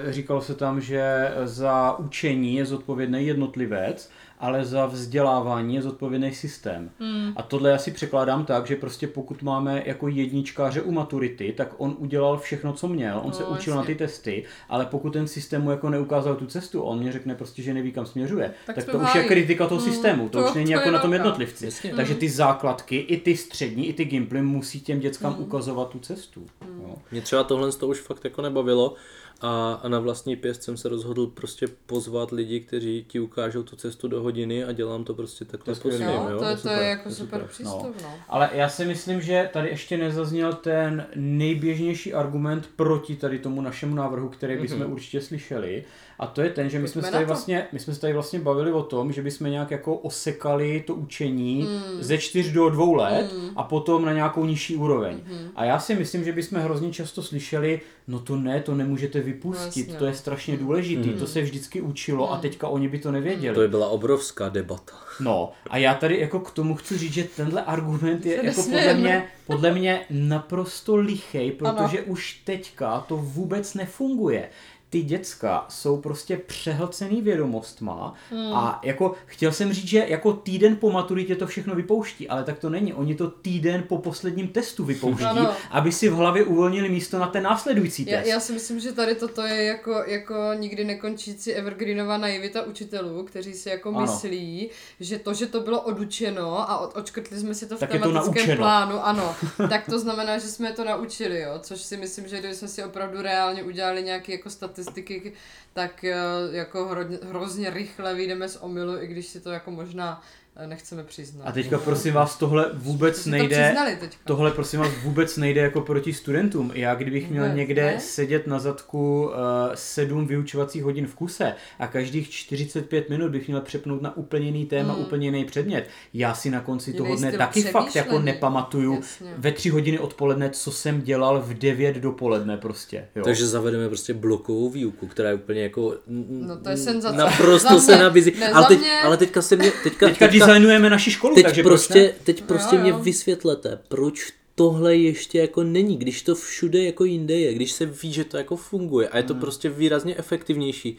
e, 0.08 0.12
říkalo 0.12 0.40
se 0.40 0.54
tam, 0.54 0.80
že 0.80 1.32
za 1.44 1.98
učení 1.98 2.54
je 2.54 2.66
zodpovědný 2.66 3.26
jednotlivec, 3.26 4.10
ale 4.40 4.64
za 4.64 4.86
vzdělávání 4.86 5.74
je 5.74 5.82
zodpovědný 5.82 6.34
systém. 6.34 6.90
Hmm. 7.00 7.32
A 7.36 7.42
tohle 7.42 7.70
já 7.70 7.78
si 7.78 7.90
překládám 7.90 8.44
tak, 8.44 8.66
že 8.66 8.76
prostě 8.76 9.06
pokud 9.06 9.42
máme 9.42 9.82
jako 9.86 10.08
jedničkáře 10.08 10.82
u 10.82 10.92
maturity, 10.92 11.54
tak 11.56 11.74
on 11.78 11.94
udělal 11.98 12.38
všechno, 12.38 12.72
co 12.72 12.88
měl, 12.88 13.20
on 13.24 13.32
se 13.32 13.42
No, 13.42 13.48
učil 13.50 13.74
na 13.74 13.80
jasně. 13.80 13.94
ty 13.94 13.98
testy, 13.98 14.44
ale 14.68 14.86
pokud 14.86 15.12
ten 15.12 15.28
systém 15.28 15.62
mu 15.62 15.70
jako 15.70 15.90
neukázal 15.90 16.34
tu 16.36 16.46
cestu, 16.46 16.82
on 16.82 16.98
mě 16.98 17.12
řekne 17.12 17.34
prostě, 17.34 17.62
že 17.62 17.74
neví, 17.74 17.92
kam 17.92 18.06
směřuje, 18.06 18.54
tak, 18.66 18.76
Tak 18.76 18.84
to 18.84 18.98
už 18.98 19.14
je 19.14 19.24
kritika 19.24 19.66
toho 19.66 19.80
Hmm, 19.80 19.90
systému, 19.92 20.28
to, 20.28 20.42
to- 20.42 20.48
už 20.48 20.54
není 20.54 20.66
to 20.66 20.72
jako 20.72 20.88
je 20.88 20.92
na 20.92 20.98
tom 20.98 21.12
jednotlivci. 21.12 21.64
Jasně. 21.64 21.94
Takže 21.94 22.14
ty 22.14 22.28
základky, 22.30 22.96
i 22.96 23.16
ty 23.20 23.36
střední, 23.36 23.88
i 23.88 23.92
ty 23.92 24.04
gimply 24.04 24.42
musí 24.42 24.80
těm 24.80 25.00
dětskám 25.00 25.32
Hmm. 25.32 25.42
ukazovat 25.42 25.88
tu 25.88 25.98
cestu. 25.98 26.46
Jo. 26.82 26.94
Mě 27.12 27.20
třeba 27.20 27.44
tohle 27.44 27.72
to 27.72 27.88
už 27.88 28.00
fakt 28.00 28.24
jako 28.24 28.42
nebavilo 28.42 28.94
a, 29.40 29.80
a 29.82 29.88
na 29.88 29.98
vlastní 30.00 30.36
pěst 30.36 30.62
jsem 30.62 30.76
se 30.76 30.88
rozhodl 30.88 31.26
prostě 31.26 31.66
pozvat 31.86 32.30
lidi, 32.30 32.60
kteří 32.60 33.04
ti 33.08 33.20
ukážou 33.20 33.62
tu 33.62 33.76
cestu 33.76 34.08
do 34.08 34.22
hodiny 34.22 34.64
a 34.64 34.72
dělám 34.72 35.04
to 35.04 35.14
prostě 35.14 35.44
takhle 35.44 35.74
To 35.74 35.80
po 35.80 35.88
je 35.88 35.94
svým, 35.94 36.08
Jo, 36.08 36.26
jo? 36.30 36.38
to, 36.38 36.44
je- 36.44 36.50
to 36.56 36.56
super, 36.62 36.78
je 36.82 36.88
jako 36.88 37.02
to 37.02 37.08
je 37.08 37.14
super 37.14 37.40
super. 37.40 37.48
přístup, 37.54 37.96
no. 38.02 38.14
Ale 38.28 38.50
já 38.52 38.68
si 38.68 38.84
myslím, 38.84 39.20
že 39.20 39.50
tady 39.52 39.68
ještě 39.68 39.96
nezazněl 39.96 40.52
ten 40.52 41.06
nejběžnější 41.16 42.14
argument 42.14 42.68
proti 42.76 43.16
tady 43.16 43.38
tomu 43.38 43.60
našemu 43.60 43.94
návrhu, 43.94 44.28
který 44.28 44.56
bychom 44.56 44.78
Mhm. 44.78 44.92
určitě 44.92 45.20
slyšeli. 45.20 45.84
A 46.18 46.26
to 46.26 46.40
je 46.42 46.50
ten, 46.50 46.70
že 46.70 46.78
my 46.78 46.88
jsme, 46.88 47.02
se 47.02 47.10
tady 47.10 47.24
vlastně, 47.24 47.66
my 47.72 47.78
jsme 47.78 47.94
se 47.94 48.00
tady 48.00 48.12
vlastně 48.12 48.38
bavili 48.40 48.72
o 48.72 48.82
tom, 48.82 49.12
že 49.12 49.22
bychom 49.22 49.50
nějak 49.50 49.70
jako 49.70 49.94
osekali 49.96 50.84
to 50.86 50.94
učení 50.94 51.62
Hmm. 51.62 52.02
ze 52.02 52.18
čtyř 52.18 52.52
do 52.52 52.68
dvou 52.70 52.94
let 52.94 53.30
a 53.56 53.62
potom 53.62 54.04
na 54.04 54.12
nějakou 54.12 54.44
nižší 54.44 54.76
úroveň. 54.76 55.20
Hmm. 55.26 55.48
A 55.56 55.64
já 55.64 55.78
si 55.78 55.94
myslím, 55.94 56.24
že 56.24 56.32
bychom 56.32 56.58
hrozně 56.58 56.92
často 56.92 57.22
slyšeli, 57.22 57.80
no 58.10 58.18
to 58.18 58.36
ne, 58.36 58.60
to 58.60 58.74
nemůžete 58.74 59.20
vypustit, 59.20 59.88
No 59.88 59.98
to 59.98 60.06
je 60.06 60.14
strašně 60.14 60.56
důležitý, 60.56 61.08
to 61.08 61.26
se 61.26 61.42
vždycky 61.42 61.80
učilo 61.80 62.32
a 62.32 62.38
teďka 62.38 62.68
oni 62.68 62.88
by 62.88 62.98
to 62.98 63.12
nevěděli. 63.12 63.54
To 63.54 63.60
by 63.60 63.68
byla 63.68 63.88
obrovská 63.88 64.48
debata. 64.48 64.92
No, 65.20 65.52
a 65.70 65.76
já 65.76 65.94
tady 65.94 66.20
jako 66.20 66.40
k 66.40 66.50
tomu 66.50 66.74
chci 66.74 66.98
říct, 66.98 67.12
že 67.12 67.24
tenhle 67.36 67.64
argument 67.64 68.26
je 68.26 68.44
jako 68.44 68.62
podle 68.62 68.94
mě, 68.94 69.26
podle 69.46 69.72
mě 69.74 70.00
naprosto 70.10 70.96
lichej, 70.96 71.52
protože 71.52 72.02
už 72.02 72.40
teďka 72.44 73.00
to 73.00 73.16
vůbec 73.16 73.74
nefunguje. 73.74 74.48
Ty 74.90 75.02
děcka 75.02 75.66
jsou 75.68 75.96
prostě 76.00 76.36
přehlcený 76.36 77.22
vědomostma 77.22 78.14
Hmm. 78.30 78.54
a 78.54 78.80
jako 78.84 79.14
chtěl 79.26 79.52
jsem 79.52 79.72
říct, 79.72 79.86
že 79.88 80.04
jako 80.08 80.32
týden 80.32 80.76
po 80.76 80.90
maturitě 80.90 81.36
to 81.36 81.46
všechno 81.46 81.74
vypouští, 81.74 82.28
ale 82.28 82.44
tak 82.44 82.58
to 82.58 82.70
není. 82.70 82.94
Oni 82.94 83.14
to 83.14 83.30
týden 83.30 83.82
po 83.88 83.98
posledním 83.98 84.48
testu 84.48 84.84
vypouští, 84.84 85.24
Ano. 85.24 85.50
aby 85.70 85.92
si 85.92 86.08
v 86.08 86.12
hlavě 86.14 86.44
uvolnili 86.44 86.88
místo 86.88 87.18
na 87.18 87.26
ten 87.26 87.42
následující 87.42 88.06
Já, 88.10 88.18
test. 88.18 88.28
já 88.28 88.40
si 88.40 88.52
myslím, 88.52 88.80
že 88.80 88.92
tady 88.92 89.14
toto 89.14 89.42
je 89.42 89.64
jako, 89.64 90.02
jako 90.06 90.34
nikdy 90.54 90.84
nekončící 90.84 91.52
evergreenová 91.52 92.16
naivita 92.16 92.62
učitelů, 92.62 93.22
kteří 93.24 93.52
si 93.54 93.68
jako 93.68 93.88
Ano. 93.88 94.00
myslí, 94.00 94.70
že 95.00 95.18
to, 95.18 95.34
že 95.34 95.46
to 95.46 95.60
bylo 95.60 95.80
odučeno 95.80 96.70
a 96.70 96.78
od, 96.78 96.96
odškrtli 96.96 97.38
jsme 97.40 97.54
si 97.54 97.66
to 97.66 97.76
v 97.76 97.80
Tak 97.80 97.90
to 97.90 97.98
tematickém 97.98 98.34
naučeno. 98.34 98.56
plánu, 98.56 99.06
ano, 99.06 99.34
tak 99.68 99.84
to 99.90 99.98
znamená, 99.98 100.38
že 100.38 100.48
jsme 100.48 100.72
to 100.72 100.84
naučili, 100.84 101.40
jo, 101.40 101.50
což 101.60 101.80
si 101.80 101.96
myslím, 101.96 102.28
že 102.28 102.38
kdybychom 102.38 102.68
si 102.68 102.84
opravdu 102.84 103.22
reálně 103.22 103.62
udělali 103.62 104.02
nějaké 104.02 104.32
jako 104.32 104.50
статистики 104.82 105.36
tak 105.72 106.04
eh, 106.04 106.14
jako 106.50 106.84
hrozně, 106.88 107.18
hrozně 107.28 107.70
rychle 107.70 108.14
vyjdeme 108.14 108.48
z 108.48 108.56
omylu, 108.56 109.02
i 109.02 109.06
když 109.06 109.26
si 109.26 109.40
to 109.40 109.50
jako 109.50 109.70
možná 109.70 110.22
eh, 110.56 110.66
nechceme 110.66 111.04
přiznat. 111.04 111.44
A 111.44 111.52
teďka 111.52 111.78
prosím 111.78 112.14
vás, 112.14 112.38
tohle 112.38 112.70
vůbec 112.74 113.16
si 113.22 113.30
nejde... 113.30 113.74
To. 114.00 114.06
Tohle 114.24 114.50
prosím 114.50 114.80
vás 114.80 114.90
vůbec 115.02 115.36
nejde 115.36 115.60
jako 115.60 115.80
proti 115.80 116.12
studentům. 116.12 116.70
Já 116.74 116.94
kdybych 116.94 117.30
měl 117.30 117.42
Vůbec 117.44 117.56
někde 117.56 117.82
ne? 117.82 118.00
sedět 118.00 118.46
na 118.46 118.58
zadku 118.58 119.22
uh, 119.28 119.32
sedm 119.74 120.26
vyučovacích 120.26 120.82
hodin 120.84 121.06
v 121.06 121.14
kuse 121.14 121.54
a 121.78 121.86
každých 121.86 122.30
45 122.30 123.10
minut 123.10 123.30
bych 123.30 123.48
měl 123.48 123.60
přepnout 123.60 124.02
na 124.02 124.16
úplně 124.16 124.46
jiný 124.46 124.66
téma, 124.66 124.94
Mm. 124.94 125.00
úplně 125.00 125.26
jiný 125.26 125.44
předmět. 125.44 125.88
Já 126.14 126.34
si 126.34 126.50
na 126.50 126.60
konci 126.60 126.90
Jiný 126.90 126.98
toho 126.98 127.16
dne 127.16 127.32
taky 127.32 127.62
fakt 127.62 127.96
jako 127.96 128.18
nepamatuju 128.18 128.94
Jasně. 128.94 129.34
ve 129.38 129.52
tři 129.52 129.68
hodiny 129.70 129.98
odpoledne, 129.98 130.50
co 130.50 130.72
jsem 130.72 131.02
dělal 131.02 131.40
v 131.40 131.54
9 131.54 131.96
dopoledne 131.96 132.56
prostě. 132.56 133.08
Jo. 133.16 133.24
Takže 133.24 133.46
zavedeme 133.46 133.88
prostě 133.88 134.14
blokovou 134.14 134.70
výuku, 134.70 135.06
která 135.06 135.28
je 135.28 135.34
úplně 135.34 135.59
jako... 135.60 135.94
No 136.28 136.56
to 136.56 136.68
je 136.70 136.76
senzace. 136.76 137.16
Naprosto 137.16 137.74
Za 137.74 137.80
se 137.80 137.94
mě- 137.94 138.02
nabízí. 138.04 138.32
ne, 138.40 138.48
ale, 138.52 138.66
teď, 138.66 138.78
mě- 138.78 139.00
ale 139.02 139.16
teďka 139.16 139.42
se 139.42 139.56
mě... 139.56 139.72
Teďka, 139.82 140.06
Teďka 140.08 140.26
designujeme 140.26 140.90
naši 140.90 141.10
školu, 141.10 141.34
teď 141.34 141.44
takže 141.44 141.62
proč 141.62 141.70
prostě, 141.72 142.02
ne? 142.02 142.12
teď 142.24 142.42
prostě 142.42 142.76
Jo, 142.76 142.82
mě 142.82 142.90
jo. 142.90 142.98
vysvětlete, 142.98 143.78
proč 143.88 144.32
tohle 144.54 144.96
ještě 144.96 145.38
jako 145.38 145.62
není, 145.62 145.96
když 145.96 146.22
to 146.22 146.34
všude 146.34 146.84
jako 146.84 147.04
jinde 147.04 147.34
je, 147.34 147.54
když 147.54 147.72
se 147.72 147.86
ví, 147.86 148.12
že 148.12 148.24
to 148.24 148.36
jako 148.36 148.56
funguje 148.56 149.08
a 149.08 149.16
je 149.16 149.22
Hmm. 149.22 149.28
to 149.28 149.34
prostě 149.34 149.68
výrazně 149.68 150.16
efektivnější. 150.16 150.96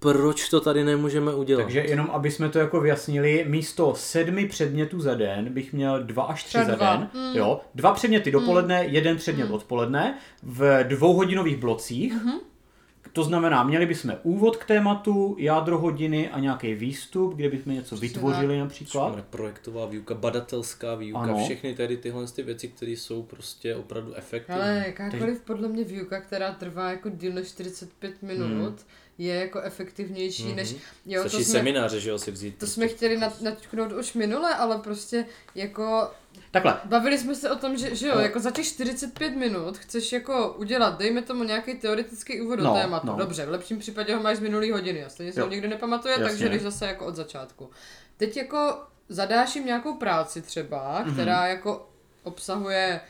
Proč 0.00 0.48
to 0.48 0.60
tady 0.60 0.84
nemůžeme 0.84 1.34
udělat? 1.34 1.62
Takže 1.62 1.80
jenom, 1.80 2.10
aby 2.12 2.30
jsme 2.30 2.48
to 2.48 2.58
jako 2.58 2.80
vyjasnili, 2.80 3.44
místo 3.48 3.94
sedmi 3.96 4.46
předmětů 4.48 5.00
za 5.00 5.14
den 5.14 5.44
bych 5.52 5.72
měl 5.72 6.02
dva 6.04 6.22
až 6.22 6.44
tři 6.44 6.48
Třeba 6.58 6.64
za 6.64 6.74
dva. 6.74 6.96
den. 6.96 7.08
Mm. 7.14 7.36
Jo, 7.36 7.60
dva 7.74 7.92
předměty 7.92 8.30
dopoledne, 8.30 8.84
jeden 8.88 9.16
předmět 9.16 9.50
odpoledne 9.50 10.18
v 10.42 10.84
dvouhodinových 10.84 11.56
blocích. 11.56 12.12
Mhm. 12.12 12.32
To 13.12 13.24
znamená, 13.24 13.62
měli 13.64 13.86
bychom 13.86 14.14
úvod 14.22 14.56
k 14.56 14.64
tématu, 14.64 15.36
jádro 15.38 15.78
hodiny 15.78 16.28
a 16.30 16.40
nějaký 16.40 16.74
výstup, 16.74 17.34
kde 17.34 17.48
bychom 17.48 17.72
něco 17.72 17.94
Přesně 17.96 18.08
vytvořili 18.08 18.58
například. 18.58 19.08
Máme 19.08 19.24
projektová 19.30 19.86
výuka, 19.86 20.14
badatelská 20.14 20.94
výuka, 20.94 21.20
Ano. 21.20 21.44
všechny 21.44 21.74
tady 21.74 21.96
tyhle 21.96 22.26
ty 22.26 22.42
věci, 22.42 22.68
které 22.68 22.92
jsou 22.92 23.22
prostě 23.22 23.74
opravdu 23.76 24.14
efektivní. 24.14 24.60
Ale 24.60 24.82
jakákoliv 24.86 25.40
podle 25.40 25.68
mě 25.68 25.84
výuka, 25.84 26.20
která 26.20 26.52
trvá 26.52 26.90
jako 26.90 27.08
díl 27.08 27.32
než 27.32 27.48
45 27.48 28.22
minut, 28.22 28.86
je 29.18 29.34
jako 29.34 29.60
efektivnější 29.60 30.54
než... 30.54 30.74
Jo, 31.06 31.22
to 31.22 31.28
Stačí 31.28 31.44
jsme, 31.44 31.52
semináře, 31.58 32.00
že 32.00 32.10
jo, 32.10 32.18
si 32.18 32.30
vzít. 32.30 32.50
to 32.50 32.58
prostě. 32.58 32.74
jsme 32.74 32.88
chtěli 32.88 33.18
nat- 33.18 33.42
naťuknout 33.42 33.92
už 33.92 34.14
minule, 34.14 34.54
ale 34.54 34.78
prostě 34.78 35.26
jako... 35.54 36.10
Takhle, 36.50 36.80
Bavili 36.84 37.18
jsme 37.18 37.34
se 37.34 37.50
o 37.50 37.56
tom, 37.56 37.76
že, 37.76 37.94
že 37.96 38.06
jo, 38.08 38.18
jako 38.18 38.40
za 38.40 38.50
těch 38.50 38.66
45 38.66 39.36
minut 39.36 39.78
chceš 39.78 40.12
jako 40.12 40.54
udělat, 40.58 40.98
dejme 40.98 41.22
tomu 41.22 41.44
nějaký 41.44 41.74
teoretický 41.74 42.40
úvod 42.40 42.56
do 42.58 42.64
No, 42.64 42.74
tématu. 42.74 43.06
no. 43.06 43.16
Dobře, 43.16 43.46
v 43.46 43.50
lepším 43.50 43.78
případě 43.78 44.14
ho 44.14 44.22
máš 44.22 44.36
z 44.36 44.40
minulý 44.40 44.70
hodiny 44.70 45.04
a 45.04 45.08
stejně 45.08 45.32
se 45.32 45.42
ho 45.42 45.48
nikdo 45.48 45.68
nepamatuje, 45.68 46.12
Jasně. 46.12 46.26
takže 46.28 46.48
jdeš 46.48 46.62
zase 46.62 46.86
jako 46.86 47.06
od 47.06 47.16
začátku. 47.16 47.70
Teď 48.16 48.36
jako 48.36 48.78
zadáš 49.08 49.54
jim 49.56 49.66
nějakou 49.66 49.94
práci 49.94 50.42
třeba, 50.42 51.02
Mhm. 51.02 51.12
která 51.14 51.46
jako 51.46 51.88
obsahuje 52.22 53.00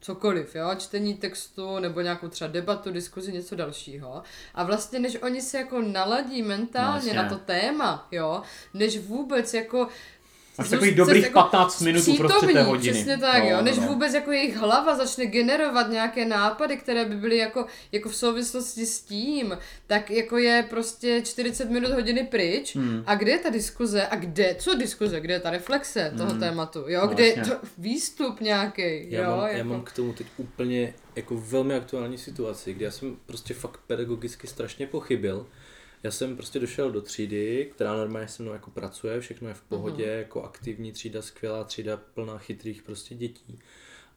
cokoliv, 0.00 0.54
jo, 0.54 0.70
čtení 0.78 1.14
textu 1.14 1.78
nebo 1.78 2.00
nějakou 2.00 2.28
třeba 2.28 2.50
debatu, 2.50 2.92
diskuzi, 2.92 3.32
něco 3.32 3.56
dalšího. 3.56 4.22
A 4.54 4.64
vlastně 4.64 4.98
než 4.98 5.16
oni 5.22 5.40
se 5.40 5.58
jako 5.58 5.82
naladí 5.82 6.42
mentálně 6.42 7.14
No, 7.14 7.22
na 7.22 7.28
to 7.28 7.38
téma, 7.38 8.08
jo, 8.10 8.42
než 8.74 8.98
vůbec 8.98 9.54
jako 9.54 9.88
Zůst- 10.58 10.70
takových 10.70 10.94
dobrých 10.94 11.22
jako 11.24 11.32
15 11.40 11.80
minut 11.80 12.08
uprostřed 12.08 12.52
té 12.52 12.62
hodiny. 12.62 12.92
Přesně 12.94 13.18
tak, 13.18 13.42
No, 13.42 13.50
jo. 13.50 13.56
no, 13.56 13.62
Než 13.62 13.76
no. 13.78 13.86
vůbec 13.86 14.14
jako 14.14 14.32
jejich 14.32 14.56
hlava 14.56 14.96
začne 14.96 15.26
generovat 15.26 15.90
nějaké 15.90 16.24
nápady, 16.24 16.76
které 16.76 17.04
by 17.04 17.14
byly 17.16 17.36
jako, 17.36 17.66
jako 17.92 18.08
v 18.08 18.16
souvislosti 18.16 18.86
s 18.86 19.00
tím, 19.00 19.58
tak 19.86 20.10
jako 20.10 20.38
je 20.38 20.66
prostě 20.70 21.22
40 21.24 21.70
minut 21.70 21.90
hodiny 21.92 22.24
pryč. 22.24 22.76
Hmm. 22.76 23.02
A 23.06 23.14
kde 23.14 23.30
je 23.32 23.38
ta 23.38 23.50
diskuze? 23.50 24.06
A 24.06 24.16
kde, 24.16 24.56
co 24.58 24.74
diskuze? 24.74 25.20
Kde 25.20 25.34
je 25.34 25.40
ta 25.40 25.50
reflexe 25.50 26.12
toho 26.16 26.34
tématu? 26.34 26.84
Jo, 26.86 27.00
No, 27.02 27.08
kde 27.08 27.26
je 27.26 27.38
jasně. 27.38 27.54
to 27.54 27.60
výstup 27.78 28.40
nějaký? 28.40 29.10
Já, 29.10 29.22
jo, 29.22 29.30
mám, 29.36 29.46
jako... 29.46 29.58
já 29.58 29.64
mám 29.64 29.82
k 29.82 29.92
tomu 29.92 30.12
teď 30.12 30.26
úplně 30.36 30.94
jako 31.16 31.36
velmi 31.36 31.74
aktuální 31.74 32.18
situaci, 32.18 32.74
kdy 32.74 32.84
já 32.84 32.90
jsem 32.90 33.16
prostě 33.26 33.54
fakt 33.54 33.80
pedagogicky 33.86 34.46
strašně 34.46 34.86
pochybil. 34.86 35.46
Já 36.02 36.10
jsem 36.10 36.36
prostě 36.36 36.58
došel 36.58 36.90
do 36.90 37.02
třídy, 37.02 37.70
která 37.74 37.96
normálně 37.96 38.28
se 38.28 38.42
mnou 38.42 38.52
jako 38.52 38.70
pracuje, 38.70 39.20
všechno 39.20 39.48
je 39.48 39.54
v 39.54 39.60
pohodě, 39.62 40.04
Mhm. 40.06 40.18
jako 40.18 40.42
aktivní 40.42 40.92
třída, 40.92 41.22
skvělá 41.22 41.64
třída, 41.64 41.96
plná 42.14 42.38
chytrých 42.38 42.82
prostě 42.82 43.14
dětí. 43.14 43.58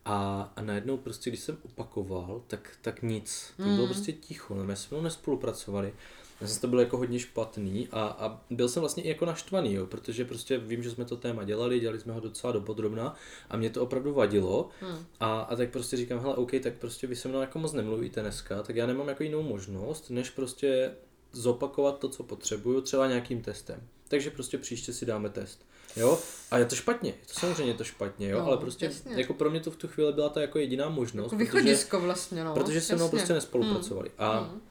A, 0.05 0.51
a 0.55 0.61
najednou 0.61 0.97
prostě, 0.97 1.29
když 1.29 1.39
jsem 1.39 1.57
opakoval, 1.65 2.41
tak, 2.47 2.77
tak 2.81 3.01
nic. 3.01 3.53
Mhm. 3.57 3.75
bylo 3.75 3.87
prostě 3.87 4.11
ticho, 4.13 4.55
no, 4.55 4.63
my 4.63 4.75
jsme 4.75 4.95
mnou 4.97 5.03
nespolupracovali. 5.03 5.93
Já 6.41 6.47
jsem 6.47 6.61
to 6.61 6.67
byl 6.67 6.79
jako 6.79 6.97
hodně 6.97 7.19
špatný 7.19 7.87
a, 7.91 8.01
a 8.01 8.41
byl 8.49 8.69
jsem 8.69 8.79
vlastně 8.79 9.03
i 9.03 9.09
jako 9.09 9.25
naštvaný, 9.25 9.73
jo, 9.73 9.85
protože 9.85 10.25
prostě 10.25 10.57
vím, 10.57 10.83
že 10.83 10.91
jsme 10.91 11.05
to 11.05 11.17
téma 11.17 11.43
dělali, 11.43 11.79
dělali 11.79 11.99
jsme 11.99 12.13
ho 12.13 12.19
docela 12.19 12.53
dopodrobna 12.53 13.15
a 13.49 13.57
mě 13.57 13.69
to 13.69 13.83
opravdu 13.83 14.13
vadilo 14.13 14.69
Hmm. 14.81 15.05
a, 15.19 15.39
a 15.41 15.55
tak 15.55 15.69
prostě 15.69 15.97
říkám, 15.97 16.19
hele, 16.19 16.35
OK, 16.35 16.51
tak 16.63 16.73
prostě 16.73 17.07
vy 17.07 17.15
se 17.15 17.27
mnou 17.27 17.41
jako 17.41 17.59
moc 17.59 17.73
nemluvíte 17.73 18.21
dneska, 18.21 18.63
tak 18.63 18.75
já 18.75 18.85
nemám 18.85 19.07
jako 19.09 19.23
jinou 19.23 19.43
možnost, 19.43 20.09
než 20.09 20.29
prostě 20.29 20.91
zopakovat 21.31 21.99
to, 21.99 22.09
co 22.09 22.23
potřebuju, 22.23 22.81
třeba 22.81 23.07
nějakým 23.07 23.41
testem. 23.41 23.81
Takže 24.07 24.29
prostě 24.31 24.57
příště 24.57 24.93
si 24.93 25.05
dáme 25.05 25.29
test. 25.29 25.65
Jo? 25.95 26.19
A 26.51 26.57
je 26.57 26.65
to 26.65 26.75
špatně, 26.75 27.09
je 27.09 27.27
to 27.33 27.39
samozřejmě 27.39 27.73
to 27.73 27.83
špatně, 27.83 28.29
jo? 28.29 28.39
No, 28.39 28.45
ale 28.45 28.57
prostě 28.57 28.85
jasně. 28.85 29.15
jako 29.15 29.33
pro 29.33 29.49
mě 29.51 29.59
to 29.59 29.71
v 29.71 29.75
tu 29.75 29.87
chvíli 29.87 30.13
byla 30.13 30.29
ta 30.29 30.41
jako 30.41 30.59
jediná 30.59 30.89
možnost, 30.89 31.31
Jako 31.31 31.35
protože, 31.35 31.43
východisko 31.59 31.99
vlastně, 31.99 32.43
no. 32.43 32.53
protože 32.53 32.81
se 32.81 32.95
mnou 32.95 33.09
prostě 33.09 33.33
nespolupracovali. 33.33 34.11
A 34.17 34.39
Hmm. 34.39 34.61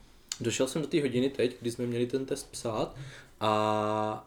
došel 0.41 0.67
jsem 0.69 0.83
do 0.83 0.89
té 0.89 1.01
hodiny 1.01 1.31
teď, 1.31 1.57
kdy 1.61 1.71
jsme 1.71 1.87
měli 1.87 2.07
ten 2.07 2.27
test 2.27 2.51
psát 2.51 2.97
a 3.41 4.27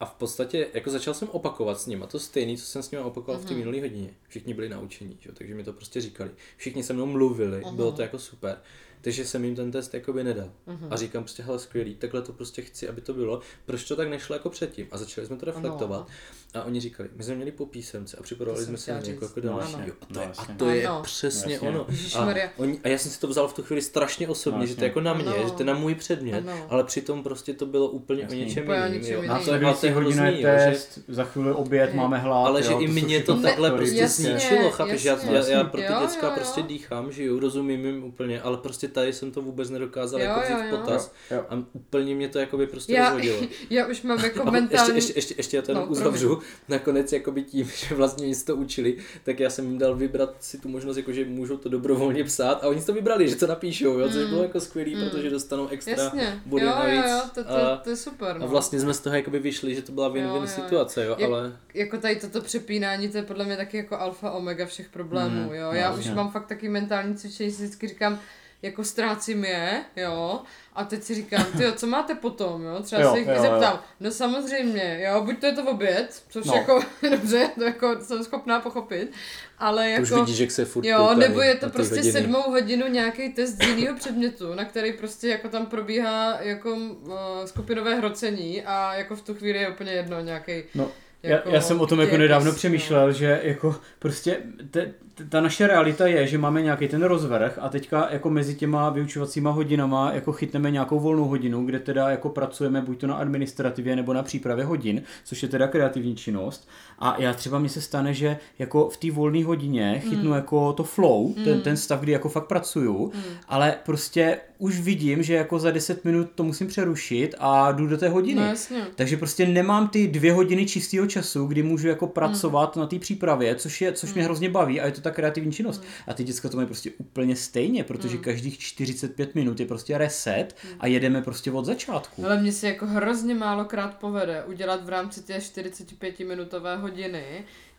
a 0.00 0.06
v 0.06 0.14
podstatě 0.14 0.68
jako 0.74 0.90
začal 0.90 1.14
jsem 1.14 1.28
opakovat 1.28 1.80
s 1.80 1.86
nima 1.86 2.06
to 2.06 2.18
stejné, 2.20 2.56
co 2.56 2.64
jsem 2.64 2.82
s 2.82 2.90
nimi 2.90 3.04
opakoval 3.04 3.40
v 3.40 3.44
té 3.44 3.54
minulé 3.54 3.80
hodině. 3.80 4.10
Všichni 4.28 4.54
byli 4.54 4.68
naučení, 4.68 5.16
že? 5.20 5.28
jo, 5.30 5.34
takže 5.38 5.54
mi 5.54 5.64
to 5.64 5.72
prostě 5.72 6.00
říkali. 6.00 6.30
Všichni 6.56 6.82
se 6.82 6.92
mnou 6.92 7.06
mluvili, 7.06 7.62
bylo 7.72 7.92
to 7.92 8.02
jako 8.02 8.18
super. 8.18 8.58
Takže 9.04 9.24
jsem 9.26 9.44
jim 9.44 9.56
ten 9.56 9.70
test 9.72 9.94
jakoby 9.94 10.24
nedal. 10.24 10.50
A 10.90 10.96
říkám 10.96 11.22
prostě, 11.22 11.42
hele 11.42 11.58
skvělý, 11.58 11.94
takhle 11.94 12.22
to 12.22 12.32
prostě 12.32 12.62
chci, 12.62 12.88
aby 12.88 13.00
to 13.00 13.14
bylo. 13.14 13.40
Proč 13.66 13.84
to 13.84 13.96
tak 13.96 14.08
nešlo 14.08 14.34
jako 14.36 14.50
předtím? 14.50 14.86
A 14.90 14.98
začali 14.98 15.26
jsme 15.26 15.36
to 15.36 15.46
reflektovat. 15.46 16.08
A 16.54 16.62
oni 16.64 16.80
říkali, 16.80 17.08
my 17.16 17.24
jsme 17.24 17.34
měli 17.34 17.52
po 17.52 17.66
písemce 17.66 18.16
a 18.16 18.22
připravovali 18.22 18.64
jsme 18.66 18.76
se 18.78 18.92
na 18.92 19.00
říct. 19.00 19.22
jako 19.22 19.40
No, 19.42 19.58
další. 19.58 19.76
jo, 19.86 19.94
a 20.02 20.06
to, 20.06 20.14
No, 20.14 20.20
je, 20.20 20.28
a 20.38 20.44
to 20.58 20.68
je 20.68 20.86
Ano. 20.86 21.02
přesně 21.02 21.52
Jasně. 21.52 21.68
ono. 21.68 21.86
A, 22.18 22.28
oni, 22.56 22.80
a 22.84 22.88
já 22.88 22.98
jsem 22.98 23.10
si 23.10 23.20
to 23.20 23.28
vzal 23.28 23.48
v 23.48 23.52
tu 23.52 23.62
chvíli 23.62 23.82
strašně 23.82 24.28
osobně, 24.28 24.58
No, 24.60 24.66
že 24.66 24.74
to 24.76 24.84
je 24.84 24.88
jako 24.88 25.00
na 25.00 25.14
mě, 25.14 25.24
Ano. 25.24 25.44
že 25.46 25.50
to 25.52 25.62
je 25.62 25.66
na 25.66 25.74
můj 25.74 25.94
předmět, 25.94 26.38
Ano. 26.48 26.66
ale 26.68 26.84
přitom 26.84 27.22
prostě 27.22 27.54
to 27.54 27.66
bylo 27.66 27.88
úplně 27.88 28.22
Jasně. 28.22 28.36
o 28.36 28.40
něčem 28.40 28.64
jiným. 28.92 29.30
A 29.30 29.38
to 29.38 29.54
je, 29.86 29.92
hodina 29.92 30.30
že, 30.30 30.42
test, 30.42 30.98
za 31.08 31.24
chvíli 31.24 31.52
oběd, 31.52 31.94
máme 31.94 32.18
hlad. 32.18 32.46
ale 32.46 32.62
že 32.62 32.72
i 32.72 32.88
mě 32.88 33.22
to 33.22 33.40
takhle 33.42 33.70
prostě 33.70 33.96
Jasně, 33.96 34.38
zničilo, 34.38 34.70
chápeš? 34.70 35.04
Já, 35.04 35.16
pro 35.64 35.80
ty 35.80 35.92
děcka 36.00 36.30
prostě 36.30 36.62
dýchám, 36.62 37.12
žiju, 37.12 37.40
rozumím 37.40 37.86
jim 37.86 38.04
úplně, 38.04 38.40
ale 38.42 38.56
prostě 38.56 38.88
tady 38.94 39.12
jsem 39.12 39.30
to 39.32 39.42
vůbec 39.42 39.70
nedokázal 39.70 40.20
Jo, 40.20 40.26
jako 40.26 40.40
vzít 40.40 40.52
jo, 40.52 40.58
v 40.58 40.70
jo. 40.70 40.76
potaz 40.76 41.12
Jo, 41.30 41.36
jo. 41.36 41.44
a 41.48 41.62
úplně 41.72 42.14
mě 42.14 42.28
to 42.28 42.38
jakoby 42.38 42.66
prostě 42.66 42.92
Já, 42.92 43.08
rozhodilo. 43.08 43.38
já 43.70 43.86
už 43.86 44.02
mám 44.02 44.18
jako 44.24 44.40
A 44.40 44.42
ještě, 44.44 44.50
mentální... 44.50 44.94
ještě, 44.94 45.12
ještě, 45.16 45.34
ještě 45.36 45.56
já 45.56 45.62
to 45.62 45.70
jenom 45.70 45.84
No, 45.84 45.90
uzavřu, 45.90 46.38
nakonec 46.68 47.12
jakoby 47.12 47.42
tím, 47.42 47.70
že 47.88 47.94
vlastně 47.94 48.26
nic 48.28 48.44
to 48.44 48.56
učili, 48.56 48.96
tak 49.24 49.40
já 49.40 49.50
jsem 49.50 49.64
jim 49.64 49.78
dal 49.78 49.94
vybrat 49.96 50.34
si 50.40 50.58
tu 50.58 50.68
možnost, 50.68 50.96
jako, 50.96 51.12
že 51.12 51.24
můžou 51.24 51.56
to 51.56 51.68
dobrovolně 51.68 52.24
psát 52.24 52.64
a 52.64 52.68
oni 52.68 52.80
si 52.80 52.86
to 52.86 52.92
vybrali, 52.92 53.28
že 53.28 53.36
to 53.36 53.46
napíšou, 53.46 53.98
jo, 53.98 54.08
což 54.08 54.24
Mm. 54.24 54.28
bylo 54.30 54.42
jako 54.42 54.60
skvělý, 54.60 54.94
Mm. 54.96 55.10
protože 55.10 55.30
dostanou 55.30 55.68
extra 55.68 55.94
Jasně, 56.04 56.42
body 56.46 56.64
jo, 56.64 56.70
jo, 56.70 56.78
navíc 56.78 57.04
jo, 57.10 57.20
to, 57.34 57.44
to, 57.44 57.50
a- 57.50 57.76
to 57.76 57.90
je 57.90 57.96
super, 57.96 58.38
no. 58.38 58.44
a 58.44 58.48
vlastně 58.48 58.80
jsme 58.80 58.94
z 58.94 59.00
toho 59.00 59.16
jakoby 59.16 59.38
vyšli, 59.38 59.74
že 59.74 59.82
to 59.82 59.92
byla 59.92 60.06
Jo, 60.06 60.14
jo, 60.14 60.20
win-win 60.20 60.40
jo. 60.40 60.46
situace, 60.46 61.04
jo, 61.04 61.16
Jak- 61.18 61.30
ale 61.30 61.56
jako 61.74 61.98
tady 61.98 62.16
toto 62.16 62.40
přepínání, 62.40 63.08
to 63.08 63.16
je 63.16 63.22
podle 63.22 63.44
mě 63.44 63.56
taky 63.56 63.76
jako 63.76 63.98
alfa 63.98 64.30
omega 64.30 64.66
všech 64.66 64.88
problémů, 64.88 65.40
Mhm, 65.42 65.54
jo. 65.54 65.72
Já 65.72 65.90
už 65.92 65.96
jasně. 65.96 66.14
mám 66.14 66.30
fakt 66.30 66.46
taky 66.46 66.68
mentální 66.68 67.14
cvičení, 67.14 67.50
si 67.50 67.62
vždycky 67.62 67.88
říkám, 67.88 68.18
jako 68.64 68.84
ztrácím 68.84 69.44
je, 69.44 69.84
jo, 69.96 70.40
a 70.74 70.84
teď 70.84 71.02
si 71.02 71.14
říkám, 71.14 71.44
ty 71.56 71.64
co 71.76 71.86
máte 71.86 72.14
potom, 72.14 72.62
jo, 72.64 72.82
třeba 72.82 73.02
Jo, 73.02 73.12
se 73.12 73.18
jich 73.18 73.28
jo, 73.28 73.34
jo. 73.34 73.42
zeptám, 73.42 73.80
no 74.00 74.10
samozřejmě, 74.10 75.00
jo, 75.08 75.22
buď 75.24 75.38
to 75.40 75.46
je 75.46 75.52
to 75.52 75.64
v 75.64 75.68
oběd, 75.68 76.22
což 76.30 76.44
No. 76.44 76.54
jako, 76.54 76.80
dobře, 77.10 77.50
to 77.54 77.64
jako 77.64 77.96
jsem 78.02 78.24
schopná 78.24 78.60
pochopit, 78.60 79.12
ale 79.58 79.96
to 79.96 80.02
už 80.02 80.10
jako, 80.10 80.20
vidíš, 80.24 80.38
jak 80.38 80.50
se 80.50 80.64
furt 80.64 80.84
Jo, 80.84 81.14
nebo 81.14 81.40
je 81.40 81.54
to 81.54 81.70
prostě 81.70 81.94
hodiny. 81.94 82.12
sedmou 82.12 82.42
hodinu 82.42 82.86
nějaký 82.88 83.32
test 83.32 83.62
z 83.62 83.66
jiného 83.66 83.96
předmětu, 83.96 84.54
na 84.54 84.64
který 84.64 84.92
prostě 84.92 85.28
jako 85.28 85.48
tam 85.48 85.66
probíhá 85.66 86.36
jako 86.40 86.70
uh, 86.74 87.14
skupinové 87.46 87.94
hrocení 87.94 88.62
a 88.62 88.94
jako 88.94 89.16
v 89.16 89.22
tu 89.22 89.34
chvíli 89.34 89.58
je 89.58 89.68
úplně 89.68 89.92
jedno 89.92 90.20
nějaký 90.20 90.62
No, 90.74 90.90
jako 91.24 91.48
já, 91.48 91.54
já 91.54 91.60
jsem 91.60 91.80
o 91.80 91.86
tom 91.86 92.00
jako 92.00 92.16
nedávno 92.16 92.50
no. 92.50 92.56
přemýšlel, 92.56 93.12
že 93.12 93.40
jako 93.42 93.76
prostě 93.98 94.38
te, 94.70 94.92
te, 95.14 95.24
ta 95.24 95.40
naše 95.40 95.66
realita 95.66 96.06
je, 96.06 96.26
že 96.26 96.38
máme 96.38 96.62
nějaký 96.62 96.88
ten 96.88 97.02
rozvrh 97.02 97.58
a 97.60 97.68
teďka 97.68 98.08
jako 98.10 98.30
mezi 98.30 98.54
těma 98.54 98.90
vyučovacíma 98.90 99.50
hodinama 99.50 100.12
jako 100.12 100.32
chytneme 100.32 100.70
nějakou 100.70 101.00
volnou 101.00 101.24
hodinu, 101.24 101.64
kde 101.64 101.78
teda 101.78 102.10
jako 102.10 102.28
pracujeme 102.28 102.80
buď 102.82 103.00
to 103.00 103.06
na 103.06 103.14
administrativě 103.14 103.96
nebo 103.96 104.12
na 104.12 104.22
přípravě 104.22 104.64
hodin, 104.64 105.02
což 105.24 105.42
je 105.42 105.48
teda 105.48 105.68
kreativní 105.68 106.16
činnost. 106.16 106.68
A 106.98 107.16
já 107.18 107.32
třeba 107.34 107.58
mně 107.58 107.68
se 107.68 107.80
stane, 107.80 108.14
že 108.14 108.36
jako 108.58 108.88
v 108.88 108.96
té 108.96 109.10
volné 109.10 109.44
hodině 109.44 110.02
chytnu 110.08 110.30
Mm. 110.30 110.36
jako 110.36 110.72
to 110.72 110.84
flow, 110.84 111.34
ten, 111.44 111.60
ten 111.60 111.76
stav, 111.76 112.00
kdy 112.00 112.12
jako 112.12 112.28
fakt 112.28 112.46
pracuju, 112.46 113.12
ale 113.48 113.74
prostě 113.84 114.38
už 114.58 114.80
vidím, 114.80 115.22
že 115.22 115.34
jako 115.34 115.58
za 115.58 115.70
10 115.70 116.04
minut 116.04 116.28
to 116.34 116.44
musím 116.44 116.66
přerušit 116.66 117.34
a 117.38 117.72
jdu 117.72 117.86
do 117.86 117.98
té 117.98 118.08
hodiny. 118.08 118.40
No 118.40 118.46
jasně. 118.46 118.86
Takže 118.94 119.16
prostě 119.16 119.46
nemám 119.46 119.88
ty 119.88 120.08
dvě 120.08 120.32
hodiny 120.32 120.66
čistého 120.66 121.06
času, 121.06 121.46
kdy 121.46 121.62
můžu 121.62 121.88
jako 121.88 122.06
pracovat 122.06 122.76
na 122.76 122.86
té 122.86 122.98
přípravě, 122.98 123.54
což, 123.54 123.80
je, 123.80 123.92
což 123.92 124.14
mě 124.14 124.24
hrozně 124.24 124.48
baví 124.48 124.80
a 124.80 124.86
je 124.86 124.92
to 124.92 125.00
ta 125.00 125.10
kreativní 125.10 125.52
činnost. 125.52 125.82
A 126.08 126.14
ty 126.14 126.24
děcka 126.24 126.48
to 126.48 126.56
mají 126.56 126.66
prostě 126.66 126.90
úplně 126.98 127.36
stejně, 127.36 127.84
protože 127.84 128.16
každých 128.18 128.58
45 128.58 129.34
minut 129.34 129.60
je 129.60 129.66
prostě 129.66 129.98
reset 129.98 130.56
a 130.80 130.86
jedeme 130.86 131.22
prostě 131.22 131.52
od 131.52 131.64
začátku. 131.64 132.24
Ale 132.26 132.40
mně 132.40 132.52
se 132.52 132.68
jako 132.68 132.86
hrozně 132.86 133.34
málokrát 133.34 133.94
povede 133.94 134.44
udělat 134.44 134.84
v 134.84 134.88
rámci 134.88 135.22
té 135.22 135.40
45 135.40 136.18
minutové 136.20 136.76
hodiny 136.76 136.93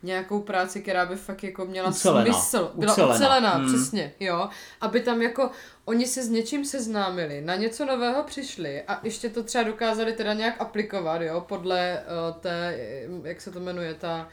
nějakou 0.02 0.40
práci, 0.40 0.82
která 0.82 1.06
by 1.06 1.16
fakt 1.16 1.44
jako 1.44 1.64
měla 1.64 1.88
Ucelená. 1.88 2.32
smysl. 2.32 2.70
Byla 2.74 2.92
Ucelená. 2.92 3.14
ucelená, 3.14 3.50
Hmm. 3.50 3.66
přesně, 3.74 4.12
jo. 4.20 4.48
Aby 4.80 5.00
tam 5.00 5.22
jako 5.22 5.50
oni 5.84 6.06
se 6.06 6.22
s 6.22 6.28
něčím 6.28 6.64
seznámili, 6.64 7.40
na 7.40 7.56
něco 7.56 7.84
nového 7.84 8.22
přišli 8.22 8.82
a 8.82 9.00
ještě 9.02 9.28
to 9.28 9.42
třeba 9.42 9.64
dokázali 9.64 10.12
teda 10.12 10.32
nějak 10.34 10.60
aplikovat, 10.60 11.22
jo, 11.22 11.40
podle 11.48 12.02
uh, 12.30 12.40
té, 12.40 12.74
eh, 12.78 13.08
jak 13.28 13.40
se 13.40 13.50
to 13.50 13.60
jmenuje, 13.60 13.94
ta 13.94 14.28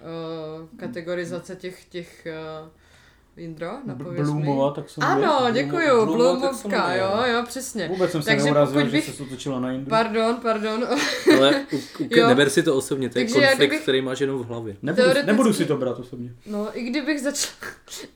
uh, 0.00 0.78
kategorizace 0.78 1.56
těch, 1.56 1.84
těch 1.84 2.26
uh, 2.62 2.68
Jindro, 3.36 3.70
napověz 3.84 4.30
mi. 4.30 4.46
Tak 4.74 4.90
jsem 4.90 5.02
Ano, 5.04 5.46
děkuju, 5.52 6.04
Bloomova 6.06 6.14
Bloomovka, 6.36 6.94
jo, 6.94 7.22
jo. 7.34 7.42
přesně. 7.48 7.88
Vůbec 7.88 8.10
jsem 8.10 8.22
se 8.22 8.26
Takže 8.30 8.44
neurazil, 8.44 8.74
pokud 8.80 8.86
že 8.90 8.96
bych- 8.96 9.04
se 9.04 9.12
to 9.12 9.24
točilo 9.24 9.60
na 9.60 9.72
Indru. 9.72 9.90
Pardon, 9.90 10.36
pardon. 10.42 10.86
Ale 11.36 11.66
u, 11.72 11.76
u, 11.76 12.08
Jo. 12.10 12.28
neber 12.28 12.50
si 12.50 12.62
to 12.62 12.76
osobně, 12.76 13.08
to 13.08 13.18
je 13.18 13.24
Takže 13.24 13.34
konflikt, 13.34 13.56
kdybych- 13.58 13.82
který 13.82 14.02
máš 14.02 14.20
jenom 14.20 14.38
v 14.38 14.46
hlavě. 14.46 14.76
Nebudu, 14.82 15.02
Teoreticky- 15.02 15.26
nebudu 15.26 15.52
si 15.52 15.64
to 15.64 15.76
brát 15.76 15.98
osobně. 15.98 16.30
No, 16.46 16.78
i 16.78 16.82
kdybych 16.82 17.20
začala... 17.20 17.54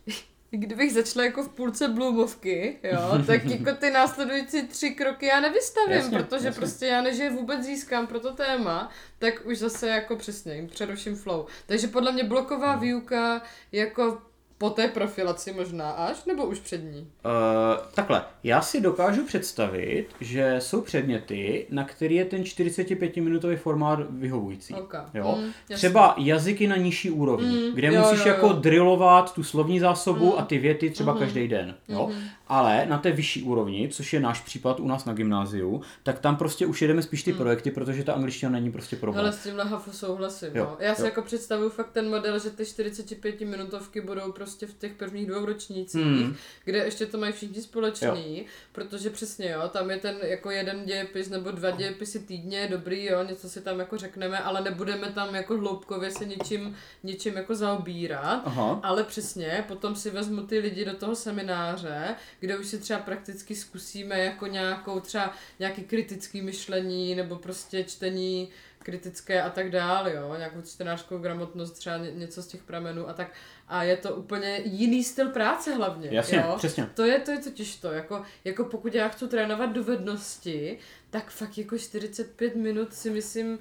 I 0.52 0.56
kdybych 0.58 0.92
začala 0.92 1.24
jako 1.24 1.42
v 1.42 1.48
půlce 1.48 1.88
Bloomovky, 1.88 2.76
jo, 2.82 3.22
tak 3.26 3.44
jako 3.44 3.72
ty 3.78 3.90
následující 3.90 4.66
tři 4.68 4.90
kroky 4.90 5.26
já 5.26 5.40
nevystavím, 5.40 5.92
Jasně, 5.96 6.18
protože 6.18 6.46
jasně. 6.46 6.58
prostě 6.60 6.86
já 6.86 7.02
než 7.02 7.18
je 7.18 7.30
vůbec 7.30 7.64
získám 7.64 8.06
pro 8.06 8.20
to 8.20 8.32
téma, 8.32 8.90
tak 9.18 9.34
už 9.46 9.58
zase 9.58 9.88
jako 9.88 10.16
přesně 10.16 10.54
jim 10.54 10.66
přeruším 10.68 11.16
flow. 11.16 11.46
Takže 11.66 11.88
podle 11.88 12.12
mě 12.12 12.24
bloková 12.24 12.70
Hmm. 12.72 12.80
výuka 12.80 13.42
jako 13.72 14.18
po 14.58 14.70
té 14.70 14.88
profilaci 14.88 15.52
možná 15.52 15.90
až, 15.90 16.24
nebo 16.24 16.44
už 16.46 16.58
před 16.58 16.78
ní? 16.84 17.00
Uh, 17.00 17.86
takhle, 17.94 18.22
já 18.44 18.60
si 18.62 18.80
dokážu 18.80 19.24
představit, 19.26 20.06
že 20.20 20.56
jsou 20.58 20.80
předměty, 20.80 21.66
na 21.70 21.84
který 21.84 22.14
je 22.14 22.24
ten 22.24 22.42
45-minutový 22.42 23.56
formát 23.56 23.98
vyhovující. 24.10 24.74
Ok. 24.74 24.94
Jo? 25.14 25.38
Mm, 25.40 25.52
třeba 25.74 26.14
jazyky 26.18 26.66
na 26.68 26.76
nižší 26.76 27.10
úrovni, 27.10 27.46
Mm, 27.68 27.74
kde 27.74 27.88
jo, 27.94 28.00
musíš 28.02 28.18
jo, 28.26 28.32
jako 28.32 28.46
jo. 28.46 28.52
drillovat 28.52 29.34
tu 29.34 29.42
slovní 29.44 29.80
zásobu 29.80 30.26
Mm. 30.26 30.38
a 30.38 30.44
ty 30.44 30.58
věty 30.58 30.90
třeba 30.90 31.12
Mhm. 31.12 31.20
každý 31.20 31.48
den. 31.48 31.74
Jo? 31.88 32.06
Mhm. 32.12 32.22
Ale 32.48 32.86
na 32.88 32.98
té 32.98 33.12
vyšší 33.12 33.42
úrovni, 33.42 33.88
což 33.92 34.12
je 34.12 34.20
náš 34.20 34.40
případ 34.40 34.80
u 34.80 34.86
nás 34.88 35.04
na 35.04 35.12
gymnáziu, 35.12 35.82
tak 36.02 36.18
tam 36.18 36.36
prostě 36.36 36.66
už 36.66 36.82
jedeme 36.82 37.02
spíš 37.02 37.22
ty 37.22 37.32
Mm. 37.32 37.38
projekty, 37.38 37.70
protože 37.70 38.04
ta 38.04 38.12
angličtina 38.12 38.50
není 38.52 38.72
prostě 38.72 38.96
problém. 38.96 39.24
Ale 39.24 39.32
s 39.32 39.42
tímhle 39.42 39.64
hafu 39.64 39.92
souhlasím. 39.92 40.48
Jo, 40.54 40.64
no. 40.64 40.76
Já 40.86 40.94
si 40.94 41.00
jo. 41.00 41.06
jako 41.06 41.22
představuju 41.22 41.70
fakt 41.70 41.90
ten 41.92 42.10
model, 42.10 42.38
že 42.38 42.50
ty 42.50 42.66
45 42.66 43.40
minutovky 43.40 44.00
budou 44.00 44.32
prostě 44.32 44.66
v 44.66 44.74
těch 44.74 44.92
prvních 44.94 45.26
dvou 45.26 45.44
ročnících, 45.46 46.02
Hmm. 46.02 46.36
kde 46.64 46.78
ještě 46.78 47.06
to 47.06 47.18
mají 47.18 47.32
všichni 47.32 47.62
společný, 47.62 48.46
protože 48.72 49.10
přesně 49.10 49.50
jo, 49.50 49.68
tam 49.72 49.90
je 49.90 49.96
ten 49.96 50.16
jako 50.22 50.50
jeden 50.50 50.84
dějepis 50.84 51.28
nebo 51.28 51.50
dva 51.50 51.70
dějepisy 51.70 52.18
týdně, 52.18 52.68
dobrý 52.70 53.04
jo, 53.04 53.24
něco 53.24 53.48
si 53.48 53.60
tam 53.60 53.78
jako 53.78 53.96
řekneme, 53.96 54.38
ale 54.38 54.60
nebudeme 54.60 55.06
tam 55.12 55.34
jako 55.34 55.58
hloubkově 55.58 56.10
se 56.10 56.24
něčím, 56.24 56.76
něčím 57.02 57.36
jako 57.36 57.54
zaobírat. 57.54 58.42
Aha. 58.44 58.80
Ale 58.82 59.04
přesně, 59.04 59.64
potom 59.68 59.96
si 59.96 60.10
vezmu 60.10 60.42
ty 60.42 60.58
lidi 60.58 60.84
do 60.84 60.94
toho 60.94 61.14
semináře, 61.16 62.14
kde 62.40 62.58
už 62.58 62.66
si 62.66 62.78
třeba 62.78 63.00
prakticky 63.00 63.54
zkusíme 63.54 64.18
jako 64.18 64.46
nějakou 64.46 65.00
třeba 65.00 65.34
nějaký 65.58 65.82
kritický 65.84 66.42
myšlení 66.42 67.14
nebo 67.14 67.36
prostě 67.36 67.84
čtení 67.84 68.48
kritické 68.78 69.42
a 69.42 69.50
tak 69.50 69.70
dále, 69.70 70.14
jo, 70.14 70.34
nějakou 70.38 70.62
čtenářskou 70.62 71.18
gramotnost, 71.18 71.70
třeba 71.72 71.96
ně- 71.96 72.10
něco 72.12 72.42
z 72.42 72.46
těch 72.46 72.62
pramenů 72.62 73.08
a 73.08 73.12
tak. 73.12 73.32
A 73.68 73.82
je 73.82 73.96
to 73.96 74.14
úplně 74.16 74.60
jiný 74.64 75.04
styl 75.04 75.28
práce 75.28 75.74
hlavně, 75.74 76.08
Jasně, 76.12 76.38
jo. 76.38 76.54
přesně. 76.58 76.90
To 76.94 77.04
je, 77.04 77.18
to 77.20 77.30
je 77.30 77.38
totiž 77.38 77.76
to, 77.76 77.92
jako, 77.92 78.22
jako 78.44 78.64
pokud 78.64 78.94
já 78.94 79.08
chci 79.08 79.28
trénovat 79.28 79.72
dovednosti, 79.72 80.78
tak 81.10 81.30
fakt 81.30 81.58
jako 81.58 81.78
45 81.78 82.56
minut 82.56 82.94
si 82.94 83.10
myslím, 83.10 83.58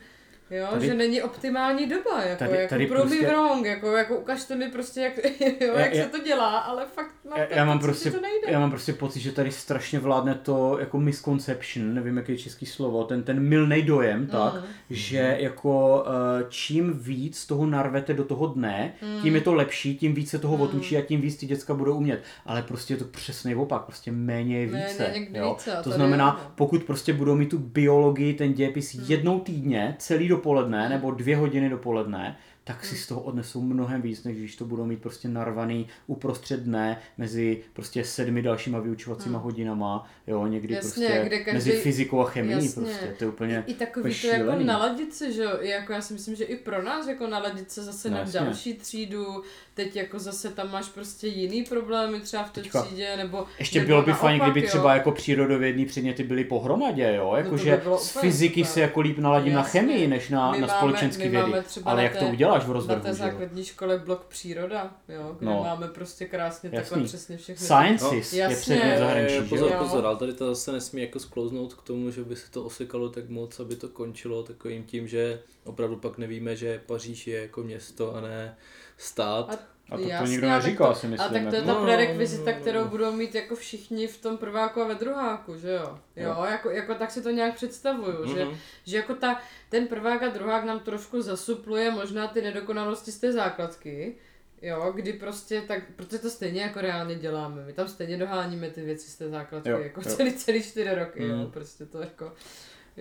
jo, 0.51 0.67
Tady- 0.71 0.85
že 0.85 0.93
není 0.93 1.21
optimální 1.21 1.85
doba, 1.89 2.23
jako, 2.23 2.39
tady- 2.39 2.57
jako 2.57 2.69
tady 2.69 2.87
prove 2.87 3.03
me 3.03 3.09
prostě- 3.09 3.27
wrong, 3.27 3.65
jako, 3.65 3.91
jako 3.97 4.15
ukažte 4.17 4.55
mi 4.55 4.71
prostě, 4.71 5.01
jak, 5.01 5.13
jo, 5.61 5.73
Já- 5.73 5.79
jak 5.79 5.93
já- 5.93 6.03
se 6.03 6.09
to 6.09 6.23
dělá, 6.23 6.57
ale 6.57 6.85
fakt 6.85 7.11
na 7.29 7.37
Já, 7.37 7.45
já, 7.55 7.65
mám 7.65 7.79
prostě, 7.79 8.11
to 8.11 8.21
nejde. 8.21 8.47
já 8.47 8.59
mám 8.59 8.69
prostě 8.69 8.93
pocit, 8.93 9.19
že 9.19 9.31
tady 9.31 9.51
strašně 9.51 9.99
vládne 9.99 10.35
to 10.35 10.77
jako 10.79 10.99
misconception, 10.99 11.93
nevím, 11.93 12.17
jaký 12.17 12.31
je 12.31 12.37
český 12.37 12.65
slovo, 12.65 13.03
ten, 13.03 13.23
ten 13.23 13.39
milný 13.39 13.81
dojem, 13.81 14.27
tak, 14.27 14.53
Mhm. 14.53 14.63
že 14.89 15.37
jako 15.39 16.05
eh, 16.07 16.45
čím 16.49 16.93
víc 16.99 17.45
toho 17.45 17.65
narvete 17.65 18.13
do 18.13 18.23
toho 18.25 18.47
dne, 18.47 18.93
tím 19.21 19.35
je 19.35 19.41
to 19.41 19.53
lepší, 19.53 19.97
tím 19.97 20.13
víc 20.13 20.29
se 20.29 20.39
toho 20.39 20.57
otučí 20.57 20.97
a 20.97 21.01
tím 21.01 21.21
víc 21.21 21.37
ty 21.37 21.45
děcka 21.45 21.73
budou 21.73 21.95
umět. 21.97 22.23
Ale 22.45 22.61
prostě 22.61 22.93
je 22.93 22.97
to 22.97 23.05
přesný 23.05 23.55
opak, 23.55 23.81
prostě 23.81 24.11
méně 24.11 24.59
je 24.61 24.67
Méně, 24.67 24.85
více. 24.87 25.11
někdy 25.13 25.39
jo? 25.39 25.53
více, 25.53 25.77
To 25.83 25.91
znamená, 25.91 26.39
no. 26.43 26.51
pokud 26.55 26.83
prostě 26.83 27.13
budou 27.13 27.35
mít 27.35 27.49
tu 27.49 27.57
biologii, 27.57 28.33
ten 28.33 28.53
dějepis 28.53 28.93
jednou 29.09 29.39
týdně, 29.39 29.95
celý 29.99 30.27
dopoledne, 30.35 30.89
nebo 30.89 31.11
dvě 31.11 31.37
hodiny 31.37 31.69
dopoledne, 31.69 32.35
tak 32.67 32.85
si 32.85 32.95
z 32.95 33.07
toho 33.07 33.21
odnesou 33.21 33.61
mnohem 33.61 34.01
víc, 34.01 34.23
než 34.23 34.37
když 34.37 34.55
to 34.55 34.65
budou 34.65 34.85
mít 34.85 35.01
prostě 35.01 35.27
narvaný 35.27 35.87
uprostřed 36.07 36.59
dne 36.59 36.97
mezi 37.17 37.61
prostě 37.73 38.03
sedmi 38.03 38.41
dalšíma 38.41 38.79
vyučovacíma 38.79 39.39
hodinama, 39.39 40.07
jo, 40.27 40.47
někdy 40.47 40.73
Jasně, 40.73 40.89
prostě 41.07 41.23
kde 41.25 41.39
každý- 41.39 41.53
mezi 41.53 41.71
fyzikou 41.71 42.21
a 42.21 42.25
chemií 42.25 42.51
Jasně. 42.65 42.81
prostě, 42.83 43.15
to 43.17 43.23
je 43.23 43.29
úplně 43.29 43.63
I, 43.67 43.71
I 43.71 43.75
takový 43.75 44.15
to 44.21 44.27
jako 44.27 44.51
naladit 44.63 45.13
se, 45.13 45.31
že 45.31 45.43
jo, 45.43 45.51
i 45.61 45.69
jako 45.69 45.93
já 45.93 46.01
si 46.01 46.13
myslím, 46.13 46.35
že 46.35 46.43
i 46.43 46.55
pro 46.55 46.83
nás 46.83 47.07
jako 47.07 47.27
naladit 47.27 47.71
se 47.71 47.83
zase 47.83 48.09
No, 48.09 48.13
na 48.13 48.19
jasně. 48.21 48.39
další 48.39 48.73
třídu, 48.73 49.43
teď 49.73 49.95
jako 49.95 50.19
zase 50.19 50.49
tam 50.49 50.71
máš 50.71 50.85
prostě 50.85 51.27
jiný 51.27 51.63
problémy 51.63 52.19
třeba 52.19 52.43
v 52.43 52.51
té 52.51 52.61
Teďka, 52.61 52.81
třídě, 52.83 53.17
nebo 53.17 53.45
Ještě 53.59 53.79
nebo 53.79 53.87
bylo 53.87 54.01
by 54.01 54.13
fajn, 54.13 54.39
kdyby 54.41 54.61
jo. 54.61 54.67
třeba 54.67 54.93
jako 54.93 55.11
přírodovědní 55.11 55.85
předměty 55.85 56.23
byly 56.23 56.43
pohromadě, 56.43 57.13
jo, 57.15 57.33
jakože 57.37 57.71
by 57.71 57.77
bylo 57.83 57.97
z 57.99 58.11
úplně 58.15 58.31
fyziky 58.31 58.61
super. 58.63 58.73
se 58.73 58.81
jako 58.81 58.99
líp 59.01 59.17
naladím 59.17 59.53
na 59.53 59.61
Jasně. 59.61 59.79
chemii, 59.79 60.07
než 60.07 60.29
na, 60.29 60.51
My 60.51 60.59
na 60.61 60.67
společenské 60.67 61.29
vědy. 61.29 61.51
Ale 61.85 61.95
na 61.95 62.01
jak 62.03 62.15
to 62.17 62.25
uděláš 62.55 62.63
v 62.63 62.67
Na 62.67 62.73
rozvrhu, 62.73 63.01
té 63.01 63.13
že 63.13 63.23
jo? 63.23 63.29
základní 63.29 63.63
škole 63.63 63.97
blok 63.97 64.25
příroda, 64.25 64.95
jo, 65.09 65.35
kde 65.39 65.45
No. 65.45 65.63
máme 65.63 65.87
prostě 65.87 66.25
krásně 66.25 66.69
Jasný. 66.73 66.89
takhle 66.89 67.07
přesně 67.07 67.37
všechny. 67.37 67.65
Sciences 67.65 68.31
No, 68.31 68.37
je 68.37 68.41
jasně. 68.43 68.55
předmět 68.55 68.97
zahraničí, 68.99 69.35
že 69.35 69.41
pozor, 69.41 69.71
jo? 69.71 69.77
pozor, 69.79 70.05
ale 70.05 70.17
tady 70.17 70.33
to 70.33 70.55
zase 70.55 70.71
nesmí 70.71 71.01
jako 71.01 71.19
sklouznout 71.19 71.73
k 71.73 71.81
tomu, 71.81 72.11
že 72.11 72.23
by 72.23 72.35
se 72.35 72.51
to 72.51 72.63
osekalo 72.63 73.09
tak 73.09 73.29
moc, 73.29 73.59
aby 73.59 73.75
to 73.75 73.89
končilo 73.89 74.43
takovým 74.43 74.83
tím, 74.83 75.07
že 75.07 75.41
opravdu 75.63 75.95
pak 75.97 76.17
nevíme, 76.17 76.55
že 76.55 76.81
Paříž 76.85 77.27
je 77.27 77.41
jako 77.41 77.63
město 77.63 78.15
a 78.15 78.21
ne 78.21 78.57
stát. 78.97 79.53
A 79.53 79.57
A 79.89 79.97
to, 79.97 80.03
to 80.03 80.09
Jasně, 80.09 80.31
nikdo 80.31 80.47
ale 80.47 80.55
neříká, 80.55 80.87
to- 80.87 80.95
si 80.95 81.07
myslím. 81.07 81.29
A 81.29 81.33
tak 81.33 81.49
to 81.49 81.55
je 81.55 81.61
ta 81.61 81.73
No, 81.73 81.83
prerekvizita, 81.83 82.51
no, 82.51 82.55
no. 82.57 82.61
kterou 82.61 82.85
budou 82.85 83.11
mít 83.11 83.35
jako 83.35 83.55
všichni 83.55 84.07
v 84.07 84.21
tom 84.21 84.37
prváku 84.37 84.81
a 84.81 84.87
ve 84.87 84.95
druháku, 84.95 85.55
že 85.57 85.71
jo? 85.71 85.99
Jo, 86.15 86.45
jako, 86.49 86.69
jako 86.69 86.95
tak 86.95 87.11
si 87.11 87.21
to 87.21 87.29
nějak 87.29 87.55
představuju, 87.55 88.35
že, 88.35 88.45
Mhm. 88.45 88.55
že 88.85 88.97
jako 88.97 89.15
ta, 89.15 89.41
ten 89.69 89.87
prvák 89.87 90.23
a 90.23 90.29
druhák 90.29 90.63
nám 90.63 90.79
trošku 90.79 91.21
zasupluje 91.21 91.91
možná 91.91 92.27
ty 92.27 92.41
nedokonalosti 92.41 93.11
z 93.11 93.19
té 93.19 93.31
základky, 93.31 94.15
jo, 94.61 94.91
kdy 94.95 95.13
prostě 95.13 95.61
tak, 95.61 95.83
protože 95.95 96.19
to 96.19 96.29
stejně 96.29 96.61
jako 96.61 96.81
reálně 96.81 97.15
děláme, 97.15 97.65
my 97.65 97.73
tam 97.73 97.87
stejně 97.87 98.17
doháníme 98.17 98.69
ty 98.69 98.81
věci 98.81 99.09
z 99.09 99.15
té 99.15 99.29
základky, 99.29 99.69
Jo, 99.69 99.79
jako 99.79 100.01
jo. 100.05 100.15
celý, 100.15 100.33
celý 100.33 100.63
čtyři 100.63 100.95
roky, 100.95 101.27
jo, 101.27 101.35
Mhm. 101.37 101.51
prostě 101.51 101.85
to 101.85 101.99
jako... 101.99 102.33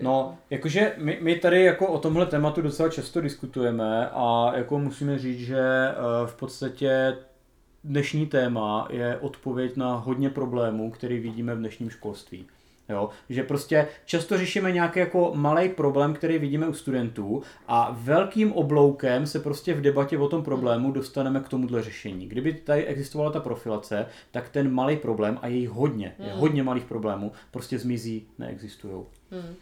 No, 0.01 0.37
jakože 0.49 0.93
my, 0.97 1.19
my 1.21 1.35
tady 1.35 1.63
jako 1.63 1.87
o 1.87 1.99
tomhle 1.99 2.25
tématu 2.25 2.61
docela 2.61 2.89
často 2.89 3.21
diskutujeme 3.21 4.09
a 4.09 4.51
jako 4.55 4.79
musíme 4.79 5.19
říct, 5.19 5.39
že 5.39 5.59
eh, 5.59 5.93
v 6.25 6.35
podstatě 6.35 7.17
dnešní 7.83 8.25
téma 8.25 8.87
je 8.91 9.17
odpověď 9.17 9.77
na 9.77 9.95
hodně 9.95 10.29
problémů, 10.29 10.91
který 10.91 11.19
vidíme 11.19 11.55
v 11.55 11.59
dnešním 11.59 11.89
školství. 11.89 12.45
Jo, 12.89 13.09
že 13.29 13.43
prostě 13.43 13.87
často 14.05 14.37
řešíme 14.37 14.71
nějaký 14.71 14.99
jako 14.99 15.31
malý 15.35 15.69
problém, 15.69 16.13
který 16.13 16.37
vidíme 16.37 16.67
u 16.67 16.73
studentů 16.73 17.43
a 17.67 17.97
velkým 17.99 18.53
obloukem 18.53 19.27
se 19.27 19.39
prostě 19.39 19.73
v 19.73 19.81
debatě 19.81 20.17
o 20.17 20.27
tom 20.27 20.43
problému 20.43 20.91
dostaneme 20.91 21.39
k 21.39 21.49
tomuhle 21.49 21.83
řešení. 21.83 22.27
Kdyby 22.27 22.53
tady 22.53 22.85
existovala 22.85 23.31
ta 23.31 23.39
profilace, 23.39 24.05
tak 24.31 24.49
ten 24.49 24.73
malý 24.73 24.97
problém, 24.97 25.39
a 25.41 25.47
je 25.47 25.55
jich 25.55 25.69
hodně, 25.69 26.15
je 26.19 26.25
Hmm. 26.29 26.39
hodně 26.39 26.63
malých 26.63 26.85
problémů, 26.85 27.31
prostě 27.51 27.79
zmizí, 27.79 28.27
neexistují. 28.39 29.03
Hmm. 29.31 29.55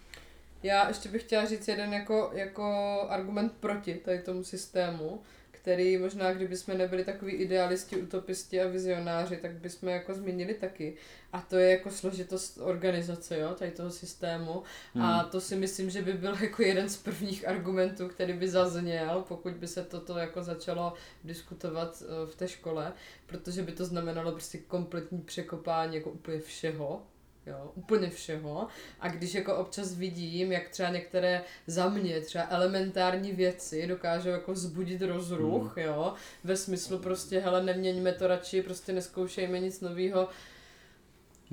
Já 0.63 0.87
ještě 0.87 1.09
bych 1.09 1.23
chtěla 1.23 1.45
říct 1.45 1.67
jeden 1.67 1.93
jako, 1.93 2.31
jako 2.33 2.65
argument 3.09 3.53
proti 3.59 3.93
tady 3.93 4.19
tomu 4.19 4.43
systému, 4.43 5.21
který 5.63 5.97
možná, 5.97 6.33
kdyby 6.33 6.57
jsme 6.57 6.73
nebyli 6.73 7.05
takový 7.05 7.31
idealisti, 7.31 7.97
utopisti 7.97 8.61
a 8.61 8.67
vizionáři, 8.67 9.37
tak 9.37 9.51
bychom 9.51 9.89
jako 9.89 10.13
zmínili 10.13 10.53
taky. 10.53 10.95
A 11.33 11.41
to 11.41 11.57
je 11.57 11.69
jako 11.71 11.91
složitost 11.91 12.57
organizace, 12.61 13.39
jo, 13.39 13.53
tady 13.53 13.71
toho 13.71 13.91
systému. 13.91 14.63
Hmm. 14.93 15.03
A 15.03 15.23
to 15.23 15.41
si 15.41 15.55
myslím, 15.55 15.89
že 15.89 16.01
by 16.01 16.13
byl 16.13 16.37
jako 16.41 16.61
jeden 16.61 16.89
z 16.89 16.97
prvních 16.97 17.47
argumentů, 17.47 18.07
který 18.07 18.33
by 18.33 18.49
zazněl, 18.49 19.25
pokud 19.27 19.53
by 19.53 19.67
se 19.67 19.83
toto 19.83 20.17
jako 20.17 20.43
začalo 20.43 20.93
diskutovat 21.23 22.03
eh, 22.05 22.31
v 22.31 22.35
té 22.35 22.47
škole, 22.47 22.93
protože 23.25 23.61
by 23.63 23.71
to 23.71 23.85
znamenalo 23.85 24.31
prostě 24.31 24.57
kompletní 24.57 25.21
překopání 25.21 25.95
jako 25.95 26.09
úplně 26.09 26.39
všeho, 26.39 27.03
Jo, 27.47 27.71
úplně 27.75 28.09
všeho. 28.09 28.67
A 28.99 29.07
když 29.07 29.33
jako 29.33 29.55
občas 29.55 29.93
vidím, 29.93 30.51
jak 30.51 30.69
třeba 30.69 30.89
některé 30.89 31.43
za 31.67 31.89
mě 31.89 32.21
třeba 32.21 32.47
elementární 32.49 33.31
věci 33.31 33.87
dokážou 33.87 34.29
jako 34.29 34.53
vzbudit 34.53 35.01
rozruch, 35.01 35.77
Hmm. 35.77 35.85
jo, 35.85 36.13
ve 36.43 36.57
smyslu 36.57 36.99
prostě, 36.99 37.39
hele, 37.39 37.63
neměňme 37.63 38.11
to 38.11 38.27
radši, 38.27 38.61
prostě 38.61 38.93
neskoušejme 38.93 39.59
nic 39.59 39.81
nového. 39.81 40.27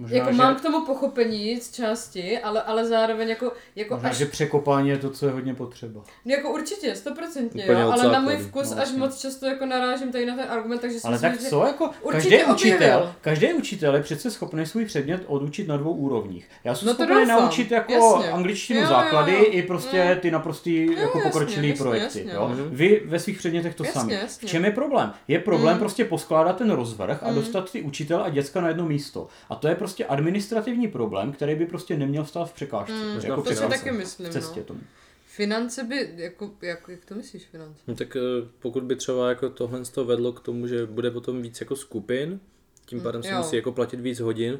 Možná, 0.01 0.17
Jako 0.19 0.31
že, 0.33 0.37
mám 0.39 0.55
k 0.57 0.61
tomu 0.61 0.87
pochopení 0.87 1.61
z 1.61 1.71
části, 1.73 2.39
ale, 2.39 2.63
ale 2.63 2.87
zároveň 2.87 3.29
jako, 3.29 3.53
jako 3.77 3.95
možná, 3.95 4.09
až, 4.11 4.17
že 4.17 4.27
překopání 4.27 4.89
je 4.89 4.99
to, 4.99 5.11
co 5.11 5.27
je 5.27 5.33
hodně 5.33 5.55
potřeba. 5.55 6.01
jako 6.25 6.51
určitě, 6.53 6.95
stoprocentně, 6.95 7.65
jo, 7.69 7.91
ale 7.93 8.13
na 8.13 8.21
můj 8.21 8.37
vkus 8.37 8.71
No, 8.71 8.77
až 8.77 8.79
jasně. 8.83 8.99
moc 8.99 9.21
často 9.21 9.47
jako 9.47 9.67
narážím 9.67 10.13
tady 10.13 10.27
na 10.27 10.37
ten 10.37 10.47
argument, 10.51 10.79
takže 10.81 11.01
si 11.01 11.05
Ale 11.07 11.13
myslím, 11.13 11.31
tak 11.31 11.41
že... 11.41 11.47
co, 11.49 11.67
jako 11.67 11.91
určitě 12.03 12.37
každý 12.37 12.53
učitel, 12.53 12.77
objevil. 12.77 13.15
každý 13.21 13.53
učitel 13.53 13.95
je 13.95 14.03
přece 14.03 14.31
schopný 14.31 14.67
svůj 14.67 14.85
předmět 14.85 15.23
odučit 15.27 15.69
na 15.69 15.77
dvou 15.77 15.93
úrovních. 15.93 16.49
Já 16.65 16.75
jsem 16.75 16.87
No 16.89 16.95
to 16.95 17.05
schopný 17.05 17.21
doufám, 17.25 17.43
naučit 17.43 17.71
jako 17.71 17.93
jasně. 17.93 18.31
angličtinu 18.33 18.81
Jo, 18.81 18.85
jo, 18.87 18.91
základy 18.91 19.33
jo. 19.33 19.45
i 19.51 19.63
prostě 19.63 20.05
Mm. 20.15 20.21
ty 20.21 20.31
naprostý 20.31 20.87
jako 20.87 21.19
jasně, 21.19 21.31
pokročilý 21.31 21.73
projekty. 21.73 22.19
jasně. 22.19 22.33
Jo? 22.35 22.49
Mhm. 22.49 22.69
Vy 22.71 23.03
ve 23.05 23.19
svých 23.19 23.39
předmětech 23.39 23.75
to 23.75 23.85
Jasně, 23.85 24.01
sami. 24.01 24.15
jasně. 24.15 24.49
V 24.49 24.51
čem 24.51 24.65
je 24.65 24.71
problém? 24.71 25.13
Je 25.29 25.39
problém 25.39 25.75
Mm. 25.75 25.79
prostě 25.81 26.05
poskládat 26.05 26.57
ten 26.57 26.71
rozvrh 26.71 27.23
a 27.23 27.29
Mm. 27.29 27.35
dostat 27.35 27.73
ty 27.73 27.83
učitel 27.83 28.23
a 28.25 28.29
děcka 28.29 28.61
na 28.61 28.69
jedno 28.69 28.87
místo. 28.87 29.29
A 29.51 29.55
to 29.55 29.69
je 29.69 29.75
prostě 29.75 29.90
administrativní 29.99 30.89
problém, 30.89 31.33
který 31.33 31.55
by 31.55 31.67
prostě 31.67 31.97
neměl 31.97 32.25
stát 32.25 32.45
v 32.51 32.53
překážce. 32.53 32.93
Mm, 32.93 33.21
jako 33.23 33.43
to 33.43 33.49
si 33.49 33.55
překážce. 33.55 33.79
taky 33.85 33.97
myslím, 33.97 34.27
v 34.27 34.31
cestě 34.31 34.61
no. 34.61 34.67
tomu. 34.67 34.81
Finance 35.27 35.85
by, 35.85 36.09
jako, 36.17 36.51
jak, 36.63 36.89
jak 36.89 37.05
to 37.05 37.15
myslíš 37.15 37.47
finance? 37.47 37.81
No 37.87 37.95
tak 37.95 38.17
eh, 38.17 38.21
pokud 38.59 38.83
by 38.83 38.97
třeba 38.97 39.29
jako 39.29 39.51
tohle 39.51 39.81
to 39.85 40.05
vedlo 40.05 40.33
k 40.33 40.41
tomu, 40.41 40.67
že 40.67 40.87
bude 40.87 41.11
potom 41.11 41.43
víc 41.43 41.61
jako 41.61 41.77
skupin, 41.77 42.41
tím 42.87 42.99
Mm, 42.99 43.05
pádem 43.05 43.23
se 43.23 43.29
jo. 43.31 43.37
musí 43.39 43.57
jako 43.57 43.73
platit 43.73 44.01
víc 44.01 44.21
hodin, 44.21 44.59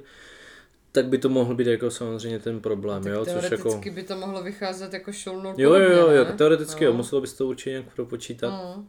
tak 0.93 1.07
by 1.07 1.19
to 1.19 1.29
mohl 1.29 1.55
být 1.55 1.67
jako 1.67 1.91
samozřejmě 1.91 2.39
ten 2.39 2.61
problém, 2.61 3.03
Tak 3.03 3.13
jo, 3.13 3.25
což 3.25 3.33
teoreticky 3.33 3.89
jako... 3.89 3.95
by 3.95 4.03
to 4.03 4.17
mohlo 4.17 4.43
vycházet 4.43 4.93
jako 4.93 5.13
šolnou 5.13 5.55
Jo, 5.57 5.75
jo, 5.75 5.91
jo, 5.91 6.11
jo, 6.11 6.25
teoreticky 6.25 6.85
jo, 6.85 6.91
No. 6.91 6.97
muselo 6.97 7.21
bys 7.21 7.35
to 7.35 7.47
určitě 7.47 7.71
nějak 7.71 7.95
propočítat. 7.95 8.77
Mm. 8.77 8.89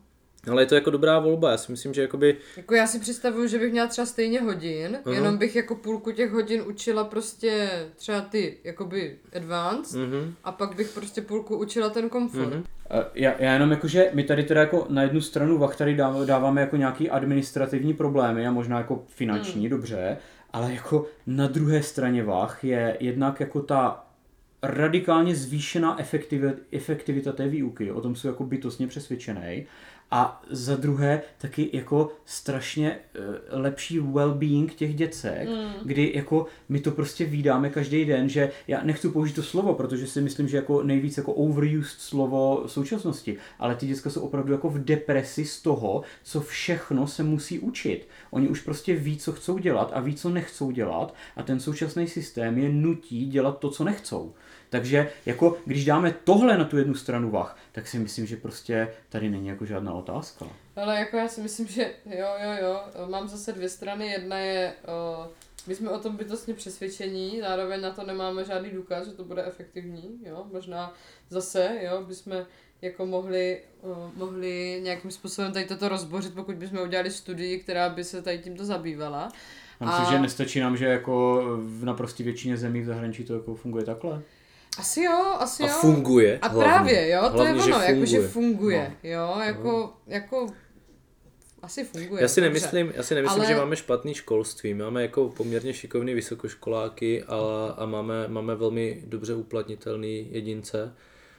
Ale 0.49 0.61
je 0.61 0.65
to 0.65 0.75
jako 0.75 0.89
dobrá 0.89 1.19
volba, 1.19 1.51
já 1.51 1.57
si 1.57 1.71
myslím, 1.71 1.93
že 1.93 2.01
jakoby, 2.01 2.37
Jako 2.57 2.75
já 2.75 2.87
si 2.87 2.99
představuju, 2.99 3.47
že 3.47 3.59
bych 3.59 3.71
měla 3.71 3.87
třeba 3.87 4.05
stejně 4.05 4.41
hodin, 4.41 4.97
Aha. 5.05 5.15
jenom 5.15 5.37
bych 5.37 5.55
jako 5.55 5.75
půlku 5.75 6.11
těch 6.11 6.31
hodin 6.31 6.61
učila 6.67 7.03
prostě 7.03 7.69
třeba 7.95 8.21
ty, 8.21 8.57
jakoby 8.63 9.17
advanced, 9.35 9.99
mhm, 10.07 10.33
a 10.43 10.51
pak 10.51 10.75
bych 10.75 10.89
prostě 10.89 11.21
půlku 11.21 11.57
učila 11.57 11.89
ten 11.89 12.09
komfort. 12.09 12.53
mhm. 12.53 12.63
Eh, 12.89 13.05
Já, 13.15 13.33
já 13.39 13.53
jenom 13.53 13.71
jakože 13.71 14.09
my 14.13 14.23
tady 14.23 14.43
teda 14.43 14.61
jako 14.61 14.85
na 14.89 15.01
jednu 15.03 15.21
stranu 15.21 15.57
vach 15.57 15.75
tady 15.75 15.95
dá- 15.95 16.25
dáváme 16.25 16.61
jako 16.61 16.77
nějaký 16.77 17.09
administrativní 17.09 17.93
problémy 17.93 18.47
a 18.47 18.51
možná 18.51 18.77
jako 18.77 19.03
finanční, 19.07 19.69
dobře, 19.69 20.17
ale 20.53 20.73
jako 20.73 21.05
na 21.27 21.47
druhé 21.47 21.83
straně 21.83 22.23
vach 22.23 22.63
je 22.63 22.97
jednak 22.99 23.39
jako 23.39 23.61
ta 23.61 24.05
radikálně 24.63 25.35
zvýšená 25.35 25.99
efektivita, 25.99 26.53
efektivita 26.71 27.31
té 27.31 27.47
výuky, 27.47 27.91
o 27.91 28.01
tom 28.01 28.15
jsou 28.15 28.27
jako 28.27 28.43
bytostně 28.43 28.87
přesvědčený. 28.87 29.65
A 30.13 30.41
za 30.49 30.75
druhé 30.75 31.21
taky 31.37 31.69
jako 31.73 32.11
strašně 32.25 32.91
eh, 33.15 33.19
lepší 33.49 33.99
well-being 33.99 34.69
těch 34.69 34.95
děcek, 34.95 35.49
Mm. 35.49 35.71
kdy 35.83 36.11
jako 36.15 36.45
my 36.69 36.79
to 36.79 36.91
prostě 36.91 37.25
vídáme 37.25 37.69
každý 37.69 38.05
den, 38.05 38.29
že 38.29 38.51
já 38.67 38.83
nechci 38.83 39.09
použít 39.09 39.33
to 39.33 39.43
slovo, 39.43 39.73
protože 39.73 40.07
si 40.07 40.21
myslím, 40.21 40.47
že 40.47 40.57
jako 40.57 40.83
nejvíc 40.83 41.17
jako 41.17 41.33
overused 41.33 41.99
slovo 41.99 42.63
v 42.67 42.71
současnosti, 42.71 43.37
ale 43.59 43.75
ty 43.75 43.87
děcka 43.87 44.09
jsou 44.09 44.21
opravdu 44.21 44.51
jako 44.53 44.69
v 44.69 44.79
depresi 44.83 45.45
z 45.45 45.61
toho, 45.61 46.01
co 46.23 46.41
všechno 46.41 47.07
se 47.07 47.23
musí 47.23 47.59
učit. 47.59 48.07
Oni 48.31 48.47
už 48.47 48.61
prostě 48.61 48.95
ví, 48.95 49.17
co 49.17 49.31
chcou 49.31 49.57
dělat 49.57 49.91
a 49.93 49.99
ví, 49.99 50.15
co 50.15 50.29
nechcou 50.29 50.71
dělat 50.71 51.13
a 51.35 51.43
ten 51.43 51.59
současný 51.59 52.07
systém 52.07 52.57
je 52.57 52.69
nutí 52.69 53.25
dělat 53.25 53.59
to, 53.59 53.69
co 53.69 53.83
nechcou. 53.83 54.33
Takže 54.71 55.11
jako 55.25 55.57
když 55.65 55.85
dáme 55.85 56.15
tohle 56.23 56.57
na 56.57 56.65
tu 56.65 56.77
jednu 56.77 56.95
stranu 56.95 57.31
vach, 57.31 57.57
tak 57.71 57.87
si 57.87 57.99
myslím, 57.99 58.25
že 58.25 58.37
prostě 58.37 58.93
tady 59.09 59.29
není 59.29 59.47
jako 59.47 59.65
žádná 59.65 59.93
otázka. 59.93 60.45
Ale 60.75 60.99
jako 60.99 61.17
já 61.17 61.27
si 61.27 61.41
myslím, 61.41 61.67
že 61.67 61.91
jo, 62.05 62.27
jo, 62.43 62.51
jo, 62.61 62.81
mám 63.09 63.27
zase 63.27 63.51
dvě 63.51 63.69
strany, 63.69 64.07
jedna 64.07 64.37
je, 64.37 64.73
uh, 65.21 65.27
my 65.67 65.75
jsme 65.75 65.89
o 65.89 65.99
tom 65.99 66.15
bytostně 66.15 66.53
přesvědčení, 66.53 67.39
zároveň 67.41 67.81
na 67.81 67.91
to 67.91 68.03
nemáme 68.03 68.45
žádný 68.45 68.69
důkaz, 68.69 69.07
že 69.07 69.13
to 69.13 69.23
bude 69.23 69.45
efektivní, 69.45 70.19
jo, 70.25 70.45
možná 70.51 70.93
zase, 71.29 71.77
jo, 71.81 72.03
bychom 72.07 72.45
jako 72.81 73.05
mohli, 73.05 73.61
uh, 73.81 73.97
mohli 74.15 74.79
nějakým 74.83 75.11
způsobem 75.11 75.53
tady 75.53 75.65
toto 75.65 75.89
rozbořit, 75.89 76.33
pokud 76.33 76.55
bychom 76.55 76.79
udělali 76.79 77.11
studii, 77.11 77.59
která 77.59 77.89
by 77.89 78.03
se 78.03 78.21
tady 78.21 78.39
tímto 78.39 78.65
zabývala. 78.65 79.31
Já 79.81 79.87
myslím, 79.87 80.05
A- 80.05 80.11
že 80.11 80.19
nestačí 80.19 80.59
nám, 80.59 80.77
že 80.77 80.85
jako 80.85 81.43
v 81.57 81.85
naprostý 81.85 82.23
většině 82.23 82.57
zemí 82.57 82.81
v 82.81 82.85
zahraničí 82.85 83.23
to 83.23 83.33
jako 83.33 83.55
funguje 83.55 83.85
takhle. 83.85 84.21
Asi 84.77 85.01
jo, 85.03 85.35
asi 85.39 85.63
A 85.63 85.67
jo. 85.67 85.73
funguje. 85.81 86.39
A 86.41 86.47
hlavně. 86.47 86.69
právě, 86.73 87.09
jo, 87.09 87.21
to 87.23 87.29
Hlavně, 87.37 87.53
je 87.61 87.65
že 87.65 87.73
ono, 87.73 87.83
jako, 87.83 88.05
že 88.05 88.21
funguje. 88.27 88.27
funguje, 88.29 88.91
jo, 89.03 89.35
jako, 89.45 89.93
jako, 90.07 90.47
asi 91.61 91.83
funguje. 91.83 92.21
Já 92.21 92.27
si 92.27 92.41
dobře. 92.41 92.49
nemyslím, 92.49 92.93
já 92.95 93.03
si 93.03 93.15
nemyslím 93.15 93.41
Ale- 93.41 93.49
že 93.53 93.55
máme 93.59 93.75
špatný 93.75 94.13
školství. 94.13 94.73
Máme 94.73 95.01
jako 95.01 95.29
poměrně 95.29 95.73
šikovný 95.73 96.13
vysokoškoláky 96.13 97.23
a, 97.23 97.35
a 97.77 97.85
máme, 97.85 98.27
máme 98.27 98.55
velmi 98.55 99.03
dobře 99.07 99.33
uplatnitelný 99.35 100.27
jedince. 100.31 100.93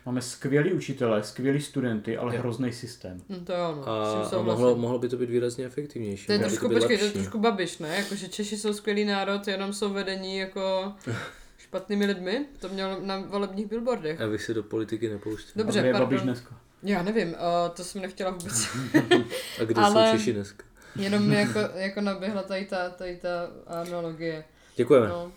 Máme 0.06 0.22
skvělý 0.22 0.72
učitele, 0.72 1.22
skvělý 1.24 1.60
studenty, 1.62 2.16
ale 2.16 2.32
hrozný 2.38 2.72
systém. 2.72 3.22
Hm, 3.28 3.44
to 3.44 3.52
jo, 3.52 3.74
no, 3.76 3.88
A, 3.88 4.22
a 4.38 4.42
mohlo, 4.42 4.76
mohlo 4.76 4.98
by 4.98 5.08
to 5.08 5.16
být 5.16 5.30
výrazně 5.30 5.64
efektivnější. 5.66 6.26
To 6.26 6.32
je 6.32 6.38
trošku, 6.38 6.68
být 6.68 6.74
počkej, 6.74 6.98
to 6.98 7.04
je 7.04 7.10
trošku 7.10 7.38
babiš, 7.38 7.78
ne? 7.78 7.96
Jakože 7.96 8.28
Češi 8.28 8.56
jsou 8.56 8.72
skvělý 8.72 9.04
národ, 9.04 9.48
jenom 9.48 9.72
jsou 9.72 9.92
vedení 9.92 10.36
jako 10.38 10.92
špatnými 11.72 12.06
lidmi. 12.06 12.46
To 12.60 12.68
měl 12.68 13.00
na 13.00 13.18
volebních 13.18 13.66
billboardech. 13.66 14.20
Já 14.20 14.28
bych 14.28 14.42
se 14.42 14.54
do 14.54 14.62
politiky 14.62 15.08
nepouštěl. 15.08 15.52
Dobře, 15.56 15.80
a 15.80 15.84
je 15.84 15.92
pardon. 15.92 16.08
Babiš 16.08 16.22
dneska? 16.22 16.60
Já 16.82 17.02
nevím, 17.02 17.28
uh, 17.28 17.34
to 17.76 17.84
jsem 17.84 18.02
nechtěla 18.02 18.30
vůbec. 18.30 18.68
A 19.60 19.64
kde 19.64 19.80
Ale- 19.80 20.10
jsou 20.10 20.16
Češi 20.18 20.32
dneska? 20.32 20.64
jenom 20.96 21.28
mi 21.28 21.34
jako, 21.34 21.58
jako 21.74 22.00
naběhla 22.00 22.42
tady 22.42 22.64
ta, 22.64 22.90
tady 22.90 23.16
ta 23.16 23.50
analogie. 23.66 24.44
Děkujeme. 24.76 25.08
No. 25.08 25.32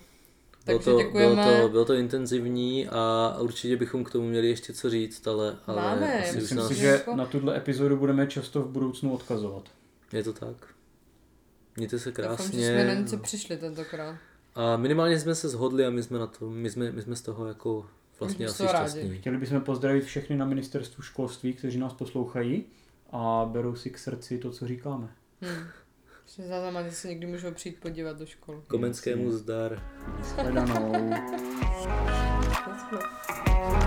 Bylo 0.66 0.78
Takže 0.78 0.90
to, 0.90 0.98
děkujeme. 0.98 1.42
Bylo 1.44 1.62
to, 1.62 1.68
bylo 1.68 1.84
to 1.84 1.94
intenzivní 1.94 2.88
a 2.88 3.36
určitě 3.40 3.76
bychom 3.76 4.04
k 4.04 4.10
tomu 4.10 4.28
měli 4.28 4.48
ještě 4.48 4.72
co 4.72 4.90
říct, 4.90 5.26
ale, 5.26 5.56
ale 5.66 5.82
Máme, 5.82 6.22
asi 6.22 6.36
Myslím 6.36 6.58
nás... 6.58 6.68
si, 6.68 6.74
že 6.74 7.02
na 7.14 7.26
tuhle 7.26 7.56
epizodu 7.56 7.96
budeme 7.96 8.26
často 8.26 8.62
v 8.62 8.68
budoucnu 8.68 9.14
odkazovat. 9.14 9.62
Je 10.12 10.22
to 10.22 10.32
tak. 10.32 10.56
Mějte 11.76 11.98
se 11.98 12.10
Doufám, 12.10 12.24
že 12.24 12.36
krásně. 12.36 12.66
jsme 12.66 12.84
na 12.84 12.94
něco 12.94 13.18
přišli 13.18 13.56
tentokrát. 13.56 14.16
A 14.56 14.76
minimálně 14.76 15.18
jsme 15.18 15.34
se 15.34 15.48
shodli 15.48 15.86
a 15.86 15.90
my 15.90 16.02
jsme 16.02 16.18
na 16.18 16.26
to, 16.26 16.50
my 16.50 16.70
jsme, 16.70 16.92
my 16.92 17.02
jsme 17.02 17.16
z 17.16 17.22
toho 17.22 17.46
jako 17.46 17.86
vlastně 18.20 18.46
asi 18.46 18.68
šťastní. 18.68 19.18
Chtěli 19.18 19.38
bychom 19.38 19.60
pozdravit 19.60 20.04
všechny 20.04 20.36
na 20.36 20.46
ministerstvu 20.46 21.02
školství, 21.02 21.52
kteří 21.52 21.78
nás 21.78 21.92
poslouchají 21.92 22.64
a 23.10 23.48
berou 23.52 23.74
si 23.74 23.90
k 23.90 23.98
srdci 23.98 24.38
to, 24.38 24.50
co 24.50 24.66
říkáme. 24.66 25.08
Hmm. 25.40 25.66
Že 26.36 26.48
za 26.48 26.62
náma 26.62 26.90
se 26.90 27.08
někdy 27.08 27.26
můžou 27.26 27.50
přijít 27.50 27.80
podívat 27.80 28.18
do 28.18 28.26
školy. 28.26 28.58
Komenskému 28.66 29.30
zdar. 29.30 29.82
Shledanou. 30.22 31.10